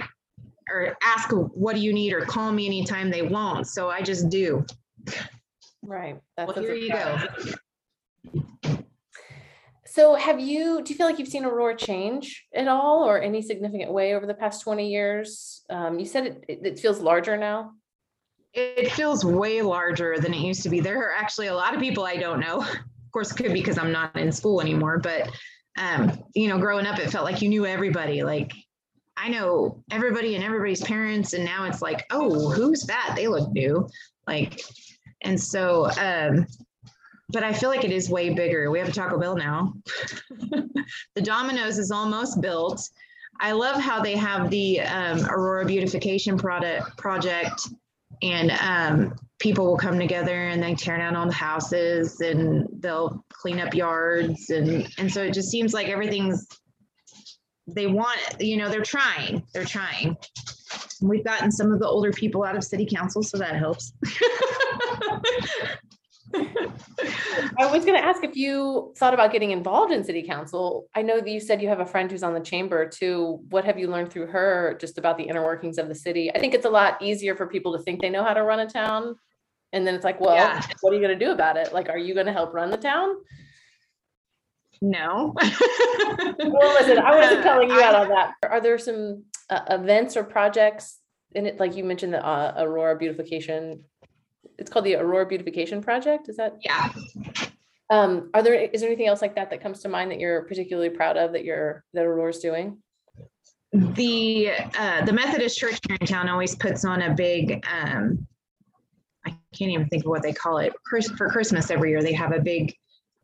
or 0.69 0.95
ask 1.03 1.29
what 1.31 1.75
do 1.75 1.81
you 1.81 1.93
need 1.93 2.13
or 2.13 2.21
call 2.21 2.51
me 2.51 2.65
anytime 2.65 3.09
they 3.09 3.21
won't. 3.21 3.67
So 3.67 3.89
I 3.89 4.01
just 4.01 4.29
do. 4.29 4.65
Right. 5.81 6.19
Well, 6.37 6.53
here 6.53 6.75
you 6.75 6.91
go. 6.91 7.17
So 9.93 10.15
have 10.15 10.39
you, 10.39 10.81
do 10.81 10.91
you 10.91 10.97
feel 10.97 11.05
like 11.05 11.19
you've 11.19 11.27
seen 11.27 11.45
Aurora 11.45 11.77
change 11.77 12.47
at 12.55 12.67
all 12.67 13.03
or 13.03 13.21
any 13.21 13.43
significant 13.43 13.91
way 13.91 14.15
over 14.15 14.25
the 14.25 14.33
past 14.33 14.63
20 14.63 14.89
years? 14.89 15.61
Um, 15.69 15.99
you 15.99 16.05
said 16.05 16.25
it, 16.25 16.45
it 16.47 16.59
it 16.63 16.79
feels 16.79 16.99
larger 16.99 17.37
now. 17.37 17.73
It 18.55 18.91
feels 18.91 19.23
way 19.23 19.61
larger 19.61 20.17
than 20.17 20.33
it 20.33 20.39
used 20.39 20.63
to 20.63 20.69
be. 20.69 20.79
There 20.79 20.99
are 20.99 21.13
actually 21.13 21.47
a 21.47 21.53
lot 21.53 21.75
of 21.75 21.79
people 21.79 22.05
I 22.05 22.15
don't 22.15 22.39
know. 22.39 22.61
Of 22.61 23.11
course, 23.11 23.31
it 23.31 23.35
could 23.35 23.53
be 23.53 23.59
because 23.59 23.77
I'm 23.77 23.91
not 23.91 24.17
in 24.17 24.31
school 24.31 24.61
anymore, 24.61 24.97
but 24.97 25.29
um, 25.77 26.23
you 26.33 26.47
know, 26.47 26.57
growing 26.57 26.87
up, 26.87 26.97
it 26.97 27.11
felt 27.11 27.25
like 27.25 27.43
you 27.43 27.49
knew 27.49 27.67
everybody. 27.67 28.23
Like 28.23 28.51
I 29.15 29.29
know 29.29 29.83
everybody 29.91 30.35
and 30.35 30.43
everybody's 30.43 30.81
parents, 30.81 31.33
and 31.33 31.45
now 31.45 31.65
it's 31.65 31.81
like, 31.81 32.05
oh, 32.11 32.49
who's 32.49 32.83
that? 32.83 33.13
They 33.15 33.27
look 33.27 33.51
new. 33.51 33.87
Like, 34.27 34.61
and 35.21 35.39
so, 35.39 35.89
um, 35.99 36.47
but 37.29 37.43
I 37.43 37.53
feel 37.53 37.69
like 37.69 37.83
it 37.83 37.91
is 37.91 38.09
way 38.09 38.33
bigger. 38.33 38.69
We 38.71 38.79
have 38.79 38.89
a 38.89 38.91
Taco 38.91 39.19
Bell 39.19 39.35
now. 39.35 39.73
the 41.15 41.21
Domino's 41.21 41.77
is 41.77 41.91
almost 41.91 42.41
built. 42.41 42.89
I 43.39 43.51
love 43.51 43.81
how 43.81 44.01
they 44.01 44.15
have 44.15 44.49
the 44.49 44.81
um, 44.81 45.25
Aurora 45.25 45.65
beautification 45.65 46.37
product 46.37 46.97
project, 46.97 47.67
and 48.21 48.51
um, 48.51 49.15
people 49.39 49.65
will 49.65 49.77
come 49.77 49.99
together 49.99 50.47
and 50.47 50.63
they 50.63 50.73
tear 50.73 50.97
down 50.97 51.15
all 51.15 51.25
the 51.25 51.33
houses 51.33 52.21
and 52.21 52.67
they'll 52.79 53.25
clean 53.29 53.59
up 53.59 53.73
yards 53.73 54.49
and 54.49 54.87
and 54.97 55.11
so 55.11 55.21
it 55.21 55.33
just 55.33 55.51
seems 55.51 55.73
like 55.73 55.89
everything's 55.89 56.47
they 57.67 57.87
want 57.87 58.19
you 58.39 58.57
know 58.57 58.69
they're 58.69 58.81
trying 58.83 59.43
they're 59.53 59.65
trying 59.65 60.17
we've 61.01 61.23
gotten 61.23 61.51
some 61.51 61.71
of 61.71 61.79
the 61.79 61.87
older 61.87 62.11
people 62.11 62.43
out 62.43 62.55
of 62.55 62.63
city 62.63 62.85
council 62.85 63.23
so 63.23 63.37
that 63.37 63.55
helps 63.55 63.93
I 66.35 67.69
was 67.71 67.85
going 67.85 67.99
to 67.99 68.03
ask 68.03 68.23
if 68.23 68.35
you 68.35 68.93
thought 68.97 69.13
about 69.13 69.31
getting 69.31 69.51
involved 69.51 69.91
in 69.91 70.03
city 70.03 70.23
council. 70.23 70.87
I 70.95 71.01
know 71.01 71.19
that 71.19 71.29
you 71.29 71.39
said 71.39 71.61
you 71.61 71.67
have 71.69 71.79
a 71.79 71.85
friend 71.85 72.09
who's 72.09 72.23
on 72.23 72.33
the 72.33 72.39
chamber 72.39 72.87
too. 72.87 73.39
What 73.49 73.65
have 73.65 73.77
you 73.77 73.87
learned 73.87 74.11
through 74.11 74.27
her 74.27 74.75
just 74.79 74.97
about 74.97 75.17
the 75.17 75.23
inner 75.23 75.43
workings 75.43 75.77
of 75.77 75.89
the 75.89 75.95
city? 75.95 76.33
I 76.33 76.39
think 76.39 76.53
it's 76.53 76.65
a 76.65 76.69
lot 76.69 77.01
easier 77.01 77.35
for 77.35 77.45
people 77.45 77.77
to 77.77 77.83
think 77.83 78.01
they 78.01 78.09
know 78.09 78.23
how 78.23 78.33
to 78.33 78.41
run 78.43 78.59
a 78.61 78.67
town. 78.67 79.15
And 79.73 79.85
then 79.85 79.93
it's 79.95 80.03
like, 80.03 80.19
well, 80.19 80.35
Yeah. 80.35 80.61
what 80.81 80.91
are 80.91 80.95
you 80.95 81.01
going 81.01 81.17
to 81.17 81.25
do 81.25 81.31
about 81.31 81.57
it? 81.57 81.73
Like, 81.73 81.89
are 81.89 81.97
you 81.97 82.13
going 82.13 82.25
to 82.27 82.33
help 82.33 82.53
run 82.53 82.71
the 82.71 82.77
town? 82.77 83.15
No 84.83 85.33
Well, 86.39 86.73
listen, 86.73 86.99
I 86.99 87.15
wasn't 87.15 87.43
telling 87.43 87.69
you 87.69 87.81
out 87.81 87.95
on 87.95 88.09
that. 88.09 88.33
Are 88.49 88.61
there 88.61 88.77
some 88.77 89.23
uh, 89.49 89.61
events 89.69 90.17
or 90.17 90.23
projects 90.23 90.99
in 91.33 91.45
it? 91.45 91.59
Like 91.59 91.75
you 91.75 91.83
mentioned 91.83 92.13
the 92.13 92.25
uh, 92.25 92.53
Aurora 92.57 92.97
beautification. 92.97 93.83
It's 94.57 94.69
called 94.69 94.85
the 94.85 94.95
Aurora 94.95 95.25
Beautification 95.25 95.81
Project. 95.81 96.29
Is 96.29 96.37
that? 96.37 96.57
yeah 96.61 96.89
Um, 97.89 98.29
are 98.33 98.43
there, 98.43 98.53
is 98.53 98.81
there 98.81 98.89
anything 98.89 99.07
else 99.07 99.21
like 99.21 99.35
that 99.35 99.49
that 99.49 99.61
comes 99.61 99.79
to 99.81 99.89
mind 99.89 100.11
that 100.11 100.19
you're 100.19 100.43
particularly 100.43 100.89
proud 100.89 101.17
of 101.17 101.31
that 101.33 101.43
you're, 101.43 101.83
that 101.93 102.05
Aurora's 102.05 102.39
doing? 102.39 102.77
the 103.73 104.51
uh, 104.77 105.03
the 105.03 105.11
Methodist 105.11 105.57
Church 105.57 105.79
here 105.87 105.97
in 105.99 106.05
town 106.05 106.29
always 106.29 106.55
puts 106.55 106.85
on 106.85 107.01
a 107.01 107.13
big 107.15 107.65
um, 107.71 108.27
I 109.25 109.31
can't 109.51 109.71
even 109.71 109.87
think 109.87 110.03
of 110.03 110.09
what 110.09 110.21
they 110.21 110.33
call 110.33 110.59
it 110.59 110.73
for 111.17 111.27
Christmas 111.29 111.71
every 111.71 111.89
year 111.89 112.03
they 112.03 112.13
have 112.13 112.33
a 112.33 112.39
big 112.39 112.75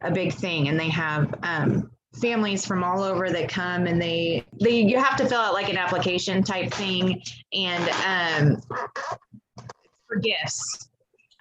a 0.02 0.12
big 0.12 0.34
thing 0.34 0.68
and 0.70 0.80
they 0.80 0.90
have 0.90 1.34
um, 1.44 1.92
families 2.22 2.66
from 2.66 2.84
all 2.84 3.04
over 3.04 3.30
that 3.30 3.50
come 3.50 3.86
and 3.86 4.02
they 4.02 4.46
they 4.62 4.82
you 4.82 4.98
have 4.98 5.16
to 5.18 5.28
fill 5.28 5.40
out 5.40 5.54
like 5.54 5.70
an 5.70 5.78
application 5.78 6.42
type 6.44 6.72
thing 6.74 7.22
and 7.54 8.56
um, 8.56 8.62
for 10.08 10.18
gifts 10.18 10.88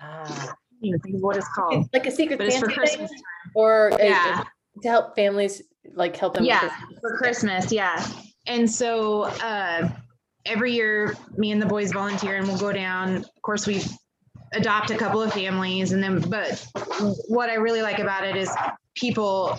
Ah, 0.00 0.22
I 0.24 0.46
can't 0.46 0.56
even 0.82 1.00
think 1.00 1.14
of 1.16 1.22
what 1.22 1.36
it's 1.36 1.48
called 1.54 1.74
It's 1.84 1.88
like 1.92 2.06
a 2.06 2.10
secret 2.10 2.38
but 2.38 2.46
it's 2.46 2.58
for 2.58 2.70
Santa 2.70 2.86
thing 2.86 2.98
Christmas 2.98 3.22
or 3.54 3.88
a- 4.00 4.04
Yeah. 4.04 4.44
to 4.82 4.88
help 4.88 5.16
families, 5.16 5.60
like 5.94 6.14
help 6.16 6.34
them. 6.34 6.44
Yeah, 6.44 6.60
this- 6.90 7.00
for 7.00 7.16
Christmas, 7.16 7.72
yeah. 7.72 8.06
And 8.46 8.70
so 8.70 9.22
uh, 9.22 9.88
every 10.46 10.72
year, 10.72 11.16
me 11.36 11.50
and 11.50 11.60
the 11.60 11.66
boys 11.66 11.90
volunteer, 11.92 12.36
and 12.36 12.46
we'll 12.46 12.58
go 12.58 12.72
down. 12.72 13.16
Of 13.16 13.42
course, 13.42 13.66
we 13.66 13.82
adopt 14.52 14.90
a 14.90 14.96
couple 14.96 15.22
of 15.22 15.32
families, 15.32 15.92
and 15.92 16.02
then. 16.02 16.20
But 16.20 16.66
what 17.28 17.50
I 17.50 17.54
really 17.54 17.82
like 17.82 17.98
about 17.98 18.24
it 18.24 18.36
is 18.36 18.50
people. 18.94 19.58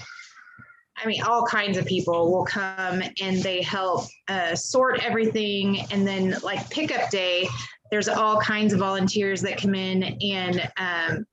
I 1.02 1.08
mean, 1.08 1.24
all 1.24 1.46
kinds 1.46 1.78
of 1.78 1.86
people 1.86 2.30
will 2.30 2.44
come 2.44 3.02
and 3.22 3.42
they 3.42 3.62
help 3.62 4.04
uh, 4.28 4.54
sort 4.54 5.02
everything, 5.04 5.82
and 5.92 6.06
then 6.06 6.36
like 6.44 6.70
pickup 6.70 7.10
day, 7.10 7.48
there's 7.90 8.10
all 8.10 8.40
kinds 8.42 8.74
of 8.74 8.80
volunteers 8.80 9.42
that 9.42 9.58
come 9.58 9.76
in 9.76 10.04
and. 10.22 10.70
Um, 10.78 11.26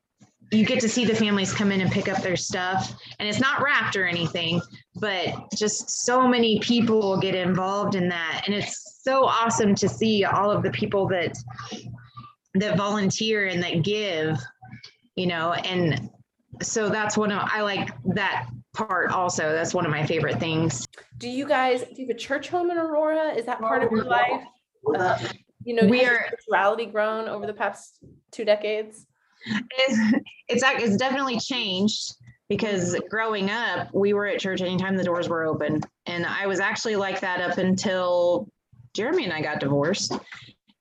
you 0.53 0.65
get 0.65 0.79
to 0.81 0.89
see 0.89 1.05
the 1.05 1.15
families 1.15 1.53
come 1.53 1.73
in 1.73 1.81
and 1.81 1.91
pick 1.91 2.09
up 2.09 2.23
their 2.23 2.37
stuff 2.37 2.97
and 3.19 3.29
it's 3.29 3.41
not 3.41 3.61
wrapped 3.63 3.97
or 3.97 4.07
anything 4.07 4.61
but 4.95 5.35
just 5.57 6.05
so 6.05 6.29
many 6.29 6.61
people 6.61 7.19
get 7.19 7.35
involved 7.35 7.97
in 7.97 8.09
that 8.09 8.43
and 8.47 8.55
it's 8.55 9.01
so 9.03 9.25
awesome 9.25 9.75
to 9.75 9.89
see 9.89 10.25
all 10.25 10.51
of 10.51 10.63
the 10.63 10.71
people 10.71 11.09
that 11.09 11.37
that 12.61 12.77
volunteer 12.77 13.47
and 13.47 13.63
that 13.63 13.83
give 13.83 14.39
you 15.15 15.27
know 15.27 15.53
and 15.53 16.11
so 16.63 16.89
that's 16.89 17.17
one 17.17 17.31
of 17.33 17.41
i 17.53 17.61
like 17.63 17.91
that 18.05 18.49
part 18.75 19.11
also 19.11 19.53
that's 19.53 19.75
one 19.75 19.85
of 19.85 19.91
my 19.91 20.05
favorite 20.07 20.39
things 20.39 20.87
Do 21.19 21.29
you 21.29 21.47
guys, 21.49 21.81
do 21.83 22.03
you 22.03 22.09
have 22.09 22.17
a 22.17 22.19
church 22.19 22.49
home 22.51 22.71
in 22.71 22.77
Aurora? 22.77 23.31
Is 23.35 23.47
that 23.47 23.59
part 23.61 23.83
of 23.83 23.91
your 23.91 24.05
life? 24.05 24.43
Uh, 24.95 25.19
You 25.65 25.75
know, 25.75 25.87
We 25.89 26.01
has 26.01 26.09
are- 26.09 26.27
spirituality 26.27 26.87
grown 26.87 27.27
over 27.29 27.47
the 27.47 27.55
past 27.55 27.99
two 28.31 28.45
decades? 28.45 29.07
it's 29.79 29.99
it's, 30.49 30.63
it's 30.65 30.97
definitely 30.97 31.39
changed 31.41 32.15
because 32.49 32.97
growing 33.11 33.49
up 33.51 33.89
we 33.95 34.13
were 34.13 34.27
at 34.27 34.39
church 34.41 34.61
anytime 34.61 34.97
the 34.97 35.05
doors 35.05 35.29
were 35.29 35.45
open 35.45 35.81
and 36.07 36.27
i 36.27 36.47
was 36.47 36.61
actually 36.61 36.97
like 36.97 37.21
that 37.21 37.41
up 37.41 37.57
until 37.59 38.49
jeremy 38.95 39.25
and 39.25 39.33
i 39.33 39.41
got 39.41 39.59
divorced 39.61 40.13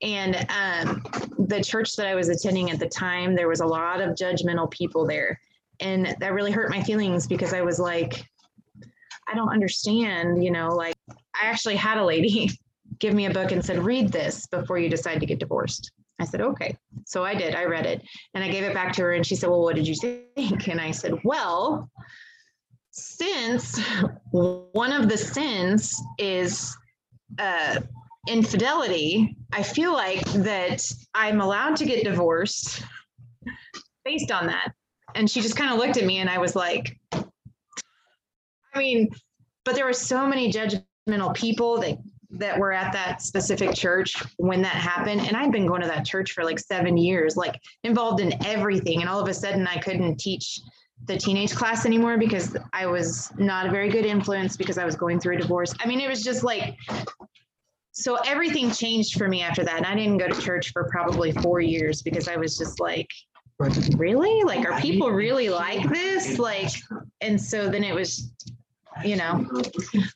and 0.01 0.35
um, 0.49 1.01
the 1.47 1.63
church 1.63 1.95
that 1.95 2.07
i 2.07 2.15
was 2.15 2.29
attending 2.29 2.71
at 2.71 2.79
the 2.79 2.87
time 2.87 3.35
there 3.35 3.47
was 3.47 3.59
a 3.59 3.65
lot 3.65 4.01
of 4.01 4.15
judgmental 4.15 4.69
people 4.71 5.05
there. 5.05 5.39
And 5.81 6.15
that 6.19 6.33
really 6.33 6.51
hurt 6.51 6.69
my 6.69 6.81
feelings 6.81 7.27
because 7.27 7.53
i 7.53 7.61
was 7.61 7.79
like 7.79 8.25
i 9.27 9.33
don't 9.33 9.49
understand 9.49 10.43
you 10.43 10.51
know 10.51 10.69
like 10.69 10.95
i 11.09 11.45
actually 11.45 11.75
had 11.75 11.97
a 11.97 12.05
lady 12.05 12.51
give 12.99 13.13
me 13.13 13.25
a 13.25 13.31
book 13.31 13.51
and 13.51 13.63
said 13.63 13.83
read 13.83 14.11
this 14.11 14.47
before 14.47 14.77
you 14.77 14.89
decide 14.89 15.19
to 15.19 15.25
get 15.25 15.39
divorced. 15.39 15.91
I 16.19 16.25
said 16.25 16.41
okay. 16.41 16.77
So 17.05 17.23
i 17.23 17.35
did 17.35 17.55
i 17.55 17.65
read 17.65 17.85
it. 17.85 18.01
And 18.33 18.43
I 18.43 18.49
gave 18.49 18.63
it 18.63 18.73
back 18.73 18.93
to 18.93 19.01
her 19.03 19.13
and 19.13 19.25
she 19.25 19.35
said, 19.35 19.49
Well, 19.49 19.61
what 19.61 19.75
did 19.75 19.87
you 19.87 19.95
think? 19.95 20.69
And 20.69 20.79
I 20.79 20.91
said, 20.91 21.13
Well, 21.23 21.89
since 22.91 23.79
one 24.31 24.93
of 24.93 25.09
the 25.09 25.17
sins 25.17 26.01
is 26.17 26.75
uh, 27.37 27.81
infidelity, 28.27 29.35
I 29.53 29.63
feel 29.63 29.93
like 29.93 30.25
that 30.33 30.83
I'm 31.13 31.41
allowed 31.41 31.75
to 31.77 31.85
get 31.85 32.03
divorced 32.03 32.83
based 34.03 34.31
on 34.31 34.47
that. 34.47 34.73
And 35.15 35.29
she 35.29 35.41
just 35.41 35.55
kind 35.55 35.71
of 35.71 35.79
looked 35.79 35.97
at 35.97 36.05
me 36.05 36.19
and 36.19 36.29
I 36.29 36.37
was 36.37 36.55
like, 36.55 36.97
I 37.13 38.79
mean, 38.79 39.09
but 39.63 39.75
there 39.75 39.85
were 39.85 39.93
so 39.93 40.27
many 40.27 40.51
judgmental 40.51 41.33
people 41.33 41.79
that 41.79 41.97
that 42.31 42.59
were 42.59 42.73
at 42.73 42.91
that 42.91 43.21
specific 43.21 43.73
church 43.73 44.13
when 44.37 44.61
that 44.61 44.75
happened. 44.75 45.21
And 45.21 45.37
i'd 45.37 45.51
been 45.51 45.67
going 45.67 45.81
to 45.81 45.87
that 45.87 46.05
church 46.05 46.33
for 46.33 46.43
like 46.43 46.59
seven 46.59 46.97
years 46.97 47.37
like 47.37 47.55
involved 47.83 48.19
in 48.19 48.33
everything. 48.45 49.01
And 49.01 49.09
all 49.09 49.21
of 49.21 49.27
a 49.27 49.33
sudden 49.33 49.65
i 49.67 49.77
couldn't 49.77 50.17
teach 50.17 50.59
the 51.05 51.17
teenage 51.17 51.53
class 51.53 51.85
anymore 51.85 52.17
because 52.17 52.57
i 52.73 52.85
was 52.85 53.31
not 53.37 53.67
a 53.67 53.71
very 53.71 53.89
good 53.89 54.05
influence 54.05 54.57
because 54.57 54.77
i 54.77 54.85
was 54.85 54.95
going 54.95 55.19
through 55.19 55.35
a 55.35 55.39
divorce. 55.39 55.73
I 55.79 55.87
mean 55.87 56.01
it 56.01 56.09
was 56.09 56.23
just 56.23 56.43
like 56.43 56.75
so 57.97 58.17
everything 58.25 58.69
changed 58.69 59.17
for 59.17 59.27
me 59.27 59.41
after 59.41 59.63
that 59.63 59.77
and 59.77 59.85
i 59.85 59.95
didn't 59.95 60.17
go 60.17 60.27
to 60.27 60.41
church 60.41 60.71
for 60.71 60.89
probably 60.91 61.31
four 61.31 61.61
years 61.61 62.01
because 62.01 62.27
i 62.27 62.35
was 62.35 62.57
just 62.57 62.79
like 62.79 63.09
really? 63.97 64.43
Like 64.43 64.65
are 64.65 64.79
people 64.79 65.11
really 65.11 65.49
like 65.49 65.87
this? 65.89 66.39
like 66.39 66.71
and 67.21 67.41
so 67.41 67.69
then 67.69 67.83
it 67.83 67.93
was 67.93 68.31
you 69.03 69.15
know. 69.15 69.45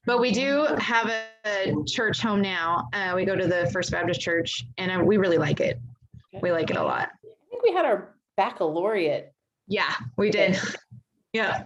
But 0.06 0.20
we 0.20 0.32
do 0.32 0.68
have 0.78 1.10
a, 1.10 1.24
a 1.46 1.84
church 1.86 2.22
home 2.22 2.42
now. 2.42 2.88
Uh, 2.94 3.14
we 3.16 3.26
go 3.26 3.36
to 3.36 3.48
the 3.48 3.70
first 3.72 3.92
baptist 3.92 4.22
church 4.22 4.66
and 4.78 4.92
uh, 4.92 5.04
we 5.04 5.18
really 5.18 5.38
like 5.38 5.60
it. 5.60 5.80
We 6.42 6.52
like 6.52 6.70
it 6.70 6.78
a 6.78 6.84
lot. 6.84 7.10
I 7.24 7.50
think 7.50 7.64
we 7.64 7.74
had 7.74 7.86
our 7.86 8.16
baccalaureate. 8.38 9.34
yeah 9.68 9.94
we 10.18 10.32
did. 10.32 10.58
Yeah. 11.32 11.66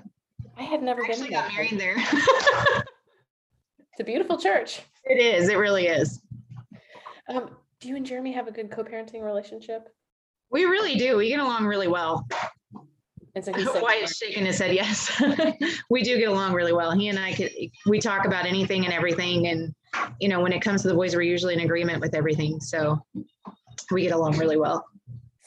I 0.58 0.64
had 0.64 0.84
never 0.84 1.02
been. 1.02 1.12
actually 1.12 1.28
to 1.28 1.34
got 1.34 1.54
married 1.54 1.80
there. 1.80 1.96
It's 1.98 4.00
a 4.00 4.04
beautiful 4.04 4.38
church. 4.38 4.82
It 5.06 5.18
is 5.18 5.50
it 5.50 5.58
really 5.58 5.88
is 5.88 6.22
Um, 7.28 7.50
do 7.80 7.90
you 7.90 7.96
and 7.96 8.06
Jeremy 8.06 8.32
have 8.34 8.48
a 8.48 8.52
good 8.52 8.72
co-parenting 8.72 9.22
relationship? 9.22 9.90
we 10.52 10.66
really 10.66 10.96
do 10.96 11.18
we 11.18 11.30
get 11.30 11.40
along 11.40 11.66
really 11.66 11.88
well 11.88 12.28
And 13.36 13.44
so 13.44 13.52
he 13.54 13.66
said, 13.66 13.82
Wyatt's 13.82 14.18
shaking 14.18 14.46
his 14.46 14.60
head 14.60 14.74
yes 14.74 15.22
we 15.90 16.04
do 16.04 16.18
get 16.18 16.30
along 16.30 16.54
really 16.54 16.74
well 16.74 16.92
he 16.92 17.10
and 17.10 17.20
i 17.20 17.34
could 17.34 17.52
we 17.88 18.00
talk 18.00 18.26
about 18.26 18.46
anything 18.46 18.86
and 18.86 18.94
everything 18.94 19.48
and 19.48 19.74
you 20.20 20.28
know 20.28 20.42
when 20.42 20.54
it 20.54 20.62
comes 20.62 20.82
to 20.84 20.88
the 20.88 20.94
boys 20.94 21.16
we're 21.16 21.22
usually 21.22 21.54
in 21.54 21.62
agreement 21.62 22.02
with 22.02 22.14
everything 22.14 22.60
so 22.60 23.04
we 23.92 24.04
get 24.04 24.12
along 24.12 24.38
really 24.38 24.58
well 24.58 24.86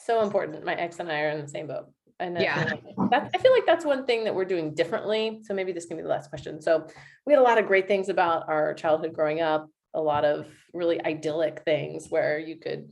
so 0.07 0.21
important. 0.21 0.63
My 0.63 0.73
ex 0.73 0.99
and 0.99 1.11
I 1.11 1.19
are 1.23 1.29
in 1.31 1.41
the 1.41 1.47
same 1.49 1.67
boat. 1.67 1.89
And 2.19 2.37
Yeah. 2.37 2.73
that's, 3.11 3.29
I 3.33 3.37
feel 3.37 3.51
like 3.51 3.65
that's 3.65 3.85
one 3.85 4.05
thing 4.05 4.23
that 4.23 4.33
we're 4.33 4.45
doing 4.45 4.73
differently. 4.73 5.41
So 5.43 5.53
maybe 5.53 5.71
this 5.71 5.85
can 5.85 5.97
be 5.97 6.03
the 6.03 6.09
last 6.09 6.29
question. 6.29 6.61
So 6.61 6.87
we 7.25 7.33
had 7.33 7.39
a 7.39 7.43
lot 7.43 7.57
of 7.57 7.67
great 7.67 7.87
things 7.87 8.09
about 8.09 8.49
our 8.49 8.73
childhood 8.73 9.13
growing 9.13 9.41
up, 9.41 9.69
a 9.93 10.01
lot 10.01 10.25
of 10.25 10.47
really 10.73 11.03
idyllic 11.05 11.63
things 11.63 12.07
where 12.09 12.39
you 12.39 12.57
could 12.57 12.91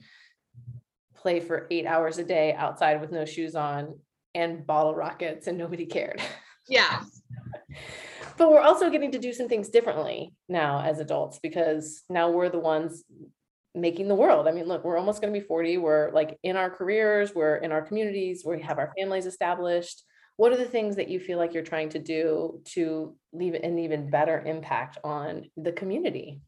play 1.15 1.39
for 1.39 1.67
eight 1.71 1.86
hours 1.86 2.17
a 2.17 2.23
day 2.23 2.53
outside 2.53 3.01
with 3.01 3.11
no 3.11 3.26
shoes 3.26 3.55
on 3.55 3.99
and 4.36 4.67
bottle 4.67 4.93
rockets 4.93 5.47
and 5.47 5.57
nobody 5.57 5.86
cared. 5.86 6.21
Yeah. 6.67 7.03
but 8.38 8.51
we're 8.51 8.61
also 8.61 8.89
getting 8.89 9.11
to 9.11 9.19
do 9.19 9.34
some 9.34 9.47
things 9.47 9.69
differently 9.69 10.34
now 10.49 10.82
as 10.82 10.99
adults 10.99 11.39
because 11.39 12.03
now 12.09 12.30
we're 12.30 12.49
the 12.49 12.59
ones 12.59 13.03
making 13.76 14.07
the 14.07 14.15
world. 14.15 14.47
I 14.47 14.51
mean, 14.51 14.65
look, 14.65 14.84
we're 14.84 14.97
almost 14.97 15.21
going 15.21 15.34
to 15.34 15.39
be 15.39 15.45
40. 15.45 15.78
We're 15.78 16.11
like 16.11 16.39
in 16.43 16.55
our 16.55 16.69
careers, 16.69 17.36
we're 17.36 17.57
in 17.57 17.71
our 17.71 17.82
communities, 17.82 18.43
we 18.45 18.61
have 18.61 18.80
our 18.80 18.93
families 18.97 19.26
established. 19.26 20.03
What 20.38 20.51
are 20.51 20.57
the 20.57 20.65
things 20.65 20.95
that 20.97 21.09
you 21.09 21.19
feel 21.19 21.38
like 21.38 21.53
you're 21.53 21.63
trying 21.63 21.89
to 21.89 21.99
do 21.99 22.61
to 22.73 23.15
leave 23.32 23.53
an 23.53 23.80
even 23.80 24.09
better 24.09 24.41
impact 24.45 24.97
on 25.03 25.45
the 25.55 25.71
community? 25.71 26.41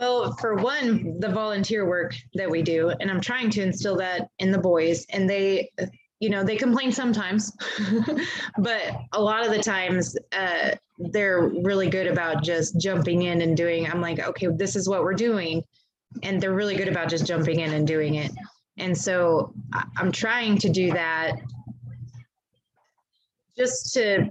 Well, 0.00 0.36
for 0.40 0.56
one, 0.56 1.20
the 1.20 1.28
volunteer 1.28 1.88
work 1.88 2.14
that 2.34 2.50
we 2.50 2.62
do, 2.62 2.90
and 2.90 3.10
I'm 3.10 3.20
trying 3.20 3.50
to 3.50 3.62
instill 3.62 3.96
that 3.98 4.28
in 4.40 4.50
the 4.50 4.58
boys, 4.58 5.06
and 5.10 5.30
they, 5.30 5.70
you 6.18 6.30
know, 6.30 6.42
they 6.42 6.56
complain 6.56 6.90
sometimes, 6.90 7.52
but 8.58 8.96
a 9.12 9.22
lot 9.22 9.46
of 9.46 9.52
the 9.52 9.62
times 9.62 10.16
uh, 10.36 10.72
they're 10.98 11.48
really 11.48 11.88
good 11.88 12.06
about 12.06 12.42
just 12.42 12.78
jumping 12.80 13.22
in 13.22 13.42
and 13.42 13.56
doing. 13.56 13.86
I'm 13.86 14.00
like, 14.00 14.20
okay, 14.20 14.48
this 14.48 14.76
is 14.76 14.88
what 14.88 15.02
we're 15.02 15.14
doing, 15.14 15.62
and 16.22 16.40
they're 16.40 16.54
really 16.54 16.76
good 16.76 16.88
about 16.88 17.08
just 17.08 17.26
jumping 17.26 17.60
in 17.60 17.72
and 17.72 17.86
doing 17.86 18.14
it. 18.14 18.30
And 18.76 18.96
so 18.96 19.54
I'm 19.96 20.12
trying 20.12 20.58
to 20.58 20.68
do 20.68 20.92
that 20.92 21.36
just 23.56 23.92
to, 23.94 24.30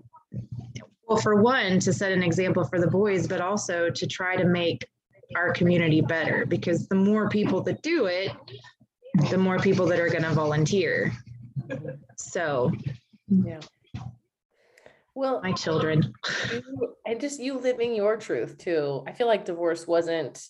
well, 1.08 1.18
for 1.18 1.42
one, 1.42 1.80
to 1.80 1.94
set 1.94 2.12
an 2.12 2.24
example 2.24 2.66
for 2.66 2.80
the 2.80 2.88
boys, 2.88 3.28
but 3.28 3.40
also 3.40 3.90
to 3.90 4.08
try 4.08 4.36
to 4.36 4.46
make 4.46 4.86
our 5.36 5.54
community 5.54 6.02
better 6.02 6.46
because 6.46 6.88
the 6.88 6.96
more 6.96 7.30
people 7.30 7.62
that 7.64 7.82
do 7.82 8.06
it, 8.06 8.32
the 9.30 9.38
more 9.38 9.60
people 9.60 9.86
that 9.88 10.00
are 10.00 10.10
going 10.10 10.24
to 10.24 10.32
volunteer. 10.32 11.14
So, 12.18 12.72
Yeah. 13.30 13.60
Well, 15.16 15.42
my 15.42 15.52
children. 15.54 16.14
you- 16.52 16.96
and 17.06 17.20
just 17.22 17.40
you 17.40 17.58
living 17.60 17.96
your 17.96 18.18
truth 18.18 18.58
too. 18.58 19.04
I 19.08 19.12
feel 19.12 19.28
like 19.28 19.46
divorce 19.46 19.88
wasn't 19.88 20.46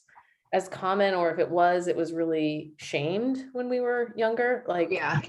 as 0.53 0.67
common, 0.69 1.13
or 1.15 1.31
if 1.31 1.39
it 1.39 1.49
was, 1.49 1.87
it 1.87 1.95
was 1.95 2.13
really 2.13 2.73
shamed 2.77 3.43
when 3.53 3.69
we 3.69 3.79
were 3.79 4.13
younger. 4.15 4.63
Like, 4.67 4.89
Yeah. 4.91 5.19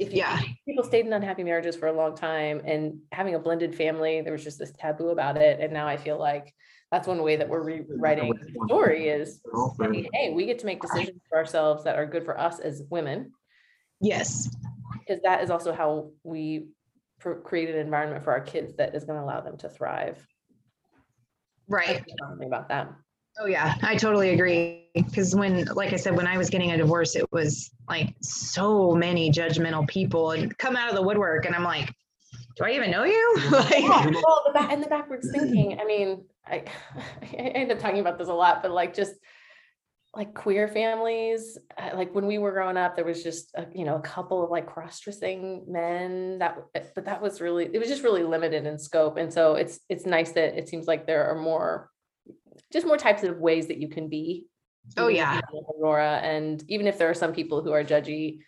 if 0.00 0.10
you, 0.12 0.18
Yeah. 0.18 0.40
people 0.66 0.82
stayed 0.84 1.06
in 1.06 1.12
unhappy 1.12 1.44
marriages 1.44 1.76
for 1.76 1.86
a 1.86 1.92
long 1.92 2.16
time 2.16 2.62
and 2.64 3.00
having 3.12 3.34
a 3.34 3.38
blended 3.38 3.74
family, 3.74 4.22
there 4.22 4.32
was 4.32 4.42
just 4.42 4.58
this 4.58 4.72
taboo 4.72 5.10
about 5.10 5.36
it. 5.36 5.60
And 5.60 5.72
now 5.72 5.86
I 5.86 5.96
feel 5.98 6.18
like 6.18 6.54
that's 6.90 7.06
one 7.06 7.22
way 7.22 7.36
that 7.36 7.48
we're 7.48 7.62
rewriting 7.62 8.32
the 8.34 8.66
story 8.66 9.08
is, 9.08 9.40
hey, 10.14 10.32
we 10.32 10.46
get 10.46 10.60
to 10.60 10.66
make 10.66 10.80
decisions 10.80 11.20
for 11.28 11.36
ourselves 11.38 11.84
that 11.84 11.96
are 11.96 12.06
good 12.06 12.24
for 12.24 12.38
us 12.38 12.58
as 12.58 12.82
women. 12.88 13.32
Yes. 14.00 14.48
Because 14.98 15.20
that 15.24 15.42
is 15.42 15.50
also 15.50 15.72
how 15.72 16.10
we 16.22 16.68
create 17.32 17.70
an 17.70 17.76
environment 17.76 18.22
for 18.22 18.32
our 18.32 18.40
kids 18.40 18.74
that 18.76 18.94
is 18.94 19.04
going 19.04 19.18
to 19.18 19.24
allow 19.24 19.40
them 19.40 19.56
to 19.58 19.68
thrive. 19.68 20.26
Right. 21.68 22.04
About 22.44 22.68
that. 22.68 22.92
Oh, 23.40 23.46
yeah. 23.46 23.74
I 23.82 23.96
totally 23.96 24.30
agree. 24.30 24.90
Because 24.94 25.34
when, 25.34 25.64
like 25.66 25.92
I 25.92 25.96
said, 25.96 26.14
when 26.16 26.26
I 26.26 26.38
was 26.38 26.50
getting 26.50 26.72
a 26.72 26.76
divorce, 26.76 27.16
it 27.16 27.30
was 27.32 27.70
like 27.88 28.14
so 28.20 28.94
many 28.94 29.30
judgmental 29.30 29.88
people 29.88 30.32
and 30.32 30.56
come 30.58 30.76
out 30.76 30.88
of 30.88 30.94
the 30.94 31.02
woodwork. 31.02 31.46
And 31.46 31.54
I'm 31.54 31.64
like, 31.64 31.92
do 32.56 32.64
I 32.64 32.72
even 32.72 32.90
know 32.90 33.04
you? 33.04 33.36
like, 33.50 33.82
Yeah, 33.82 34.06
well, 34.06 34.42
the 34.46 34.52
back 34.52 34.72
and 34.72 34.82
the 34.82 34.86
backwards 34.86 35.28
thinking. 35.32 35.80
I 35.80 35.84
mean, 35.84 36.24
I, 36.46 36.64
I 37.22 37.36
end 37.36 37.72
up 37.72 37.78
talking 37.78 38.00
about 38.00 38.18
this 38.18 38.28
a 38.28 38.34
lot, 38.34 38.62
but 38.62 38.70
like 38.70 38.94
just 38.94 39.14
like 40.16 40.34
queer 40.34 40.68
families, 40.68 41.58
uh, 41.76 41.90
like 41.94 42.14
when 42.14 42.26
we 42.26 42.38
were 42.38 42.52
growing 42.52 42.76
up, 42.76 42.94
there 42.94 43.04
was 43.04 43.22
just 43.22 43.50
a, 43.54 43.66
you 43.74 43.84
know 43.84 43.96
a 43.96 44.00
couple 44.00 44.44
of 44.44 44.50
like 44.50 44.66
cross-dressing 44.66 45.64
men 45.68 46.38
that, 46.38 46.58
but 46.94 47.04
that 47.04 47.20
was 47.20 47.40
really 47.40 47.68
it 47.72 47.78
was 47.78 47.88
just 47.88 48.02
really 48.02 48.22
limited 48.22 48.66
in 48.66 48.78
scope. 48.78 49.16
And 49.16 49.32
so 49.32 49.54
it's 49.54 49.80
it's 49.88 50.06
nice 50.06 50.32
that 50.32 50.56
it 50.56 50.68
seems 50.68 50.86
like 50.86 51.06
there 51.06 51.24
are 51.26 51.38
more, 51.40 51.90
just 52.72 52.86
more 52.86 52.96
types 52.96 53.24
of 53.24 53.38
ways 53.38 53.66
that 53.68 53.78
you 53.78 53.88
can 53.88 54.08
be. 54.08 54.46
Oh, 54.96 55.08
yeah. 55.08 55.40
Aurora, 55.78 56.20
and 56.22 56.62
even 56.68 56.86
if 56.86 56.98
there 56.98 57.08
are 57.08 57.14
some 57.14 57.32
people 57.32 57.62
who 57.62 57.72
are 57.72 57.82
judgy, 57.82 58.40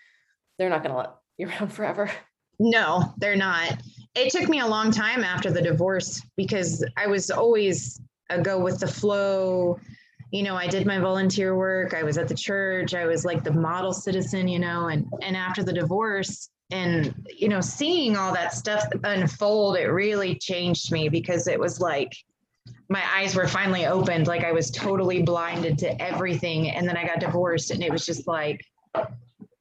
they're 0.59 0.69
not 0.69 0.83
going 0.83 0.93
to 0.93 0.99
let 0.99 1.11
you 1.39 1.49
around 1.49 1.73
forever. 1.73 2.11
No, 2.59 3.15
they're 3.19 3.37
not. 3.37 3.79
It 4.15 4.31
took 4.31 4.49
me 4.49 4.61
a 4.61 4.67
long 4.67 4.91
time 4.91 5.23
after 5.23 5.51
the 5.51 5.61
divorce 5.61 6.23
because 6.37 6.85
I 6.97 7.07
was 7.07 7.31
always 7.31 8.01
a 8.31 8.41
go 8.41 8.59
with 8.59 8.81
the 8.81 8.87
flow. 8.87 9.79
You 10.37 10.43
know, 10.43 10.55
I 10.55 10.67
did 10.67 10.87
my 10.87 10.99
volunteer 10.99 11.57
work. 11.57 11.95
I 11.95 12.03
was 12.03 12.19
at 12.19 12.29
the 12.29 12.35
church. 12.35 12.95
I 12.95 13.07
was 13.07 13.25
like 13.25 13.43
the 13.43 13.53
model 13.53 13.93
citizen, 13.93 14.49
you 14.49 14.59
know, 14.59 14.89
and 14.89 15.07
and 15.23 15.37
after 15.37 15.63
the 15.63 15.73
divorce 15.73 16.51
and 16.71 17.15
you 17.35 17.49
know, 17.49 17.61
seeing 17.61 18.17
all 18.17 18.35
that 18.35 18.53
stuff 18.53 18.85
unfold, 19.05 19.77
it 19.77 19.87
really 19.87 20.35
changed 20.35 20.93
me 20.93 21.09
because 21.09 21.47
it 21.47 21.59
was 21.59 21.81
like 21.81 22.13
my 22.89 23.03
eyes 23.15 23.35
were 23.35 23.49
finally 23.49 23.87
opened 23.87 24.27
like 24.27 24.45
I 24.45 24.53
was 24.53 24.71
totally 24.71 25.23
blinded 25.23 25.79
to 25.79 26.03
everything 26.03 26.71
and 26.71 26.87
then 26.87 26.97
I 26.97 27.07
got 27.07 27.21
divorced 27.21 27.71
and 27.71 27.83
it 27.83 27.91
was 27.91 28.05
just 28.05 28.27
like 28.27 28.61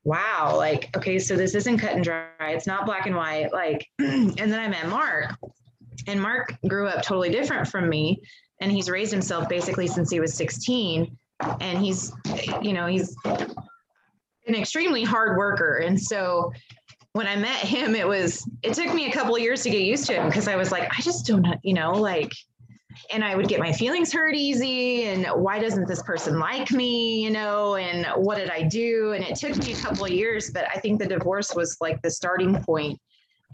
wow, 0.06 0.54
like, 0.56 0.96
okay, 0.96 1.18
so 1.18 1.36
this 1.36 1.56
isn't 1.56 1.80
cut 1.80 1.94
and 1.94 2.04
dry. 2.04 2.28
It's 2.40 2.68
not 2.68 2.86
black 2.86 3.08
and 3.08 3.16
white. 3.16 3.52
Like, 3.52 3.88
and 4.00 4.38
then 4.38 4.60
I 4.60 4.68
met 4.68 4.88
Mark, 4.88 5.34
and 6.08 6.22
Mark 6.22 6.54
grew 6.68 6.88
up 6.88 7.04
totally 7.04 7.32
different 7.32 7.68
from 7.68 7.90
me. 7.90 8.22
And 8.62 8.72
he's 8.72 8.90
raised 8.90 9.12
himself 9.12 9.50
basically 9.50 9.88
since 9.88 10.10
he 10.10 10.20
was 10.20 10.34
16. 10.36 11.18
And 11.60 11.78
he's, 11.78 12.14
you 12.62 12.74
know, 12.74 12.88
he's 12.88 13.16
an 13.26 14.56
extremely 14.56 15.04
hard 15.04 15.38
worker. 15.38 15.78
And 15.78 16.00
so 16.00 16.54
when 17.14 17.28
I 17.28 17.36
met 17.36 17.60
him, 17.60 17.96
it 17.96 18.08
was, 18.08 18.48
it 18.64 18.74
took 18.74 18.94
me 18.94 19.08
a 19.08 19.12
couple 19.12 19.36
of 19.36 19.42
years 19.42 19.64
to 19.64 19.70
get 19.70 19.82
used 19.82 20.06
to 20.08 20.14
him 20.14 20.28
because 20.28 20.48
I 20.48 20.56
was 20.56 20.72
like, 20.72 20.90
I 20.98 21.02
just 21.02 21.26
don't, 21.26 21.46
you 21.64 21.74
know, 21.74 21.94
like, 21.94 22.32
and 23.12 23.24
I 23.24 23.36
would 23.36 23.48
get 23.48 23.60
my 23.60 23.72
feelings 23.74 24.14
hurt 24.14 24.36
easy. 24.36 25.04
And 25.06 25.26
why 25.28 25.60
doesn't 25.60 25.88
this 25.88 26.02
person 26.04 26.40
like 26.40 26.72
me? 26.72 27.24
You 27.24 27.32
know, 27.32 27.76
and 27.76 28.06
what 28.24 28.38
did 28.38 28.50
I 28.50 28.64
do? 28.64 29.14
And 29.14 29.24
it 29.24 29.36
took 29.36 29.58
me 29.58 29.74
a 29.74 29.76
couple 29.76 30.06
of 30.06 30.12
years, 30.12 30.52
but 30.52 30.66
I 30.74 30.80
think 30.80 31.00
the 31.00 31.08
divorce 31.08 31.54
was 31.54 31.78
like 31.82 32.02
the 32.02 32.12
starting 32.12 32.62
point 32.64 33.00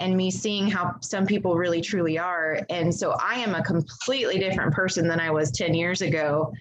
and 0.02 0.18
me 0.18 0.32
seeing 0.32 0.70
how 0.70 0.96
some 1.00 1.26
people 1.26 1.56
really 1.56 1.80
truly 1.80 2.18
are. 2.18 2.60
And 2.70 2.94
so 2.94 3.12
I 3.12 3.36
am 3.36 3.54
a 3.54 3.64
completely 3.64 4.40
different 4.40 4.74
person 4.74 5.08
than 5.08 5.20
I 5.20 5.30
was 5.30 5.52
10 5.52 5.74
years 5.74 6.02
ago. 6.02 6.52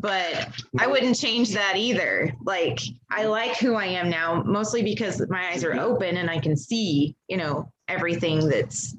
But 0.00 0.48
I 0.78 0.86
wouldn't 0.86 1.18
change 1.18 1.50
that 1.54 1.74
either. 1.76 2.32
Like, 2.44 2.80
I 3.10 3.24
like 3.24 3.56
who 3.56 3.74
I 3.74 3.86
am 3.86 4.10
now, 4.10 4.42
mostly 4.44 4.82
because 4.82 5.24
my 5.28 5.48
eyes 5.48 5.64
are 5.64 5.74
open 5.74 6.18
and 6.18 6.30
I 6.30 6.38
can 6.38 6.56
see, 6.56 7.16
you 7.28 7.36
know, 7.36 7.72
everything 7.88 8.48
that's 8.48 8.94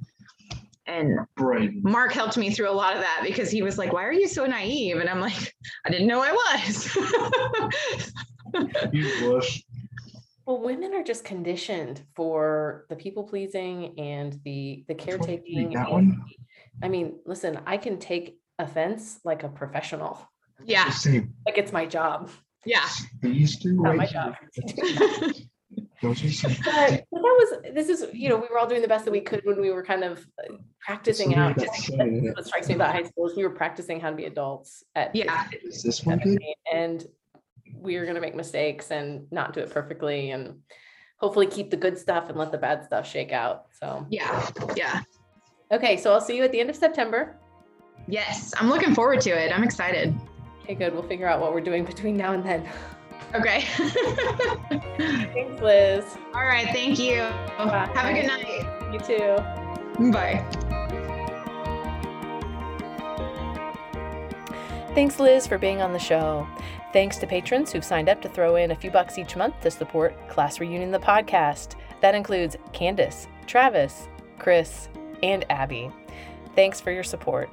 and 0.87 1.19
Right. 1.37 1.71
Mark 1.83 2.13
helped 2.13 2.35
me 2.35 2.49
through 2.49 2.69
a 2.69 2.71
lot 2.71 2.95
of 2.95 3.01
that 3.01 3.21
because 3.23 3.51
he 3.51 3.61
was 3.61 3.77
like, 3.77 3.93
Why 3.93 4.03
are 4.05 4.11
you 4.11 4.27
so 4.27 4.45
naive? 4.45 4.97
And 4.97 5.07
I'm 5.07 5.21
like, 5.21 5.53
I 5.85 5.91
didn't 5.91 6.07
know 6.07 6.21
I 6.21 6.31
was. 6.31 6.97
You 8.91 9.07
blush. 9.19 9.63
Well, 10.49 10.61
women 10.61 10.95
are 10.95 11.03
just 11.03 11.23
conditioned 11.23 12.01
for 12.15 12.87
the 12.89 12.95
people 12.95 13.23
pleasing 13.23 13.93
and 13.99 14.33
the 14.43 14.83
the 14.87 14.95
caretaking. 14.95 15.73
That 15.73 15.91
one? 15.91 16.23
I 16.81 16.87
mean, 16.87 17.19
listen, 17.23 17.59
I 17.67 17.77
can 17.77 17.99
take 17.99 18.39
offense 18.57 19.19
like 19.23 19.43
a 19.43 19.49
professional. 19.49 20.27
yeah. 20.65 20.89
Same. 20.89 21.35
Like 21.45 21.59
it's 21.59 21.71
my 21.71 21.85
job, 21.85 22.31
Yeah. 22.65 22.83
These 23.21 23.59
two 23.59 23.73
not 23.73 23.95
my 23.95 24.05
right 24.05 24.09
job. 24.09 24.33
here. 24.53 25.33
Those 26.01 26.23
are 26.23 26.31
some. 26.31 26.55
But, 26.65 27.05
but 27.11 27.21
that 27.21 27.35
was 27.41 27.73
this 27.75 27.87
is 27.87 28.07
you 28.11 28.27
know 28.29 28.37
we 28.37 28.47
were 28.49 28.57
all 28.57 28.65
doing 28.67 28.81
the 28.81 28.87
best 28.87 29.05
that 29.05 29.11
we 29.11 29.21
could 29.21 29.41
when 29.43 29.61
we 29.61 29.69
were 29.69 29.83
kind 29.83 30.03
of 30.03 30.25
uh, 30.43 30.55
practicing 30.81 31.35
out. 31.35 31.59
Somebody 31.61 32.21
that's. 32.21 32.37
What 32.37 32.47
strikes 32.47 32.69
me 32.69 32.73
about 32.73 32.95
high 32.95 33.03
school 33.03 33.27
is 33.27 33.37
we 33.37 33.43
were 33.43 33.51
practicing 33.51 33.99
how 33.99 34.09
to 34.09 34.15
be 34.15 34.25
adults 34.25 34.83
at 34.95 35.15
Yeah. 35.15 35.47
Is 35.61 35.83
this 35.83 36.03
one 36.03 36.17
good? 36.17 36.41
and 36.73 37.05
we 37.81 37.95
are 37.95 38.03
going 38.03 38.15
to 38.15 38.21
make 38.21 38.35
mistakes 38.35 38.91
and 38.91 39.25
not 39.31 39.53
do 39.53 39.61
it 39.61 39.71
perfectly 39.71 40.31
and 40.31 40.59
hopefully 41.17 41.47
keep 41.47 41.69
the 41.69 41.77
good 41.77 41.97
stuff 41.97 42.29
and 42.29 42.37
let 42.37 42.51
the 42.51 42.57
bad 42.57 42.83
stuff 42.85 43.07
shake 43.07 43.31
out. 43.31 43.65
So 43.79 44.05
Yeah. 44.09 44.49
Yeah. 44.75 45.01
okay, 45.71 45.97
so 45.97 46.13
I'll 46.13 46.21
see 46.21 46.37
you 46.37 46.43
at 46.43 46.51
the 46.51 46.59
end 46.59 46.69
of 46.69 46.75
September. 46.75 47.37
Yes. 48.07 48.53
I'm 48.57 48.69
looking 48.69 48.93
forward 48.95 49.21
to 49.21 49.29
it. 49.29 49.51
I'm 49.55 49.63
excited. 49.63 50.15
Okay, 50.63 50.75
good. 50.75 50.93
We'll 50.93 51.03
figure 51.03 51.27
out 51.27 51.39
what 51.41 51.53
we're 51.53 51.61
doing 51.61 51.83
between 51.85 52.15
now 52.17 52.33
and 52.33 52.43
then. 52.43 52.67
Okay. 53.35 53.61
Thanks, 54.97 55.61
Liz. 55.61 56.03
All 56.33 56.45
right. 56.45 56.67
Thank 56.73 56.97
you. 56.97 57.21
Have 57.57 58.05
a 58.05 58.13
good 58.13 58.27
night. 58.27 58.65
You 58.91 58.99
too. 58.99 60.11
Bye. 60.11 60.43
Thanks, 64.95 65.19
Liz, 65.19 65.45
for 65.45 65.57
being 65.57 65.81
on 65.81 65.93
the 65.93 65.99
show. 65.99 66.47
Thanks 66.91 67.17
to 67.17 67.27
patrons 67.27 67.71
who've 67.71 67.83
signed 67.83 68.09
up 68.09 68.21
to 68.23 68.29
throw 68.29 68.55
in 68.55 68.71
a 68.71 68.75
few 68.75 68.89
bucks 68.89 69.17
each 69.17 69.35
month 69.35 69.59
to 69.61 69.69
support 69.69 70.15
Class 70.27 70.59
Reunion 70.59 70.91
the 70.91 70.99
podcast. 70.99 71.75
That 72.01 72.15
includes 72.15 72.57
Candace, 72.73 73.27
Travis, 73.45 74.07
Chris, 74.39 74.89
and 75.21 75.45
Abby. 75.51 75.91
Thanks 76.55 76.81
for 76.81 76.91
your 76.91 77.03
support. 77.03 77.49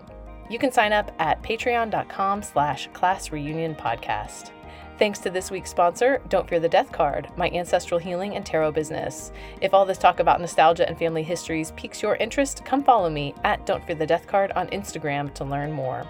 You 0.49 0.59
can 0.59 0.73
sign 0.73 0.93
up 0.93 1.11
at 1.19 1.43
patreon.com 1.43 2.43
slash 2.43 2.89
class 2.93 3.33
reunion 3.33 3.75
podcast. 3.75 4.53
Thanks 4.99 5.19
to 5.21 5.31
this 5.31 5.51
week's 5.51 5.71
sponsor, 5.71 6.23
Don't 6.31 6.49
Fear 6.49 6.61
the 6.61 6.69
Death 6.69 6.91
Card, 6.91 7.29
my 7.37 7.51
ancestral 7.51 8.01
healing 8.01 8.35
and 8.35 8.47
tarot 8.47 8.73
business. 8.73 9.31
If 9.61 9.75
all 9.75 9.85
this 9.85 9.99
talk 9.99 10.21
about 10.21 10.41
nostalgia 10.41 10.89
and 10.89 10.99
family 10.99 11.23
histories 11.23 11.73
piques 11.73 12.01
your 12.01 12.17
interest, 12.17 12.65
come 12.65 12.83
follow 12.83 13.11
me 13.11 13.35
at 13.45 13.67
Don't 13.67 13.85
Fear 13.85 13.97
the 13.97 14.07
Death 14.07 14.27
Card 14.27 14.53
on 14.53 14.69
Instagram 14.69 15.35
to 15.35 15.45
learn 15.45 15.73
more. 15.73 16.07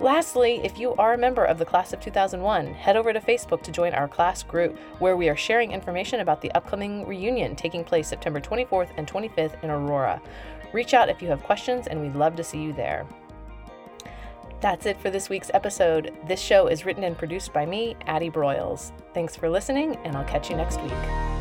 Lastly, 0.00 0.62
if 0.64 0.78
you 0.78 0.94
are 0.94 1.12
a 1.12 1.18
member 1.18 1.44
of 1.44 1.58
the 1.58 1.64
class 1.66 1.92
of 1.92 2.00
2001, 2.00 2.68
head 2.68 2.96
over 2.96 3.12
to 3.12 3.20
Facebook 3.20 3.62
to 3.64 3.70
join 3.70 3.92
our 3.92 4.08
class 4.08 4.42
group, 4.42 4.78
where 4.98 5.14
we 5.14 5.28
are 5.28 5.36
sharing 5.36 5.72
information 5.72 6.20
about 6.20 6.40
the 6.40 6.50
upcoming 6.52 7.06
reunion 7.06 7.54
taking 7.54 7.84
place 7.84 8.08
September 8.08 8.40
24th 8.40 8.88
and 8.96 9.06
25th 9.06 9.62
in 9.62 9.68
Aurora. 9.68 10.22
Reach 10.72 10.94
out 10.94 11.10
if 11.10 11.20
you 11.20 11.28
have 11.28 11.42
questions, 11.42 11.86
and 11.86 12.00
we'd 12.00 12.16
love 12.16 12.34
to 12.36 12.44
see 12.44 12.62
you 12.62 12.72
there. 12.72 13.06
That's 14.62 14.86
it 14.86 14.98
for 15.00 15.10
this 15.10 15.28
week's 15.28 15.50
episode. 15.52 16.14
This 16.26 16.40
show 16.40 16.66
is 16.68 16.86
written 16.86 17.04
and 17.04 17.16
produced 17.16 17.52
by 17.52 17.66
me, 17.66 17.94
Addie 18.06 18.30
Broyles. 18.30 18.92
Thanks 19.12 19.36
for 19.36 19.50
listening, 19.50 19.96
and 20.04 20.16
I'll 20.16 20.24
catch 20.24 20.48
you 20.48 20.56
next 20.56 20.80
week. 20.80 21.39